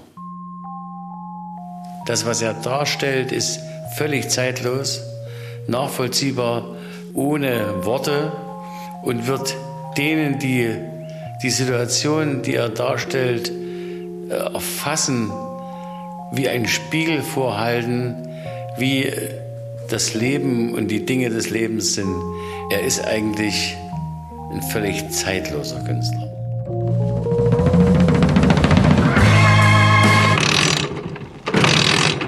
Das, 2.05 2.25
was 2.25 2.41
er 2.41 2.53
darstellt, 2.53 3.31
ist 3.31 3.59
völlig 3.97 4.29
zeitlos, 4.29 5.01
nachvollziehbar, 5.67 6.75
ohne 7.13 7.85
Worte 7.85 8.31
und 9.03 9.27
wird 9.27 9.55
denen, 9.97 10.39
die 10.39 10.75
die 11.43 11.49
Situation, 11.49 12.41
die 12.41 12.55
er 12.55 12.69
darstellt, 12.69 13.51
äh, 14.29 14.33
erfassen, 14.33 15.31
wie 16.31 16.49
ein 16.49 16.67
Spiegel 16.67 17.21
vorhalten, 17.21 18.15
wie 18.77 19.03
äh, 19.03 19.29
das 19.89 20.13
Leben 20.13 20.73
und 20.73 20.89
die 20.89 21.05
Dinge 21.05 21.29
des 21.29 21.49
Lebens 21.49 21.93
sind. 21.93 22.13
Er 22.71 22.81
ist 22.81 23.05
eigentlich 23.05 23.75
ein 24.51 24.61
völlig 24.63 25.09
zeitloser 25.11 25.79
Künstler. 25.85 26.27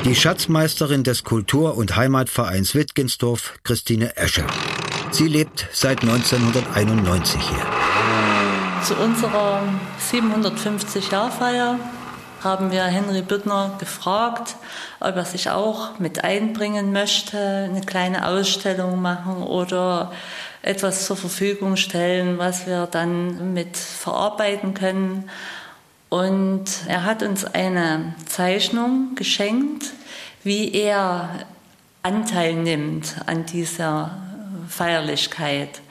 Die 0.06 0.16
Schatzmeisterin 0.16 1.04
des 1.04 1.24
Kultur- 1.24 1.78
und 1.78 1.96
Heimatvereins 1.96 2.74
Wittgensdorf, 2.74 3.56
Christine 3.64 4.16
Esche. 4.16 4.46
Sie 5.12 5.28
lebt 5.28 5.68
seit 5.72 6.02
1991 6.02 7.42
hier. 7.42 7.79
Zu 8.84 8.96
unserer 8.96 9.62
750-Jahr-Feier 10.12 11.78
haben 12.44 12.72
wir 12.72 12.84
Henry 12.86 13.22
Büttner 13.22 13.76
gefragt, 13.78 14.56
ob 15.00 15.16
er 15.16 15.26
sich 15.26 15.50
auch 15.50 16.00
mit 16.00 16.24
einbringen 16.24 16.92
möchte, 16.92 17.38
eine 17.38 17.82
kleine 17.82 18.28
Ausstellung 18.28 19.02
machen 19.02 19.44
oder 19.44 20.14
etwas 20.62 21.06
zur 21.06 21.18
Verfügung 21.18 21.76
stellen, 21.76 22.38
was 22.38 22.68
wir 22.68 22.88
dann 22.88 23.54
mit 23.54 23.76
verarbeiten 23.76 24.74
können. 24.74 25.30
Und 26.08 26.66
er 26.88 27.04
hat 27.04 27.22
uns 27.22 27.46
eine 27.46 28.14
Zeichnung 28.28 29.16
geschenkt, 29.16 29.92
wie 30.44 30.72
er 30.74 31.30
Anteil 32.02 32.56
nimmt 32.56 33.16
an 33.26 33.46
dieser 33.46 34.18
Feierlichkeit. 34.70 35.82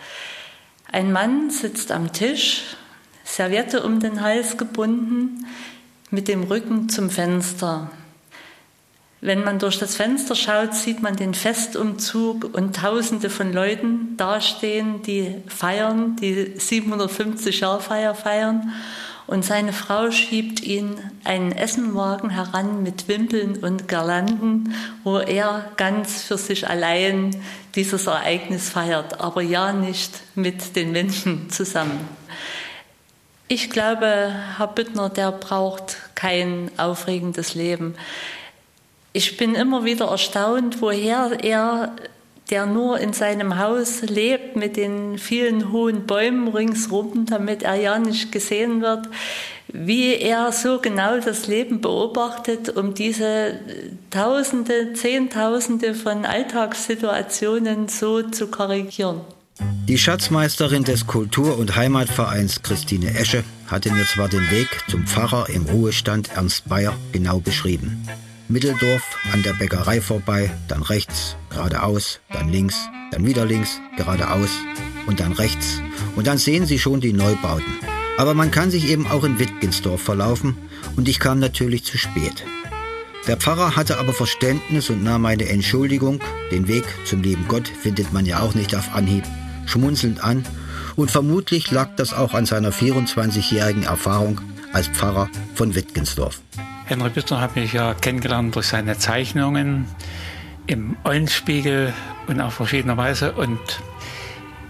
Ein 0.90 1.12
Mann 1.12 1.50
sitzt 1.50 1.92
am 1.92 2.14
Tisch, 2.14 2.77
Serviette 3.28 3.82
um 3.82 4.00
den 4.00 4.22
Hals 4.22 4.56
gebunden, 4.56 5.46
mit 6.10 6.28
dem 6.28 6.44
Rücken 6.44 6.88
zum 6.88 7.10
Fenster. 7.10 7.90
Wenn 9.20 9.44
man 9.44 9.58
durch 9.58 9.78
das 9.78 9.96
Fenster 9.96 10.34
schaut, 10.34 10.74
sieht 10.74 11.02
man 11.02 11.16
den 11.16 11.34
Festumzug 11.34 12.56
und 12.56 12.76
Tausende 12.76 13.30
von 13.30 13.52
Leuten 13.52 14.16
dastehen, 14.16 15.02
die 15.02 15.34
feiern, 15.48 16.16
die 16.16 16.52
750 16.56 17.60
Jahre 17.60 17.80
Feier 17.80 18.14
feiern. 18.14 18.72
Und 19.26 19.44
seine 19.44 19.74
Frau 19.74 20.10
schiebt 20.10 20.62
ihn 20.62 20.94
einen 21.24 21.52
Essenwagen 21.52 22.30
heran 22.30 22.82
mit 22.82 23.08
Wimpeln 23.08 23.58
und 23.58 23.86
Girlanden, 23.86 24.74
wo 25.04 25.18
er 25.18 25.70
ganz 25.76 26.22
für 26.22 26.38
sich 26.38 26.66
allein 26.66 27.36
dieses 27.74 28.06
Ereignis 28.06 28.70
feiert, 28.70 29.20
aber 29.20 29.42
ja 29.42 29.72
nicht 29.74 30.12
mit 30.34 30.76
den 30.76 30.92
Menschen 30.92 31.50
zusammen. 31.50 32.08
Ich 33.50 33.70
glaube, 33.70 34.30
Herr 34.58 34.66
Büttner, 34.66 35.08
der 35.08 35.32
braucht 35.32 35.96
kein 36.14 36.70
aufregendes 36.76 37.54
Leben. 37.54 37.94
Ich 39.14 39.38
bin 39.38 39.54
immer 39.54 39.86
wieder 39.86 40.08
erstaunt, 40.08 40.82
woher 40.82 41.38
er, 41.42 41.96
der 42.50 42.66
nur 42.66 43.00
in 43.00 43.14
seinem 43.14 43.58
Haus 43.58 44.02
lebt, 44.02 44.56
mit 44.56 44.76
den 44.76 45.16
vielen 45.16 45.72
hohen 45.72 46.04
Bäumen 46.04 46.48
ringsrum, 46.48 47.24
damit 47.24 47.62
er 47.62 47.76
ja 47.76 47.98
nicht 47.98 48.32
gesehen 48.32 48.82
wird, 48.82 49.08
wie 49.68 50.14
er 50.14 50.52
so 50.52 50.78
genau 50.78 51.18
das 51.18 51.46
Leben 51.46 51.80
beobachtet, 51.80 52.76
um 52.76 52.92
diese 52.92 53.58
Tausende, 54.10 54.92
Zehntausende 54.92 55.94
von 55.94 56.26
Alltagssituationen 56.26 57.88
so 57.88 58.20
zu 58.20 58.48
korrigieren. 58.48 59.22
Die 59.60 59.98
Schatzmeisterin 59.98 60.84
des 60.84 61.06
Kultur- 61.06 61.58
und 61.58 61.74
Heimatvereins 61.74 62.62
Christine 62.62 63.18
Esche 63.18 63.42
hatte 63.66 63.90
mir 63.90 64.04
zwar 64.04 64.28
den 64.28 64.50
Weg 64.50 64.68
zum 64.88 65.06
Pfarrer 65.06 65.48
im 65.48 65.64
Ruhestand 65.64 66.30
Ernst 66.34 66.68
Bayer 66.68 66.94
genau 67.12 67.40
beschrieben. 67.40 68.06
Mitteldorf 68.48 69.02
an 69.32 69.42
der 69.42 69.54
Bäckerei 69.54 70.00
vorbei, 70.00 70.50
dann 70.68 70.82
rechts, 70.82 71.36
geradeaus, 71.50 72.20
dann 72.30 72.50
links, 72.50 72.76
dann 73.10 73.26
wieder 73.26 73.44
links, 73.44 73.80
geradeaus 73.96 74.50
und 75.06 75.20
dann 75.20 75.32
rechts. 75.32 75.80
Und 76.16 76.26
dann 76.26 76.38
sehen 76.38 76.66
Sie 76.66 76.78
schon 76.78 77.00
die 77.00 77.12
Neubauten. 77.12 77.78
Aber 78.16 78.34
man 78.34 78.50
kann 78.50 78.70
sich 78.70 78.88
eben 78.88 79.06
auch 79.06 79.24
in 79.24 79.38
Wittgensdorf 79.38 80.02
verlaufen 80.02 80.56
und 80.96 81.08
ich 81.08 81.18
kam 81.18 81.38
natürlich 81.38 81.84
zu 81.84 81.98
spät. 81.98 82.44
Der 83.26 83.36
Pfarrer 83.36 83.76
hatte 83.76 83.98
aber 83.98 84.12
Verständnis 84.12 84.88
und 84.88 85.02
nahm 85.02 85.22
meine 85.22 85.48
Entschuldigung, 85.48 86.20
den 86.50 86.68
Weg 86.68 86.84
zum 87.04 87.22
lieben 87.22 87.46
Gott 87.48 87.68
findet 87.68 88.12
man 88.12 88.24
ja 88.24 88.40
auch 88.40 88.54
nicht 88.54 88.74
auf 88.74 88.94
Anhieb, 88.94 89.24
schmunzelnd 89.68 90.24
an 90.24 90.44
und 90.96 91.10
vermutlich 91.10 91.70
lag 91.70 91.90
das 91.96 92.12
auch 92.12 92.34
an 92.34 92.46
seiner 92.46 92.72
24-jährigen 92.72 93.84
Erfahrung 93.84 94.40
als 94.72 94.88
Pfarrer 94.88 95.28
von 95.54 95.74
Wittgensdorf. 95.74 96.40
Henry 96.86 97.10
Büttner 97.10 97.40
hat 97.40 97.54
mich 97.54 97.72
ja 97.72 97.94
kennengelernt 97.94 98.56
durch 98.56 98.66
seine 98.66 98.98
Zeichnungen 98.98 99.86
im 100.66 100.96
Eulenspiegel 101.04 101.92
und 102.26 102.40
auf 102.40 102.54
verschiedene 102.54 102.96
Weise. 102.96 103.32
Und 103.32 103.60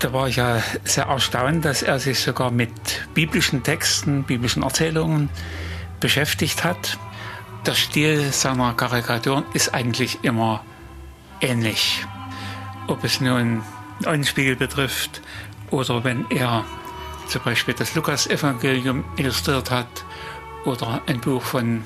da 0.00 0.12
war 0.12 0.28
ich 0.28 0.36
ja 0.36 0.62
sehr 0.84 1.04
erstaunt, 1.04 1.64
dass 1.64 1.82
er 1.82 1.98
sich 1.98 2.18
sogar 2.20 2.50
mit 2.50 2.70
biblischen 3.14 3.62
Texten, 3.62 4.24
biblischen 4.24 4.62
Erzählungen 4.62 5.30
beschäftigt 6.00 6.64
hat. 6.64 6.98
Der 7.66 7.74
Stil 7.74 8.32
seiner 8.32 8.74
Karikaturen 8.74 9.44
ist 9.54 9.74
eigentlich 9.74 10.18
immer 10.22 10.64
ähnlich. 11.40 12.04
Ob 12.86 13.04
es 13.04 13.20
nun 13.20 13.62
Eulenspiegel 14.06 14.56
betrifft 14.56 15.20
oder 15.70 16.04
wenn 16.04 16.30
er 16.30 16.64
zum 17.28 17.42
Beispiel 17.42 17.74
das 17.74 17.94
Lukas-Evangelium 17.94 19.04
illustriert 19.16 19.70
hat 19.70 20.04
oder 20.64 21.02
ein 21.06 21.20
Buch 21.20 21.42
von 21.42 21.82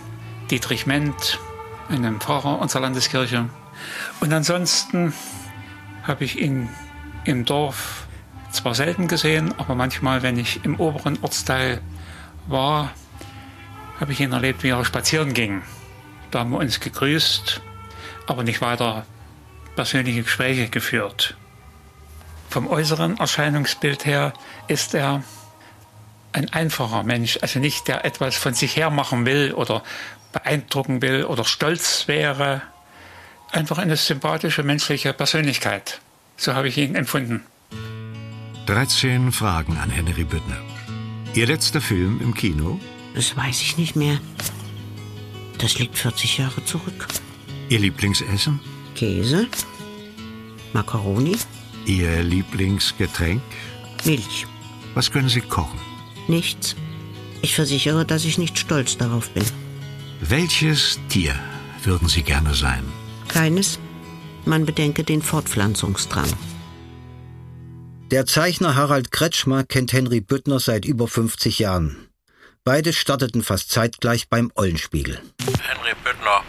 Dietrich 0.51 0.87
Ment, 0.87 1.39
einem 1.89 2.21
Pfarrer 2.21 2.61
unserer 2.61 2.83
Landeskirche. 2.83 3.49
Und 4.21 4.33
ansonsten 4.33 5.13
habe 6.05 6.25
ich 6.25 6.41
ihn 6.41 6.69
im 7.25 7.45
Dorf 7.45 8.07
zwar 8.51 8.75
selten 8.75 9.09
gesehen, 9.09 9.55
aber 9.59 9.75
manchmal, 9.75 10.23
wenn 10.23 10.39
ich 10.39 10.65
im 10.65 10.79
oberen 10.79 11.19
Ortsteil 11.23 11.81
war, 12.47 12.91
habe 13.99 14.13
ich 14.13 14.21
ihn 14.21 14.33
erlebt, 14.33 14.63
wie 14.63 14.69
er 14.69 14.85
spazieren 14.85 15.33
ging. 15.33 15.63
Da 16.31 16.41
haben 16.41 16.51
wir 16.51 16.59
uns 16.59 16.81
gegrüßt, 16.81 17.61
aber 18.27 18.43
nicht 18.43 18.61
weiter 18.61 19.07
persönliche 19.75 20.23
Gespräche 20.23 20.69
geführt. 20.69 21.37
Vom 22.53 22.69
äußeren 22.69 23.17
Erscheinungsbild 23.17 24.05
her 24.05 24.35
ist 24.69 24.93
er 24.93 25.25
ein 26.33 26.53
einfacher 26.53 27.03
Mensch, 27.03 27.39
also 27.41 27.61
nicht 27.61 27.89
der 27.89 28.05
etwas 28.05 28.37
von 28.37 28.53
sich 28.53 28.77
her 28.77 28.91
machen 28.91 29.25
will 29.25 29.55
oder 29.55 29.83
beeindrucken 30.35 31.01
will 31.01 31.25
oder 31.25 31.47
stolz 31.47 32.09
wäre. 32.09 32.61
Einfach 33.53 33.79
eine 33.79 33.97
sympathische 33.97 34.65
menschliche 34.65 35.15
Persönlichkeit. 35.15 36.03
So 36.37 36.53
habe 36.53 36.69
ich 36.69 36.77
ihn 36.77 36.95
empfunden. 36.95 37.41
13 38.67 39.33
Fragen 39.33 39.79
an 39.79 39.89
Henry 39.89 40.25
Büttner. 40.25 40.61
Ihr 41.33 41.47
letzter 41.47 41.81
Film 41.81 42.21
im 42.21 42.35
Kino? 42.35 42.79
Das 43.15 43.35
weiß 43.35 43.63
ich 43.63 43.79
nicht 43.79 43.97
mehr. 43.97 44.21
Das 45.57 45.79
liegt 45.79 45.97
40 45.97 46.37
Jahre 46.37 46.63
zurück. 46.67 47.09
Ihr 47.71 47.79
Lieblingsessen? 47.79 48.61
Käse, 48.95 49.49
Macaroni, 50.75 51.39
Ihr 51.87 52.23
Lieblingsgetränk? 52.23 53.43
Milch. 54.05 54.47
Was 54.95 55.11
können 55.11 55.29
Sie 55.29 55.41
kochen? 55.41 55.81
Nichts. 56.29 56.77
Ich 57.41 57.55
versichere, 57.55 58.05
dass 58.05 58.25
ich 58.25 58.39
nicht 58.39 58.59
stolz 58.59 58.97
darauf 58.97 59.31
bin. 59.31 59.45
Welches 60.21 61.01
Tier 61.09 61.35
würden 61.83 62.09
Sie 62.09 62.23
gerne 62.23 62.55
sein? 62.55 62.85
Keines. 63.29 63.79
Man 64.45 64.67
bedenke 64.67 65.05
den 65.05 65.23
Fortpflanzungsdrang. 65.23 66.29
Der 68.11 68.27
Zeichner 68.27 68.77
Harald 68.77 69.11
Kretschmer 69.11 69.65
kennt 69.65 69.93
Henry 69.93 70.21
Büttner 70.21 70.61
seit 70.61 70.85
über 70.85 71.09
50 71.09 71.59
Jahren. 71.59 72.09
Beide 72.65 72.93
starteten 72.93 73.43
fast 73.43 73.71
zeitgleich 73.71 74.29
beim 74.29 74.53
Eulenspiegel. 74.55 75.21
Henry 75.63 75.95
Büttner 76.05 76.43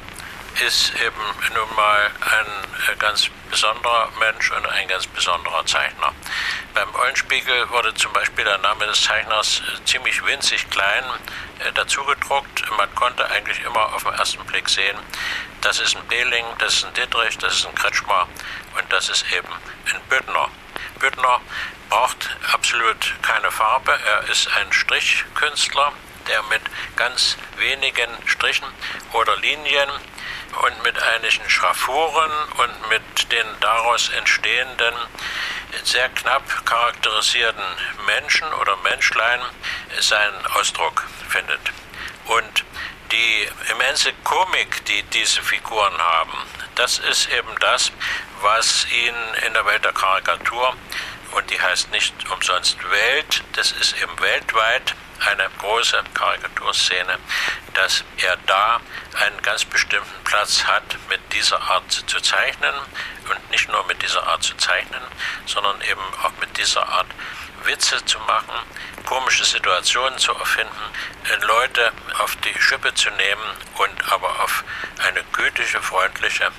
ist 0.64 0.93
eben 0.95 1.22
nun 1.53 1.76
mal 1.76 2.09
ein 2.22 2.93
äh, 2.93 2.95
ganz 2.97 3.30
besonderer 3.49 4.09
Mensch 4.20 4.49
und 4.51 4.66
ein 4.68 4.88
ganz 4.88 5.05
besonderer 5.07 5.66
Zeichner. 5.66 6.14
Beim 6.74 6.95
Eulenspiegel 6.95 7.70
wurde 7.70 7.93
zum 7.95 8.14
Beispiel 8.14 8.45
der 8.45 8.57
Name 8.59 8.86
des 8.86 9.01
Zeichners 9.01 9.61
äh, 9.61 9.84
ziemlich 9.84 10.26
winzig 10.26 10.70
klein 10.70 11.03
äh, 11.59 11.72
dazugedruckt. 11.74 12.64
Man 12.78 12.93
konnte 12.95 13.30
eigentlich 13.30 13.61
immer 13.64 13.93
auf 13.93 14.03
den 14.03 14.14
ersten 14.14 14.43
Blick 14.45 14.70
sehen, 14.70 14.97
das 15.61 15.80
ist 15.80 15.97
ein 15.97 16.07
Behling, 16.07 16.45
das 16.59 16.76
ist 16.76 16.86
ein 16.86 16.93
Dittrich, 16.93 17.38
das 17.39 17.55
ist 17.55 17.68
ein 17.68 17.76
Kretschmer 17.76 18.28
und 18.78 18.91
das 18.91 19.09
ist 19.09 19.26
eben 19.34 19.49
ein 19.93 20.01
Büttner. 20.07 20.49
Büttner 20.99 21.41
braucht 21.89 22.38
absolut 22.53 23.16
keine 23.22 23.51
Farbe. 23.51 23.99
Er 24.05 24.30
ist 24.30 24.49
ein 24.55 24.72
Strichkünstler, 24.72 25.91
der 26.28 26.41
mit 26.43 26.61
ganz 26.95 27.38
wenigen 27.57 28.09
Strichen 28.26 28.68
oder 29.11 29.36
Linien 29.38 29.89
und 30.62 30.84
mit 30.84 31.01
einigen 31.01 31.49
Schraffuren 31.49 32.32
und 32.58 32.89
mit 32.89 33.32
den 33.32 33.47
daraus 33.60 34.10
entstehenden 34.10 34.93
sehr 35.84 36.10
knapp 36.10 36.66
charakterisierten 36.66 37.64
Menschen 38.06 38.47
oder 38.54 38.78
Menschlein 38.78 39.41
seinen 39.99 40.45
Ausdruck 40.47 41.08
findet. 41.30 41.60
Und 42.26 42.64
die 43.12 43.47
immense 43.70 44.14
Komik, 44.24 44.86
die 44.86 45.04
diese 45.04 45.41
Figuren 45.41 45.97
haben, 45.97 46.38
das 46.76 46.99
ist 46.99 47.30
eben 47.30 47.56
das, 47.60 47.91
was 48.41 48.88
ihnen 48.91 49.34
in 49.45 49.54
der 49.54 49.66
Welt 49.66 49.84
der 49.84 49.93
Karikatur, 49.93 50.76
und 51.32 51.49
die 51.49 51.60
heißt 51.60 51.91
nicht 51.91 52.14
umsonst 52.30 52.78
Welt, 52.89 53.43
das 53.54 53.72
ist 53.72 53.99
eben 54.01 54.20
weltweit 54.20 54.95
eine 55.28 55.49
große 55.59 56.03
Karikaturszene, 56.13 57.17
dass 57.74 58.03
er 58.17 58.38
da 58.45 58.80
einen 59.19 59.41
ganz 59.41 59.65
bestimmten 59.65 60.24
Platz 60.24 60.63
hat, 60.65 60.84
mit 61.09 61.21
dieser 61.34 61.61
Art 61.61 61.91
zu 61.91 62.19
zeichnen 62.19 62.76
und 63.30 63.51
nicht 63.51 63.69
nur 63.69 63.86
mit 63.86 64.01
dieser 64.01 64.26
Art 64.28 64.43
zu 64.43 64.55
zeichnen, 64.57 65.01
sondern 65.45 65.80
eben 65.82 66.01
auch 66.24 66.32
mit 66.39 66.57
dieser 66.57 66.88
Art 66.88 67.07
Witze 67.63 68.03
zu 68.05 68.19
machen, 68.19 68.55
komische 69.05 69.45
Situationen 69.45 70.17
zu 70.19 70.34
erfinden, 70.34 70.74
Leute 71.41 71.91
auf 72.19 72.36
die 72.38 72.53
Schippe 72.59 72.93
zu 72.93 73.09
nehmen 73.11 73.43
und 73.78 74.11
aber 74.11 74.43
auf 74.43 74.63
eine 75.05 75.24
gütige, 75.32 75.82
freundliche 75.82 76.51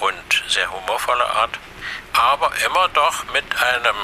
und 0.00 0.44
sehr 0.48 0.70
humorvolle 0.70 1.26
Art, 1.26 1.58
aber 2.12 2.52
immer 2.64 2.88
doch 2.88 3.24
mit 3.32 3.44
einem 3.62 3.96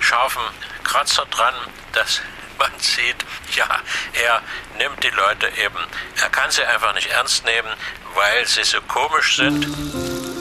scharfen 0.00 0.42
Kratzer 0.84 1.26
dran, 1.26 1.54
dass 1.92 2.20
man 2.62 2.78
sieht, 2.78 3.16
ja, 3.56 3.66
er 4.12 4.40
nimmt 4.78 5.02
die 5.02 5.10
Leute 5.10 5.48
eben, 5.58 5.78
er 6.20 6.30
kann 6.30 6.50
sie 6.50 6.64
einfach 6.64 6.94
nicht 6.94 7.08
ernst 7.08 7.44
nehmen, 7.44 7.72
weil 8.14 8.46
sie 8.46 8.62
so 8.62 8.80
komisch 8.82 9.36
sind. 9.36 10.31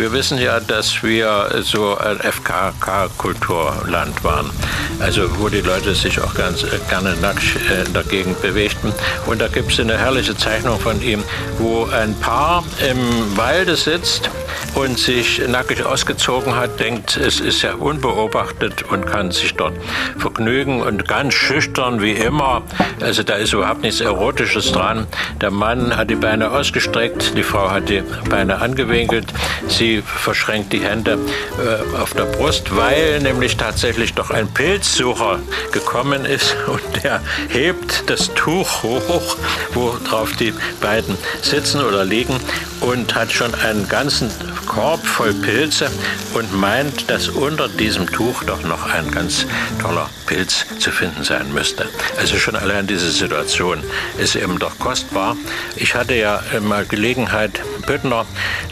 Wir 0.00 0.12
wissen 0.12 0.38
ja, 0.38 0.60
dass 0.60 1.02
wir 1.02 1.60
so 1.62 1.98
ein 1.98 2.18
FKK-Kulturland 2.20 4.24
waren. 4.24 4.50
Also 4.98 5.38
wo 5.38 5.50
die 5.50 5.60
Leute 5.60 5.94
sich 5.94 6.18
auch 6.22 6.32
ganz 6.32 6.62
äh, 6.62 6.78
gerne 6.88 7.14
nackt 7.20 7.44
äh, 7.70 7.84
in 7.84 7.92
der 7.92 8.04
Gegend 8.04 8.40
bewegten. 8.40 8.94
Und 9.26 9.42
da 9.42 9.48
gibt 9.48 9.72
es 9.72 9.78
eine 9.78 9.98
herrliche 9.98 10.34
Zeichnung 10.34 10.80
von 10.80 11.02
ihm, 11.02 11.22
wo 11.58 11.84
ein 11.84 12.18
Paar 12.18 12.64
im 12.90 13.36
Walde 13.36 13.76
sitzt 13.76 14.30
und 14.74 14.98
sich 14.98 15.40
nackig 15.48 15.84
ausgezogen 15.84 16.56
hat, 16.56 16.78
denkt, 16.80 17.16
es 17.16 17.40
ist 17.40 17.62
ja 17.62 17.74
unbeobachtet 17.74 18.84
und 18.84 19.06
kann 19.06 19.30
sich 19.30 19.54
dort 19.54 19.74
vergnügen 20.16 20.80
und 20.80 21.08
ganz 21.08 21.34
schüchtern 21.34 22.00
wie 22.00 22.12
immer. 22.12 22.62
Also 23.00 23.22
da 23.22 23.34
ist 23.34 23.52
überhaupt 23.52 23.82
nichts 23.82 24.00
Erotisches 24.00 24.72
dran. 24.72 25.06
Der 25.40 25.50
Mann 25.50 25.96
hat 25.96 26.10
die 26.10 26.14
Beine 26.14 26.50
ausgestreckt, 26.50 27.36
die 27.36 27.42
Frau 27.42 27.70
hat 27.70 27.88
die 27.88 28.02
Beine 28.28 28.60
angewinkelt. 28.60 29.26
Sie 29.68 29.89
verschränkt 29.98 30.72
die 30.72 30.80
Hände 30.80 31.18
äh, 31.58 31.96
auf 31.96 32.14
der 32.14 32.24
Brust, 32.24 32.74
weil 32.76 33.20
nämlich 33.20 33.56
tatsächlich 33.56 34.14
doch 34.14 34.30
ein 34.30 34.48
Pilzsucher 34.48 35.40
gekommen 35.72 36.24
ist 36.24 36.56
und 36.66 36.80
der 37.02 37.20
hebt 37.48 38.08
das 38.08 38.32
Tuch 38.34 38.82
hoch, 38.82 39.36
wo 39.74 39.96
drauf 40.08 40.32
die 40.36 40.54
beiden 40.80 41.16
sitzen 41.42 41.82
oder 41.82 42.04
liegen 42.04 42.34
und 42.80 43.14
hat 43.14 43.32
schon 43.32 43.54
einen 43.54 43.88
ganzen 43.88 44.30
Korb 44.66 45.04
voll 45.04 45.34
Pilze 45.34 45.90
und 46.34 46.54
meint, 46.58 47.10
dass 47.10 47.28
unter 47.28 47.68
diesem 47.68 48.06
Tuch 48.06 48.44
doch 48.44 48.62
noch 48.62 48.88
ein 48.88 49.10
ganz 49.10 49.44
toller 49.82 50.08
Pilz 50.26 50.64
zu 50.78 50.92
finden 50.92 51.24
sein 51.24 51.52
müsste. 51.52 51.88
Also 52.18 52.36
schon 52.36 52.54
allein 52.54 52.86
diese 52.86 53.10
Situation 53.10 53.82
ist 54.18 54.36
eben 54.36 54.58
doch 54.58 54.78
kostbar. 54.78 55.36
Ich 55.74 55.94
hatte 55.94 56.14
ja 56.14 56.40
mal 56.60 56.84
Gelegenheit, 56.86 57.60
Büttner 57.86 58.26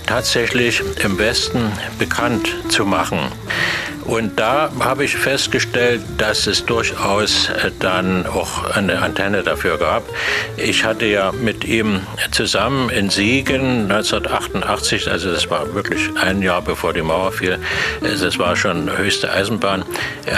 tatsächlich 0.07 0.83
im 1.09 1.19
Westen 1.19 1.73
bekannt 1.99 2.55
zu 2.69 2.85
machen. 2.85 3.19
Und 4.09 4.41
da 4.41 4.71
habe 4.81 5.05
ich 5.05 5.17
festgestellt, 5.17 6.01
dass 6.17 6.47
es 6.47 6.65
durchaus 6.65 7.51
dann 7.79 8.27
auch 8.27 8.75
eine 8.75 9.03
Antenne 9.03 9.43
dafür 9.43 9.77
gab. 9.77 10.03
Ich 10.57 10.85
hatte 10.85 11.05
ja 11.05 11.31
mit 11.31 11.67
ihm 11.67 12.01
zusammen 12.31 12.89
in 12.89 13.11
Siegen 13.11 13.83
1988, 13.83 15.11
also 15.11 15.31
das 15.31 15.51
war 15.51 15.75
wirklich 15.75 16.09
ein 16.19 16.41
Jahr 16.41 16.63
bevor 16.63 16.95
die 16.95 17.03
Mauer 17.03 17.33
fiel, 17.33 17.59
das 18.01 18.39
war 18.39 18.57
schon 18.57 18.97
höchste 18.97 19.31
Eisenbahn, 19.31 19.85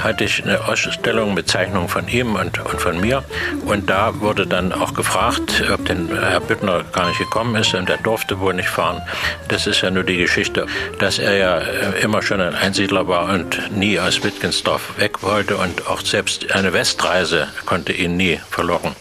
hatte 0.03 0.25
ich 0.25 0.43
eine 0.43 0.67
Ausstellung 0.67 1.35
mit 1.35 1.49
Zeichnungen 1.49 1.89
von 1.89 2.09
ihm 2.09 2.35
und, 2.35 2.59
und 2.59 2.81
von 2.81 3.01
mir. 3.01 3.23
Und 3.67 3.89
da 3.89 4.19
wurde 4.21 4.49
dann 4.49 4.73
auch 4.73 4.95
gefragt, 4.95 5.63
ob 5.73 5.85
denn 5.87 6.09
Herr 6.09 6.41
Büttner 6.41 6.83
gar 6.93 7.07
nicht 7.07 7.19
gekommen 7.19 7.55
ist 7.55 7.73
und 7.75 7.89
er 7.89 7.99
durfte 7.99 8.41
wohl 8.41 8.55
nicht 8.55 8.69
fahren. 8.69 9.01
Das 9.47 9.69
ist 9.69 9.81
ja 9.83 9.93
nur 9.93 10.03
die 10.03 10.17
Geschichte, 10.17 10.67
dass 10.99 11.21
er 11.21 11.37
ja 11.37 11.59
immer 12.03 12.21
schon 12.21 12.41
ein 12.41 12.57
Einsiedler 12.57 13.07
war 13.07 13.33
und 13.33 13.60
nie 13.71 13.99
aus 13.99 14.23
Wittgensdorf 14.23 14.99
weg 14.99 15.23
wollte 15.23 15.57
und 15.57 15.87
auch 15.87 16.03
selbst 16.03 16.51
eine 16.53 16.73
Westreise 16.73 17.49
konnte 17.67 17.93
ihn 17.93 18.17
nie 18.17 18.41
verlocken. 18.51 18.95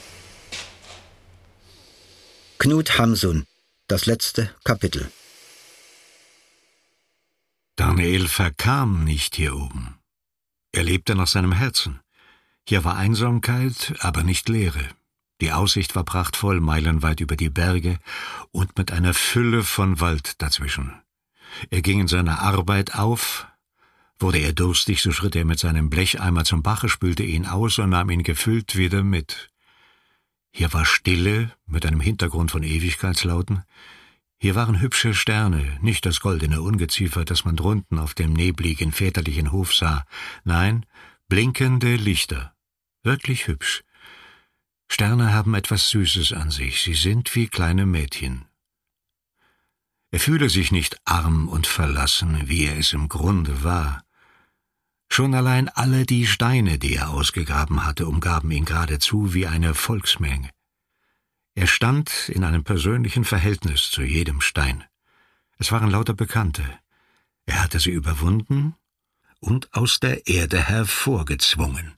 Knut 2.58 2.98
Hamsun, 2.98 3.46
das 3.88 4.06
letzte 4.06 4.54
Kapitel. 4.64 5.12
Daniel 7.76 8.28
verkam 8.28 9.06
nicht 9.06 9.36
hier 9.36 9.56
oben. 9.56 10.00
Er 10.74 10.84
lebte 10.84 11.16
nach 11.16 11.28
seinem 11.28 11.54
Herzen. 11.54 12.02
Hier 12.68 12.84
war 12.84 12.98
Einsamkeit, 12.98 13.96
aber 14.00 14.24
nicht 14.24 14.50
Leere. 14.50 14.86
Die 15.42 15.54
Aussicht 15.54 15.96
war 15.96 16.04
prachtvoll, 16.04 16.60
meilenweit 16.60 17.22
über 17.22 17.38
die 17.38 17.50
Berge 17.50 17.98
und 18.52 18.78
mit 18.78 18.92
einer 18.92 19.14
Fülle 19.14 19.64
von 19.64 20.02
Wald 20.02 20.42
dazwischen. 20.42 20.94
Er 21.70 21.82
ging 21.82 22.02
in 22.02 22.08
seiner 22.08 22.42
Arbeit 22.42 22.96
auf, 22.96 23.48
Wurde 24.20 24.40
er 24.40 24.54
durstig, 24.54 25.02
so 25.02 25.12
schritt 25.14 25.36
er 25.36 25.46
mit 25.46 25.60
seinem 25.60 25.90
Blecheimer 25.90 26.44
zum 26.44 26.62
Bache, 26.62 26.90
spülte 26.90 27.24
ihn 27.24 27.46
aus 27.46 27.80
und 27.80 27.92
nahm 27.92 28.10
ihn 28.10 28.24
gefüllt 28.24 28.76
wieder 28.76 29.02
mit. 29.02 29.50
Hier 30.52 30.74
war 30.74 30.86
Stille 30.86 31.54
mit 31.66 31.86
einem 31.86 32.02
Hintergrund 32.02 32.52
von 32.52 32.64
Ewigkeitslauten. 32.64 33.64
Hier 34.38 34.56
waren 34.56 34.82
hübsche 34.82 35.14
Sterne, 35.14 35.78
nicht 35.82 36.06
das 36.06 36.20
goldene 36.20 36.62
Ungeziefer, 36.62 37.24
das 37.24 37.46
man 37.46 37.56
drunten 37.56 38.00
auf 38.00 38.14
dem 38.14 38.34
nebligen 38.34 38.92
väterlichen 38.92 39.52
Hof 39.52 39.74
sah, 39.74 40.06
nein, 40.44 40.86
blinkende 41.28 41.96
Lichter, 41.96 42.54
wirklich 43.04 43.48
hübsch. 43.48 43.84
Sterne 44.90 45.34
haben 45.34 45.54
etwas 45.54 45.90
Süßes 45.90 46.34
an 46.34 46.52
sich, 46.52 46.82
sie 46.82 46.94
sind 46.94 47.36
wie 47.36 47.48
kleine 47.48 47.86
Mädchen. 47.86 48.46
Er 50.12 50.20
fühle 50.20 50.50
sich 50.50 50.72
nicht 50.72 50.98
arm 51.06 51.48
und 51.48 51.68
verlassen, 51.68 52.50
wie 52.50 52.66
er 52.66 52.78
es 52.78 52.94
im 52.94 53.10
Grunde 53.10 53.64
war. 53.64 54.04
Schon 55.12 55.34
allein 55.34 55.70
alle 55.70 56.06
die 56.06 56.26
Steine, 56.28 56.78
die 56.78 56.96
er 56.96 57.10
ausgegraben 57.10 57.86
hatte, 57.86 58.08
umgaben 58.08 58.52
ihn 58.52 58.66
geradezu 58.66 59.34
wie 59.34 59.48
eine 59.48 59.74
Volksmenge. 59.74 60.50
Er 61.56 61.68
stand 61.68 62.30
in 62.30 62.44
einem 62.44 62.64
persönlichen 62.64 63.26
Verhältnis 63.26 63.90
zu 63.90 64.02
jedem 64.02 64.40
Stein. 64.40 64.84
Es 65.58 65.72
waren 65.72 65.90
lauter 65.90 66.14
Bekannte. 66.14 66.64
Er 67.46 67.62
hatte 67.62 67.80
sie 67.80 67.90
überwunden 67.90 68.76
und 69.40 69.74
aus 69.74 70.00
der 70.00 70.28
Erde 70.28 70.60
hervorgezwungen. 70.60 71.96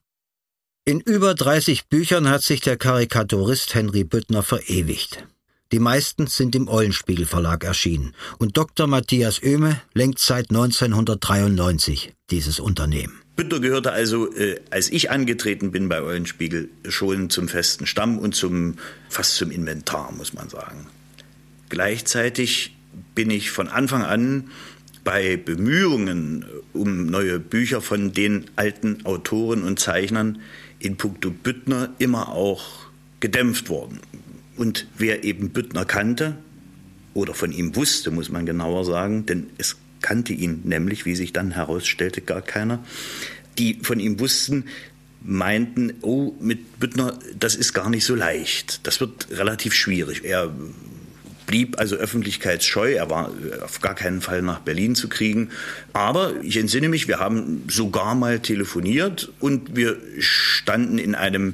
In 0.85 0.99
über 0.99 1.35
30 1.35 1.89
Büchern 1.89 2.27
hat 2.27 2.41
sich 2.41 2.61
der 2.61 2.77
Karikaturist 2.77 3.75
Henry 3.75 4.03
Büttner 4.03 4.41
verewigt. 4.41 5.27
Die 5.71 5.79
meisten 5.79 6.27
sind 6.27 6.53
im 6.55 6.67
Eulenspiegel 6.67 7.25
Verlag 7.25 7.63
erschienen 7.63 8.13
und 8.39 8.57
Dr. 8.57 8.87
Matthias 8.87 9.41
Oehme 9.41 9.81
lenkt 9.93 10.19
seit 10.19 10.49
1993 10.49 12.13
dieses 12.29 12.59
Unternehmen. 12.59 13.21
Büttner 13.37 13.61
gehörte 13.61 13.93
also, 13.93 14.33
äh, 14.35 14.59
als 14.69 14.91
ich 14.91 15.11
angetreten 15.11 15.71
bin 15.71 15.87
bei 15.87 16.01
Eulenspiegel, 16.01 16.69
schon 16.89 17.29
zum 17.29 17.47
festen 17.47 17.85
Stamm 17.85 18.19
und 18.19 18.35
zum, 18.35 18.75
fast 19.07 19.35
zum 19.35 19.49
Inventar, 19.49 20.11
muss 20.11 20.33
man 20.33 20.49
sagen. 20.49 20.87
Gleichzeitig 21.69 22.75
bin 23.15 23.29
ich 23.29 23.51
von 23.51 23.69
Anfang 23.69 24.03
an 24.03 24.49
bei 25.05 25.37
Bemühungen 25.37 26.45
um 26.73 27.05
neue 27.05 27.39
Bücher 27.39 27.79
von 27.79 28.11
den 28.11 28.51
alten 28.57 29.05
Autoren 29.05 29.63
und 29.63 29.79
Zeichnern 29.79 30.41
in 30.79 30.97
puncto 30.97 31.31
Büttner 31.31 31.93
immer 31.97 32.27
auch 32.27 32.61
gedämpft 33.21 33.69
worden. 33.69 34.01
Und 34.57 34.87
wer 34.97 35.23
eben 35.23 35.49
Büttner 35.49 35.85
kannte, 35.85 36.37
oder 37.13 37.33
von 37.33 37.51
ihm 37.51 37.75
wusste, 37.75 38.11
muss 38.11 38.29
man 38.29 38.45
genauer 38.45 38.85
sagen, 38.85 39.25
denn 39.25 39.47
es 39.57 39.77
kannte 40.01 40.33
ihn 40.33 40.61
nämlich, 40.63 41.05
wie 41.05 41.15
sich 41.15 41.33
dann 41.33 41.51
herausstellte, 41.51 42.21
gar 42.21 42.41
keiner, 42.41 42.83
die 43.57 43.79
von 43.81 43.99
ihm 43.99 44.19
wussten, 44.19 44.65
meinten, 45.23 45.93
oh, 46.01 46.33
mit 46.39 46.79
Büttner, 46.79 47.19
das 47.37 47.55
ist 47.55 47.73
gar 47.73 47.89
nicht 47.89 48.05
so 48.05 48.15
leicht. 48.15 48.87
Das 48.87 48.99
wird 48.99 49.27
relativ 49.29 49.73
schwierig. 49.73 50.23
Er 50.23 50.51
blieb 51.45 51.77
also 51.77 51.95
öffentlichkeitsscheu. 51.95 52.93
Er 52.93 53.09
war 53.09 53.31
auf 53.63 53.81
gar 53.81 53.93
keinen 53.93 54.21
Fall 54.21 54.41
nach 54.41 54.59
Berlin 54.59 54.95
zu 54.95 55.09
kriegen. 55.09 55.49
Aber 55.93 56.33
ich 56.41 56.57
entsinne 56.57 56.89
mich, 56.89 57.07
wir 57.07 57.19
haben 57.19 57.63
sogar 57.69 58.15
mal 58.15 58.39
telefoniert 58.39 59.31
und 59.39 59.75
wir 59.75 59.97
standen 60.17 60.97
in 60.97 61.13
einem 61.13 61.53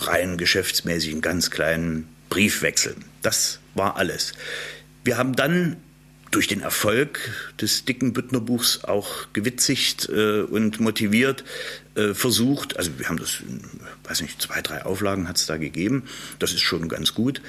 rein 0.00 0.36
geschäftsmäßigen, 0.38 1.20
ganz 1.20 1.50
kleinen 1.50 2.06
Briefwechsel. 2.28 2.96
Das 3.22 3.60
war 3.74 3.96
alles. 3.96 4.32
Wir 5.04 5.16
haben 5.16 5.34
dann 5.34 5.76
durch 6.30 6.46
den 6.46 6.60
Erfolg 6.60 7.18
des 7.60 7.84
dicken 7.84 8.12
Büttner 8.12 8.40
Buchs 8.40 8.84
auch 8.84 9.28
gewitzigt 9.32 10.08
äh, 10.10 10.42
und 10.42 10.80
motiviert 10.80 11.44
äh, 11.94 12.12
versucht, 12.12 12.76
also 12.76 12.98
wir 12.98 13.08
haben 13.08 13.18
das, 13.18 13.38
weiß 14.04 14.20
nicht, 14.20 14.40
zwei, 14.42 14.60
drei 14.60 14.84
Auflagen 14.84 15.28
hat 15.28 15.36
es 15.36 15.46
da 15.46 15.56
gegeben, 15.56 16.04
das 16.38 16.52
ist 16.52 16.60
schon 16.60 16.88
ganz 16.88 17.14
gut, 17.14 17.40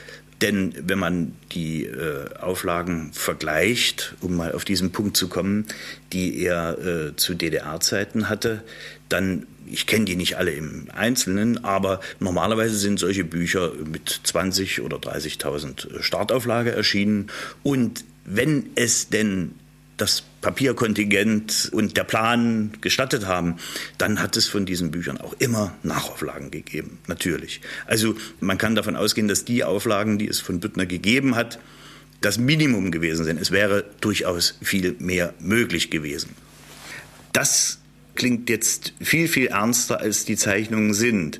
denn 0.41 0.73
wenn 0.79 0.99
man 0.99 1.33
die 1.51 1.85
äh, 1.85 2.33
Auflagen 2.39 3.11
vergleicht, 3.13 4.15
um 4.21 4.37
mal 4.37 4.53
auf 4.53 4.63
diesen 4.63 4.91
Punkt 4.91 5.17
zu 5.17 5.27
kommen, 5.27 5.65
die 6.13 6.41
er 6.41 6.77
äh, 6.79 7.15
zu 7.15 7.33
DDR-Zeiten 7.33 8.29
hatte, 8.29 8.63
dann, 9.09 9.47
ich 9.65 9.85
kenne 9.85 10.05
die 10.05 10.15
nicht 10.15 10.37
alle 10.37 10.51
im 10.51 10.87
Einzelnen, 10.93 11.63
aber 11.63 11.99
normalerweise 12.19 12.75
sind 12.75 12.99
solche 12.99 13.23
Bücher 13.23 13.73
mit 13.85 14.21
20 14.23 14.81
oder 14.81 14.97
30.000 14.97 16.01
Startauflage 16.01 16.71
erschienen. 16.71 17.27
Und 17.63 18.05
wenn 18.23 18.69
es 18.75 19.09
denn 19.09 19.55
das 20.01 20.23
Papierkontingent 20.41 21.69
und 21.73 21.97
der 21.97 22.03
Plan 22.03 22.71
gestattet 22.81 23.27
haben, 23.27 23.57
dann 23.97 24.21
hat 24.21 24.37
es 24.37 24.47
von 24.47 24.65
diesen 24.65 24.91
Büchern 24.91 25.19
auch 25.19 25.33
immer 25.39 25.75
Nachauflagen 25.83 26.51
gegeben, 26.51 26.99
natürlich. 27.07 27.61
Also 27.85 28.15
man 28.39 28.57
kann 28.57 28.75
davon 28.75 28.95
ausgehen, 28.95 29.27
dass 29.27 29.45
die 29.45 29.63
Auflagen, 29.63 30.17
die 30.17 30.27
es 30.27 30.39
von 30.39 30.59
Büttner 30.59 30.85
gegeben 30.85 31.35
hat, 31.35 31.59
das 32.21 32.37
Minimum 32.37 32.91
gewesen 32.91 33.23
sind. 33.25 33.39
Es 33.39 33.51
wäre 33.51 33.85
durchaus 34.01 34.57
viel 34.61 34.95
mehr 34.99 35.33
möglich 35.39 35.89
gewesen. 35.89 36.31
Das 37.33 37.79
klingt 38.15 38.49
jetzt 38.49 38.93
viel, 38.99 39.27
viel 39.27 39.47
ernster, 39.47 39.99
als 39.99 40.25
die 40.25 40.35
Zeichnungen 40.35 40.93
sind. 40.93 41.39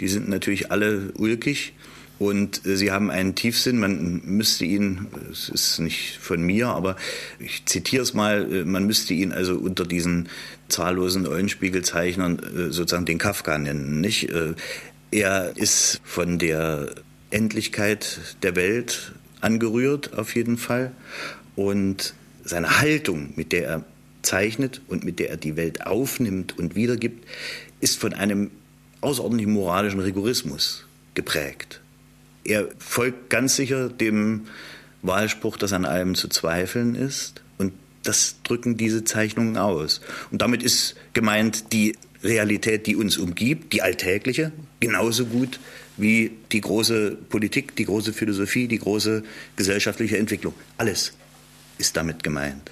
Die 0.00 0.08
sind 0.08 0.28
natürlich 0.28 0.70
alle 0.70 1.12
ulkig. 1.16 1.72
Und 2.20 2.66
äh, 2.66 2.76
sie 2.76 2.92
haben 2.92 3.10
einen 3.10 3.34
Tiefsinn, 3.34 3.78
man 3.78 4.20
müsste 4.26 4.66
ihn, 4.66 5.06
es 5.32 5.48
ist 5.48 5.78
nicht 5.78 6.18
von 6.18 6.42
mir, 6.42 6.68
aber 6.68 6.96
ich 7.38 7.64
zitiere 7.64 8.02
es 8.02 8.12
mal, 8.12 8.52
äh, 8.52 8.64
man 8.66 8.84
müsste 8.84 9.14
ihn 9.14 9.32
also 9.32 9.54
unter 9.54 9.86
diesen 9.86 10.28
zahllosen 10.68 11.26
Eulenspiegelzeichnern 11.26 12.38
äh, 12.38 12.72
sozusagen 12.72 13.06
den 13.06 13.16
Kafka 13.16 13.56
nennen. 13.56 14.02
Nicht? 14.02 14.28
Er 15.10 15.56
ist 15.56 16.02
von 16.04 16.38
der 16.38 16.94
Endlichkeit 17.30 18.20
der 18.42 18.54
Welt 18.54 19.12
angerührt, 19.40 20.18
auf 20.18 20.34
jeden 20.34 20.58
Fall. 20.58 20.92
Und 21.56 22.12
seine 22.44 22.80
Haltung, 22.80 23.32
mit 23.34 23.52
der 23.52 23.66
er 23.66 23.84
zeichnet 24.20 24.82
und 24.88 25.04
mit 25.04 25.20
der 25.20 25.30
er 25.30 25.36
die 25.38 25.56
Welt 25.56 25.86
aufnimmt 25.86 26.58
und 26.58 26.76
wiedergibt, 26.76 27.26
ist 27.80 27.98
von 27.98 28.12
einem 28.12 28.50
außerordentlichen 29.00 29.54
moralischen 29.54 30.00
Rigorismus 30.00 30.84
geprägt. 31.14 31.79
Er 32.44 32.68
folgt 32.78 33.30
ganz 33.30 33.56
sicher 33.56 33.88
dem 33.88 34.46
Wahlspruch, 35.02 35.56
dass 35.56 35.72
an 35.72 35.84
allem 35.84 36.14
zu 36.14 36.28
zweifeln 36.28 36.94
ist. 36.94 37.42
Und 37.58 37.72
das 38.02 38.36
drücken 38.42 38.76
diese 38.76 39.04
Zeichnungen 39.04 39.56
aus. 39.56 40.00
Und 40.30 40.42
damit 40.42 40.62
ist 40.62 40.96
gemeint 41.12 41.72
die 41.72 41.96
Realität, 42.22 42.86
die 42.86 42.96
uns 42.96 43.16
umgibt, 43.16 43.72
die 43.72 43.82
alltägliche, 43.82 44.52
genauso 44.78 45.26
gut 45.26 45.58
wie 45.96 46.32
die 46.52 46.60
große 46.60 47.16
Politik, 47.28 47.76
die 47.76 47.84
große 47.84 48.12
Philosophie, 48.12 48.68
die 48.68 48.78
große 48.78 49.22
gesellschaftliche 49.56 50.18
Entwicklung. 50.18 50.54
Alles 50.76 51.12
ist 51.78 51.96
damit 51.96 52.22
gemeint. 52.22 52.70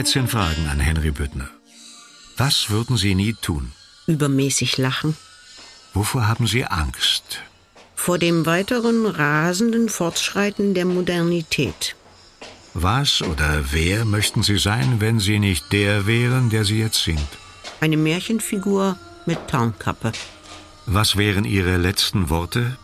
13 0.00 0.28
Fragen 0.28 0.66
an 0.66 0.80
Henry 0.80 1.10
Büttner. 1.10 1.50
Was 2.38 2.70
würden 2.70 2.96
Sie 2.96 3.14
nie 3.14 3.34
tun? 3.34 3.72
Übermäßig 4.06 4.78
lachen. 4.78 5.14
Wovor 5.92 6.26
haben 6.26 6.46
Sie 6.46 6.64
Angst? 6.64 7.42
Vor 7.96 8.16
dem 8.16 8.46
weiteren 8.46 9.04
rasenden 9.04 9.90
Fortschreiten 9.90 10.72
der 10.72 10.86
Modernität. 10.86 11.96
Was 12.72 13.20
oder 13.20 13.62
wer 13.72 14.06
möchten 14.06 14.42
Sie 14.42 14.56
sein, 14.56 15.02
wenn 15.02 15.20
Sie 15.20 15.38
nicht 15.38 15.70
der 15.70 16.06
wären, 16.06 16.48
der 16.48 16.64
Sie 16.64 16.78
jetzt 16.78 17.04
sind? 17.04 17.28
Eine 17.82 17.98
Märchenfigur 17.98 18.96
mit 19.26 19.48
Tarnkappe. 19.48 20.12
Was 20.86 21.18
wären 21.18 21.44
Ihre 21.44 21.76
letzten 21.76 22.30
Worte? 22.30 22.78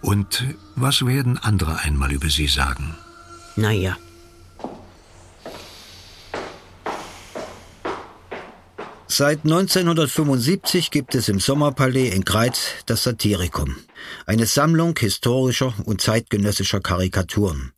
Und 0.00 0.44
was 0.76 1.04
werden 1.04 1.38
andere 1.38 1.80
einmal 1.80 2.12
über 2.12 2.28
Sie 2.28 2.46
sagen? 2.46 2.94
Naja. 3.56 3.96
Seit 9.14 9.44
1975 9.44 10.90
gibt 10.90 11.14
es 11.14 11.28
im 11.28 11.38
Sommerpalais 11.38 12.14
in 12.14 12.24
Greiz 12.24 12.68
das 12.86 13.02
Satirikum, 13.02 13.76
eine 14.24 14.46
Sammlung 14.46 14.98
historischer 14.98 15.74
und 15.84 16.00
zeitgenössischer 16.00 16.80
Karikaturen. 16.80 17.74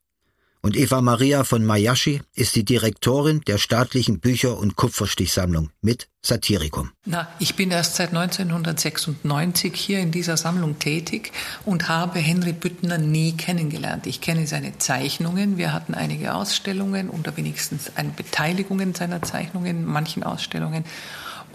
Und 0.65 0.79
Eva 0.79 1.03
Maria 1.03 1.45
von 1.45 1.63
Mayaschi 1.63 2.23
ist 2.35 2.57
die 2.57 2.65
Direktorin 2.65 3.43
der 3.43 3.59
staatlichen 3.59 4.19
Bücher- 4.19 4.57
und 4.57 4.77
Kupferstichsammlung 4.77 5.69
mit 5.83 6.09
Satirikum. 6.23 6.91
Na, 7.05 7.29
ich 7.39 7.55
bin 7.55 7.71
erst 7.71 7.97
seit 7.97 8.15
1996 8.15 9.75
hier 9.75 9.99
in 9.99 10.11
dieser 10.11 10.39
Sammlung 10.39 10.79
tätig 10.79 11.33
und 11.67 11.91
habe 11.91 12.19
Henry 12.19 12.55
Büttner 12.55 12.97
nie 12.97 13.33
kennengelernt. 13.33 14.07
Ich 14.07 14.23
kenne 14.23 14.47
seine 14.47 14.79
Zeichnungen. 14.79 15.59
Wir 15.59 15.75
hatten 15.75 15.93
einige 15.93 16.35
Ausstellungen 16.35 17.11
oder 17.11 17.37
wenigstens 17.37 17.95
eine 17.97 18.13
Beteiligung 18.13 18.95
seiner 18.95 19.21
Zeichnungen 19.21 19.67
in 19.67 19.85
manchen 19.85 20.23
Ausstellungen. 20.23 20.87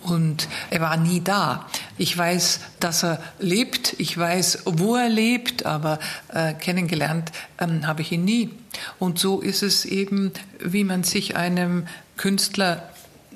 Und 0.04 0.48
er 0.70 0.82
war 0.82 0.98
nie 0.98 1.22
da. 1.22 1.68
Ich 1.98 2.18
weiß, 2.18 2.62
dass 2.80 3.04
er 3.04 3.22
lebt. 3.40 3.96
Ich 3.98 4.18
weiß, 4.18 4.64
wo 4.66 4.96
er 4.96 5.10
lebt, 5.10 5.66
aber 5.66 6.00
äh, 6.34 6.54
kennengelernt 6.54 7.32
ähm, 7.60 7.86
habe 7.86 8.02
ich 8.02 8.12
ihn 8.12 8.26
nie. 8.26 8.52
Und 8.98 9.20
so 9.20 9.42
ist 9.42 9.64
es 9.64 9.86
eben, 9.86 10.32
wie 10.60 10.84
man 10.84 11.04
sich 11.04 11.36
einem 11.36 11.88
Künstler 12.18 12.90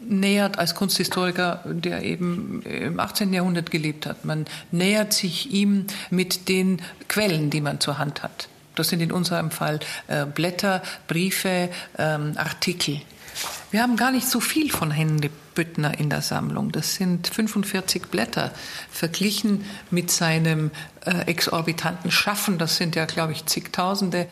nähert 0.08 0.60
als 0.60 0.76
Kunsthistoriker, 0.76 1.62
der 1.66 2.04
eben 2.04 2.62
im 2.64 3.00
18. 3.00 3.34
Jahrhundert 3.34 3.72
gelebt 3.72 4.06
hat. 4.06 4.26
Man 4.26 4.46
nähert 4.72 5.14
sich 5.14 5.52
ihm 5.52 5.88
mit 6.10 6.50
den 6.50 6.82
Quellen, 7.08 7.50
die 7.50 7.62
man 7.62 7.80
zur 7.80 7.98
Hand 7.98 8.24
hat. 8.24 8.50
Das 8.76 8.90
sind 8.90 9.02
in 9.02 9.12
unserem 9.12 9.52
Fall 9.52 9.80
äh, 10.08 10.26
Blätter, 10.26 10.82
Briefe, 11.08 11.70
ähm, 11.98 12.34
Artikel. 12.36 13.02
Wir 13.72 13.82
haben 13.82 13.96
gar 13.96 14.12
nicht 14.12 14.28
so 14.28 14.40
viel 14.40 14.72
von 14.72 14.92
Henry 14.92 15.30
Büttner 15.56 16.00
in 16.00 16.10
der 16.10 16.22
Sammlung. 16.22 16.72
Das 16.72 16.96
sind 16.96 17.28
45 17.28 18.08
Blätter 18.08 18.52
verglichen 18.90 19.66
mit 19.92 20.12
seinem 20.12 20.72
äh, 21.06 21.28
exorbitanten 21.28 22.12
Schaffen. 22.12 22.58
Das 22.58 22.78
sind 22.78 22.96
ja, 22.96 23.06
glaube 23.06 23.34
ich, 23.34 23.46
zigtausende. 23.46 24.28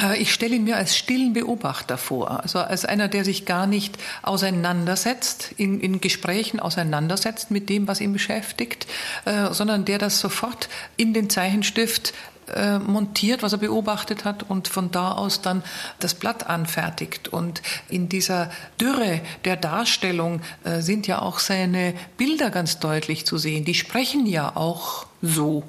Äh, 0.00 0.18
ich 0.18 0.32
stelle 0.32 0.56
ihn 0.56 0.64
mir 0.64 0.76
als 0.76 0.96
stillen 0.96 1.32
Beobachter 1.32 1.98
vor, 1.98 2.42
also 2.42 2.58
als 2.58 2.84
einer, 2.84 3.08
der 3.08 3.24
sich 3.24 3.44
gar 3.44 3.66
nicht 3.66 3.98
auseinandersetzt, 4.22 5.52
in, 5.56 5.80
in 5.80 6.00
Gesprächen 6.00 6.60
auseinandersetzt 6.60 7.50
mit 7.50 7.68
dem, 7.68 7.88
was 7.88 8.00
ihn 8.00 8.12
beschäftigt, 8.12 8.86
äh, 9.24 9.52
sondern 9.52 9.84
der 9.84 9.98
das 9.98 10.20
sofort 10.20 10.68
in 10.96 11.14
den 11.14 11.30
Zeichenstift 11.30 12.12
äh, 12.54 12.78
montiert, 12.78 13.42
was 13.42 13.52
er 13.52 13.58
beobachtet 13.58 14.24
hat 14.24 14.44
und 14.48 14.68
von 14.68 14.90
da 14.90 15.12
aus 15.12 15.42
dann 15.42 15.62
das 15.98 16.14
Blatt 16.14 16.48
anfertigt. 16.48 17.28
Und 17.28 17.62
in 17.88 18.08
dieser 18.08 18.50
Dürre 18.80 19.20
der 19.44 19.56
Darstellung 19.56 20.40
äh, 20.64 20.80
sind 20.80 21.06
ja 21.06 21.22
auch 21.22 21.38
seine 21.38 21.94
Bilder 22.16 22.50
ganz 22.50 22.78
deutlich 22.78 23.26
zu 23.26 23.38
sehen. 23.38 23.64
Die 23.64 23.74
sprechen 23.74 24.26
ja 24.26 24.56
auch 24.56 25.06
so, 25.22 25.64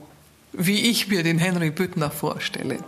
wie 0.53 0.89
ich 0.89 1.07
mir 1.07 1.23
den 1.23 1.39
Henry 1.39 1.71
Büttner 1.71 2.11
vorstelle. 2.11 2.79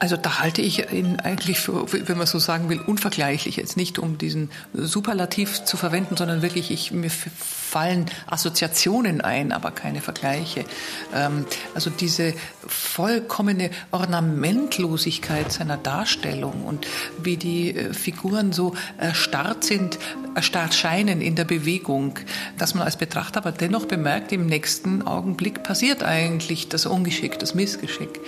Also 0.00 0.16
da 0.16 0.38
halte 0.40 0.62
ich 0.62 0.92
ihn 0.92 1.18
eigentlich 1.20 1.58
für, 1.58 1.86
wenn 1.92 2.18
man 2.18 2.26
so 2.26 2.38
sagen 2.38 2.68
will, 2.68 2.80
unvergleichlich. 2.80 3.56
Jetzt 3.56 3.76
nicht 3.76 3.98
um 3.98 4.16
diesen 4.16 4.50
Superlativ 4.72 5.64
zu 5.64 5.76
verwenden, 5.76 6.16
sondern 6.16 6.42
wirklich, 6.42 6.70
ich, 6.70 6.92
mir 6.92 7.10
fallen 7.10 8.06
Assoziationen 8.26 9.20
ein, 9.20 9.52
aber 9.52 9.70
keine 9.70 10.00
Vergleiche. 10.00 10.64
Ähm, 11.14 11.44
also 11.74 11.90
diese 11.90 12.34
vollkommene 12.66 13.70
Ornamentlosigkeit 13.90 15.52
seiner 15.52 15.76
Darstellung 15.76 16.64
und 16.64 16.86
wie 17.22 17.36
die 17.36 17.76
äh, 17.76 17.92
Figuren 17.92 18.52
so 18.52 18.74
erstarrt 18.98 19.64
sind, 19.64 19.98
erstarrt 20.34 20.74
scheinen 20.74 21.20
in 21.20 21.34
der 21.34 21.44
Bewegung, 21.44 22.18
dass 22.58 22.74
man 22.74 22.84
als 22.84 22.96
Betrachter 22.96 23.40
aber 23.40 23.52
dennoch 23.52 23.86
bemerkt, 23.86 24.32
im 24.32 24.46
nächsten 24.46 25.02
Augenblick 25.02 25.62
passiert 25.62 26.02
eigentlich 26.02 26.68
das 26.68 26.86
Ungeschick, 26.86 27.38
das 27.38 27.54
Missgeschick. 27.54 28.20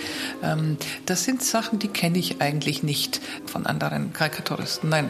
Ähm, 0.43 0.77
das 1.07 1.25
sind 1.25 1.43
Sachen, 1.43 1.60
die 1.73 1.89
kenne 1.89 2.19
ich 2.19 2.41
eigentlich 2.41 2.83
nicht 2.83 3.21
von 3.47 3.67
anderen 3.67 4.13
Karikaturisten. 4.13 4.89
Nein, 4.89 5.09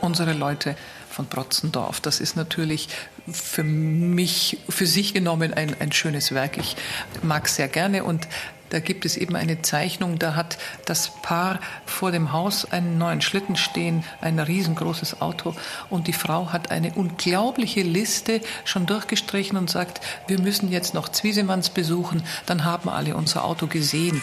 unsere 0.00 0.32
Leute 0.32 0.76
von 1.10 1.26
Protzendorf. 1.26 2.00
Das 2.00 2.20
ist 2.20 2.36
natürlich 2.36 2.88
für 3.30 3.64
mich, 3.64 4.58
für 4.68 4.86
sich 4.86 5.14
genommen 5.14 5.52
ein, 5.52 5.74
ein 5.80 5.92
schönes 5.92 6.32
Werk. 6.32 6.58
Ich 6.58 6.76
mag 7.22 7.46
es 7.46 7.56
sehr 7.56 7.68
gerne 7.68 8.04
und 8.04 8.28
da 8.70 8.80
gibt 8.80 9.06
es 9.06 9.16
eben 9.16 9.34
eine 9.34 9.62
Zeichnung, 9.62 10.18
da 10.18 10.34
hat 10.34 10.58
das 10.84 11.10
Paar 11.22 11.58
vor 11.86 12.12
dem 12.12 12.32
Haus 12.32 12.70
einen 12.70 12.98
neuen 12.98 13.22
Schlitten 13.22 13.56
stehen, 13.56 14.04
ein 14.20 14.38
riesengroßes 14.38 15.22
Auto 15.22 15.54
und 15.88 16.06
die 16.06 16.12
Frau 16.12 16.52
hat 16.52 16.70
eine 16.70 16.92
unglaubliche 16.92 17.80
Liste 17.80 18.42
schon 18.64 18.84
durchgestrichen 18.84 19.56
und 19.56 19.70
sagt, 19.70 20.00
wir 20.26 20.38
müssen 20.38 20.70
jetzt 20.70 20.92
noch 20.92 21.08
Zwiesemanns 21.08 21.70
besuchen, 21.70 22.22
dann 22.44 22.64
haben 22.64 22.90
alle 22.90 23.16
unser 23.16 23.44
Auto 23.44 23.66
gesehen. 23.66 24.22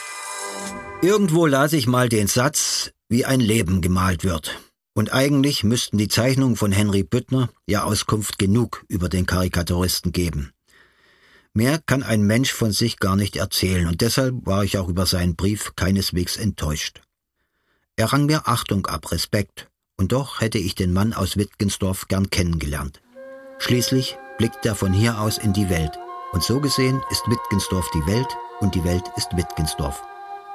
Irgendwo 1.05 1.45
las 1.45 1.73
ich 1.73 1.85
mal 1.85 2.09
den 2.09 2.25
Satz, 2.25 2.89
wie 3.09 3.25
ein 3.25 3.39
Leben 3.39 3.81
gemalt 3.81 4.23
wird. 4.23 4.59
Und 4.95 5.13
eigentlich 5.13 5.63
müssten 5.63 5.99
die 5.99 6.07
Zeichnungen 6.07 6.55
von 6.55 6.71
Henry 6.71 7.03
Büttner 7.03 7.49
ja 7.67 7.83
Auskunft 7.83 8.39
genug 8.39 8.83
über 8.87 9.07
den 9.07 9.27
Karikaturisten 9.27 10.13
geben. 10.13 10.51
Mehr 11.53 11.79
kann 11.85 12.01
ein 12.01 12.23
Mensch 12.23 12.51
von 12.51 12.71
sich 12.71 12.97
gar 12.97 13.15
nicht 13.15 13.35
erzählen, 13.35 13.85
und 13.85 14.01
deshalb 14.01 14.47
war 14.47 14.63
ich 14.63 14.79
auch 14.79 14.89
über 14.89 15.05
seinen 15.05 15.35
Brief 15.35 15.73
keineswegs 15.75 16.37
enttäuscht. 16.37 17.01
Er 17.97 18.11
rang 18.11 18.25
mir 18.25 18.47
Achtung 18.47 18.87
ab, 18.87 19.11
Respekt, 19.11 19.69
und 19.97 20.11
doch 20.11 20.41
hätte 20.41 20.57
ich 20.57 20.73
den 20.73 20.91
Mann 20.91 21.13
aus 21.13 21.37
Wittgensdorf 21.37 22.07
gern 22.07 22.31
kennengelernt. 22.31 23.03
Schließlich 23.59 24.17
blickt 24.39 24.65
er 24.65 24.73
von 24.73 24.91
hier 24.91 25.21
aus 25.21 25.37
in 25.37 25.53
die 25.53 25.69
Welt, 25.69 25.99
und 26.31 26.43
so 26.43 26.59
gesehen 26.59 26.99
ist 27.11 27.29
Wittgensdorf 27.29 27.91
die 27.93 28.07
Welt 28.07 28.35
und 28.59 28.73
die 28.73 28.83
Welt 28.83 29.03
ist 29.17 29.37
Wittgensdorf. 29.37 30.01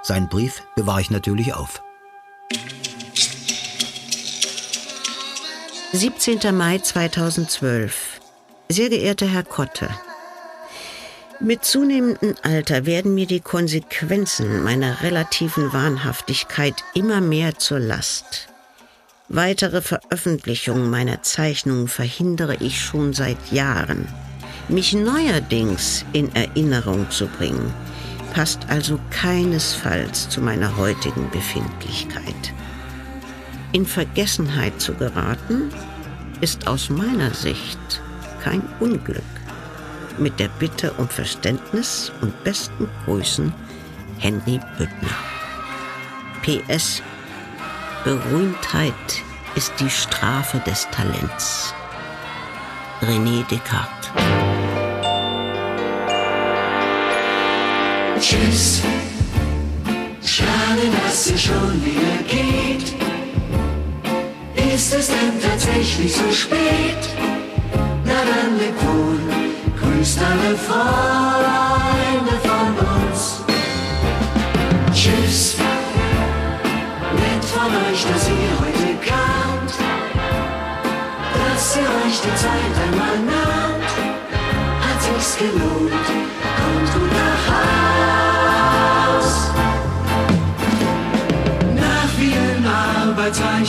Seinen 0.02 0.28
Brief 0.28 0.62
bewahre 0.76 1.00
ich 1.00 1.10
natürlich 1.10 1.54
auf. 1.54 1.82
17. 5.92 6.56
Mai 6.56 6.78
2012. 6.78 8.20
Sehr 8.68 8.88
geehrter 8.88 9.26
Herr 9.26 9.42
Kotte, 9.42 9.88
mit 11.42 11.64
zunehmendem 11.64 12.34
Alter 12.42 12.84
werden 12.84 13.14
mir 13.14 13.26
die 13.26 13.40
Konsequenzen 13.40 14.62
meiner 14.62 15.00
relativen 15.02 15.72
Wahnhaftigkeit 15.72 16.74
immer 16.92 17.22
mehr 17.22 17.58
zur 17.58 17.78
Last. 17.78 18.48
Weitere 19.30 19.80
Veröffentlichungen 19.80 20.90
meiner 20.90 21.22
Zeichnungen 21.22 21.88
verhindere 21.88 22.56
ich 22.56 22.78
schon 22.78 23.14
seit 23.14 23.38
Jahren. 23.52 24.06
Mich 24.68 24.92
neuerdings 24.92 26.04
in 26.12 26.34
Erinnerung 26.34 27.10
zu 27.10 27.26
bringen, 27.26 27.72
passt 28.32 28.60
also 28.68 28.98
keinesfalls 29.10 30.28
zu 30.28 30.40
meiner 30.40 30.76
heutigen 30.76 31.28
Befindlichkeit. 31.30 32.52
In 33.72 33.86
Vergessenheit 33.86 34.80
zu 34.80 34.94
geraten, 34.94 35.70
ist 36.40 36.66
aus 36.66 36.90
meiner 36.90 37.32
Sicht 37.34 37.78
kein 38.42 38.62
Unglück. 38.80 39.22
Mit 40.18 40.38
der 40.40 40.48
Bitte 40.48 40.92
um 40.94 41.08
Verständnis 41.08 42.12
und 42.20 42.44
besten 42.44 42.88
Grüßen, 43.04 43.52
Henry 44.18 44.60
Büttner. 44.76 45.16
PS. 46.42 47.02
Berühmtheit 48.04 48.94
ist 49.54 49.72
die 49.78 49.90
Strafe 49.90 50.58
des 50.66 50.88
Talents. 50.90 51.74
René 53.02 53.46
Descartes. 53.48 54.49
Tschüss. 58.20 58.82
Schade, 60.22 60.90
dass 61.02 61.26
es 61.26 61.42
schon 61.42 61.82
wieder 61.82 62.22
geht. 62.28 62.92
Ist 64.74 64.94
es 64.94 65.06
denn 65.08 65.40
tatsächlich 65.40 66.14
so 66.14 66.30
spät? 66.30 67.02
Na 68.04 68.12
dann 68.30 68.58
lebt 68.58 68.82
wohl, 68.84 69.20
grüßt 69.80 70.18
alle 70.18 70.54
Freunde 70.54 72.36
von 72.42 72.86
uns. 72.92 73.40
Tschüss. 74.92 75.56
Nett 77.14 77.44
von 77.46 77.72
euch, 77.74 78.04
dass 78.04 78.28
ihr 78.28 78.52
heute 78.60 78.88
kamt. 79.02 79.72
Dass 81.38 81.76
ihr 81.76 81.88
euch 82.04 82.20
die 82.20 82.34
Zeit 82.36 82.74
einmal 82.84 83.18
nahmt. 83.34 83.90
Hat 84.84 85.02
sich's 85.02 85.38
gelohnt. 85.38 86.06
Kommt 86.58 86.92
gut 86.92 87.12
nach 87.12 87.54
Haus. 87.54 87.89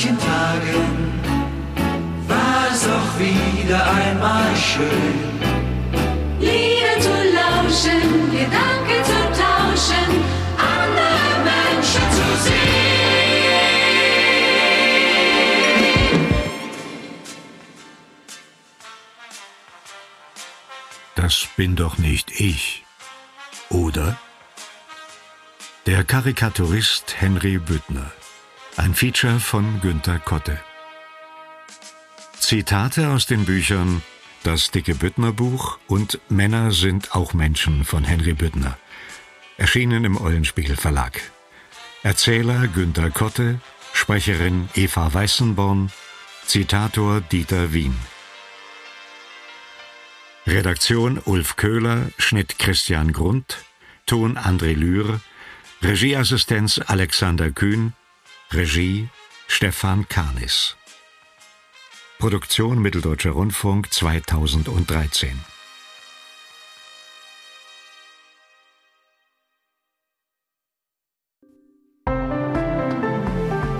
Arbeitsreichen 0.01 0.17
Tagen 0.17 1.21
war 2.27 2.71
es 2.71 2.83
doch 2.83 3.19
wieder 3.19 3.91
einmal 3.93 4.55
schön. 4.55 5.39
Lieder 6.39 6.99
zu 6.99 7.09
lauschen, 7.09 8.31
Gedanken 8.31 9.03
zu 9.03 9.19
tauschen, 9.41 10.23
andere 10.57 11.43
Menschen 11.43 12.11
zu 12.11 12.27
sehen. 12.43 12.81
Das 21.15 21.47
bin 21.55 21.75
doch 21.75 21.97
nicht 21.97 22.39
ich. 22.39 22.83
Oder? 23.69 24.17
Der 25.85 26.03
Karikaturist 26.03 27.15
Henry 27.19 27.57
Büttner. 27.57 28.11
Ein 28.81 28.95
Feature 28.95 29.39
von 29.39 29.79
Günter 29.79 30.17
Kotte. 30.17 30.59
Zitate 32.39 33.09
aus 33.09 33.27
den 33.27 33.45
Büchern 33.45 34.01
Das 34.41 34.71
dicke 34.71 34.95
Büttner 34.95 35.31
Buch 35.31 35.77
und 35.85 36.19
Männer 36.29 36.71
sind 36.71 37.13
auch 37.13 37.35
Menschen 37.35 37.85
von 37.85 38.03
Henry 38.03 38.33
Büttner. 38.33 38.79
Erschienen 39.57 40.03
im 40.03 40.19
Eulenspiegel 40.19 40.77
Verlag. 40.77 41.21
Erzähler 42.01 42.67
Günter 42.67 43.11
Kotte, 43.11 43.61
Sprecherin 43.93 44.67
Eva 44.73 45.13
Weißenborn, 45.13 45.91
Zitator 46.47 47.21
Dieter 47.21 47.73
Wien. 47.73 47.95
Redaktion 50.47 51.21
Ulf 51.23 51.55
Köhler, 51.55 52.09
Schnitt 52.17 52.57
Christian 52.57 53.13
Grund, 53.13 53.59
Ton 54.07 54.39
André 54.39 54.73
Lühr, 54.73 55.21
Regieassistenz 55.83 56.81
Alexander 56.87 57.51
Kühn, 57.51 57.93
Regie 58.53 59.07
Stefan 59.47 60.09
Karnis. 60.09 60.75
Produktion 62.19 62.81
Mitteldeutscher 62.81 63.31
Rundfunk 63.31 63.93
2013. 63.93 65.39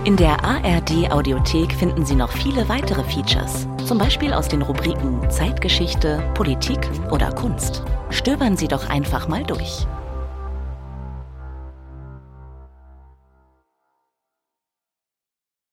In 0.06 0.16
der 0.16 0.42
ARD 0.42 1.12
Audiothek 1.12 1.74
finden 1.74 2.06
Sie 2.06 2.16
noch 2.16 2.32
viele 2.32 2.70
weitere 2.70 3.04
Features, 3.04 3.68
zum 3.86 3.98
Beispiel 3.98 4.32
aus 4.32 4.48
den 4.48 4.62
Rubriken 4.62 5.30
Zeitgeschichte, 5.30 6.24
Politik 6.34 6.80
oder 7.12 7.34
Kunst. 7.34 7.84
Stöbern 8.10 8.56
Sie 8.56 8.70
doch 8.70 8.90
einfach 8.90 9.28
mal 9.28 9.44
durch. 9.44 9.86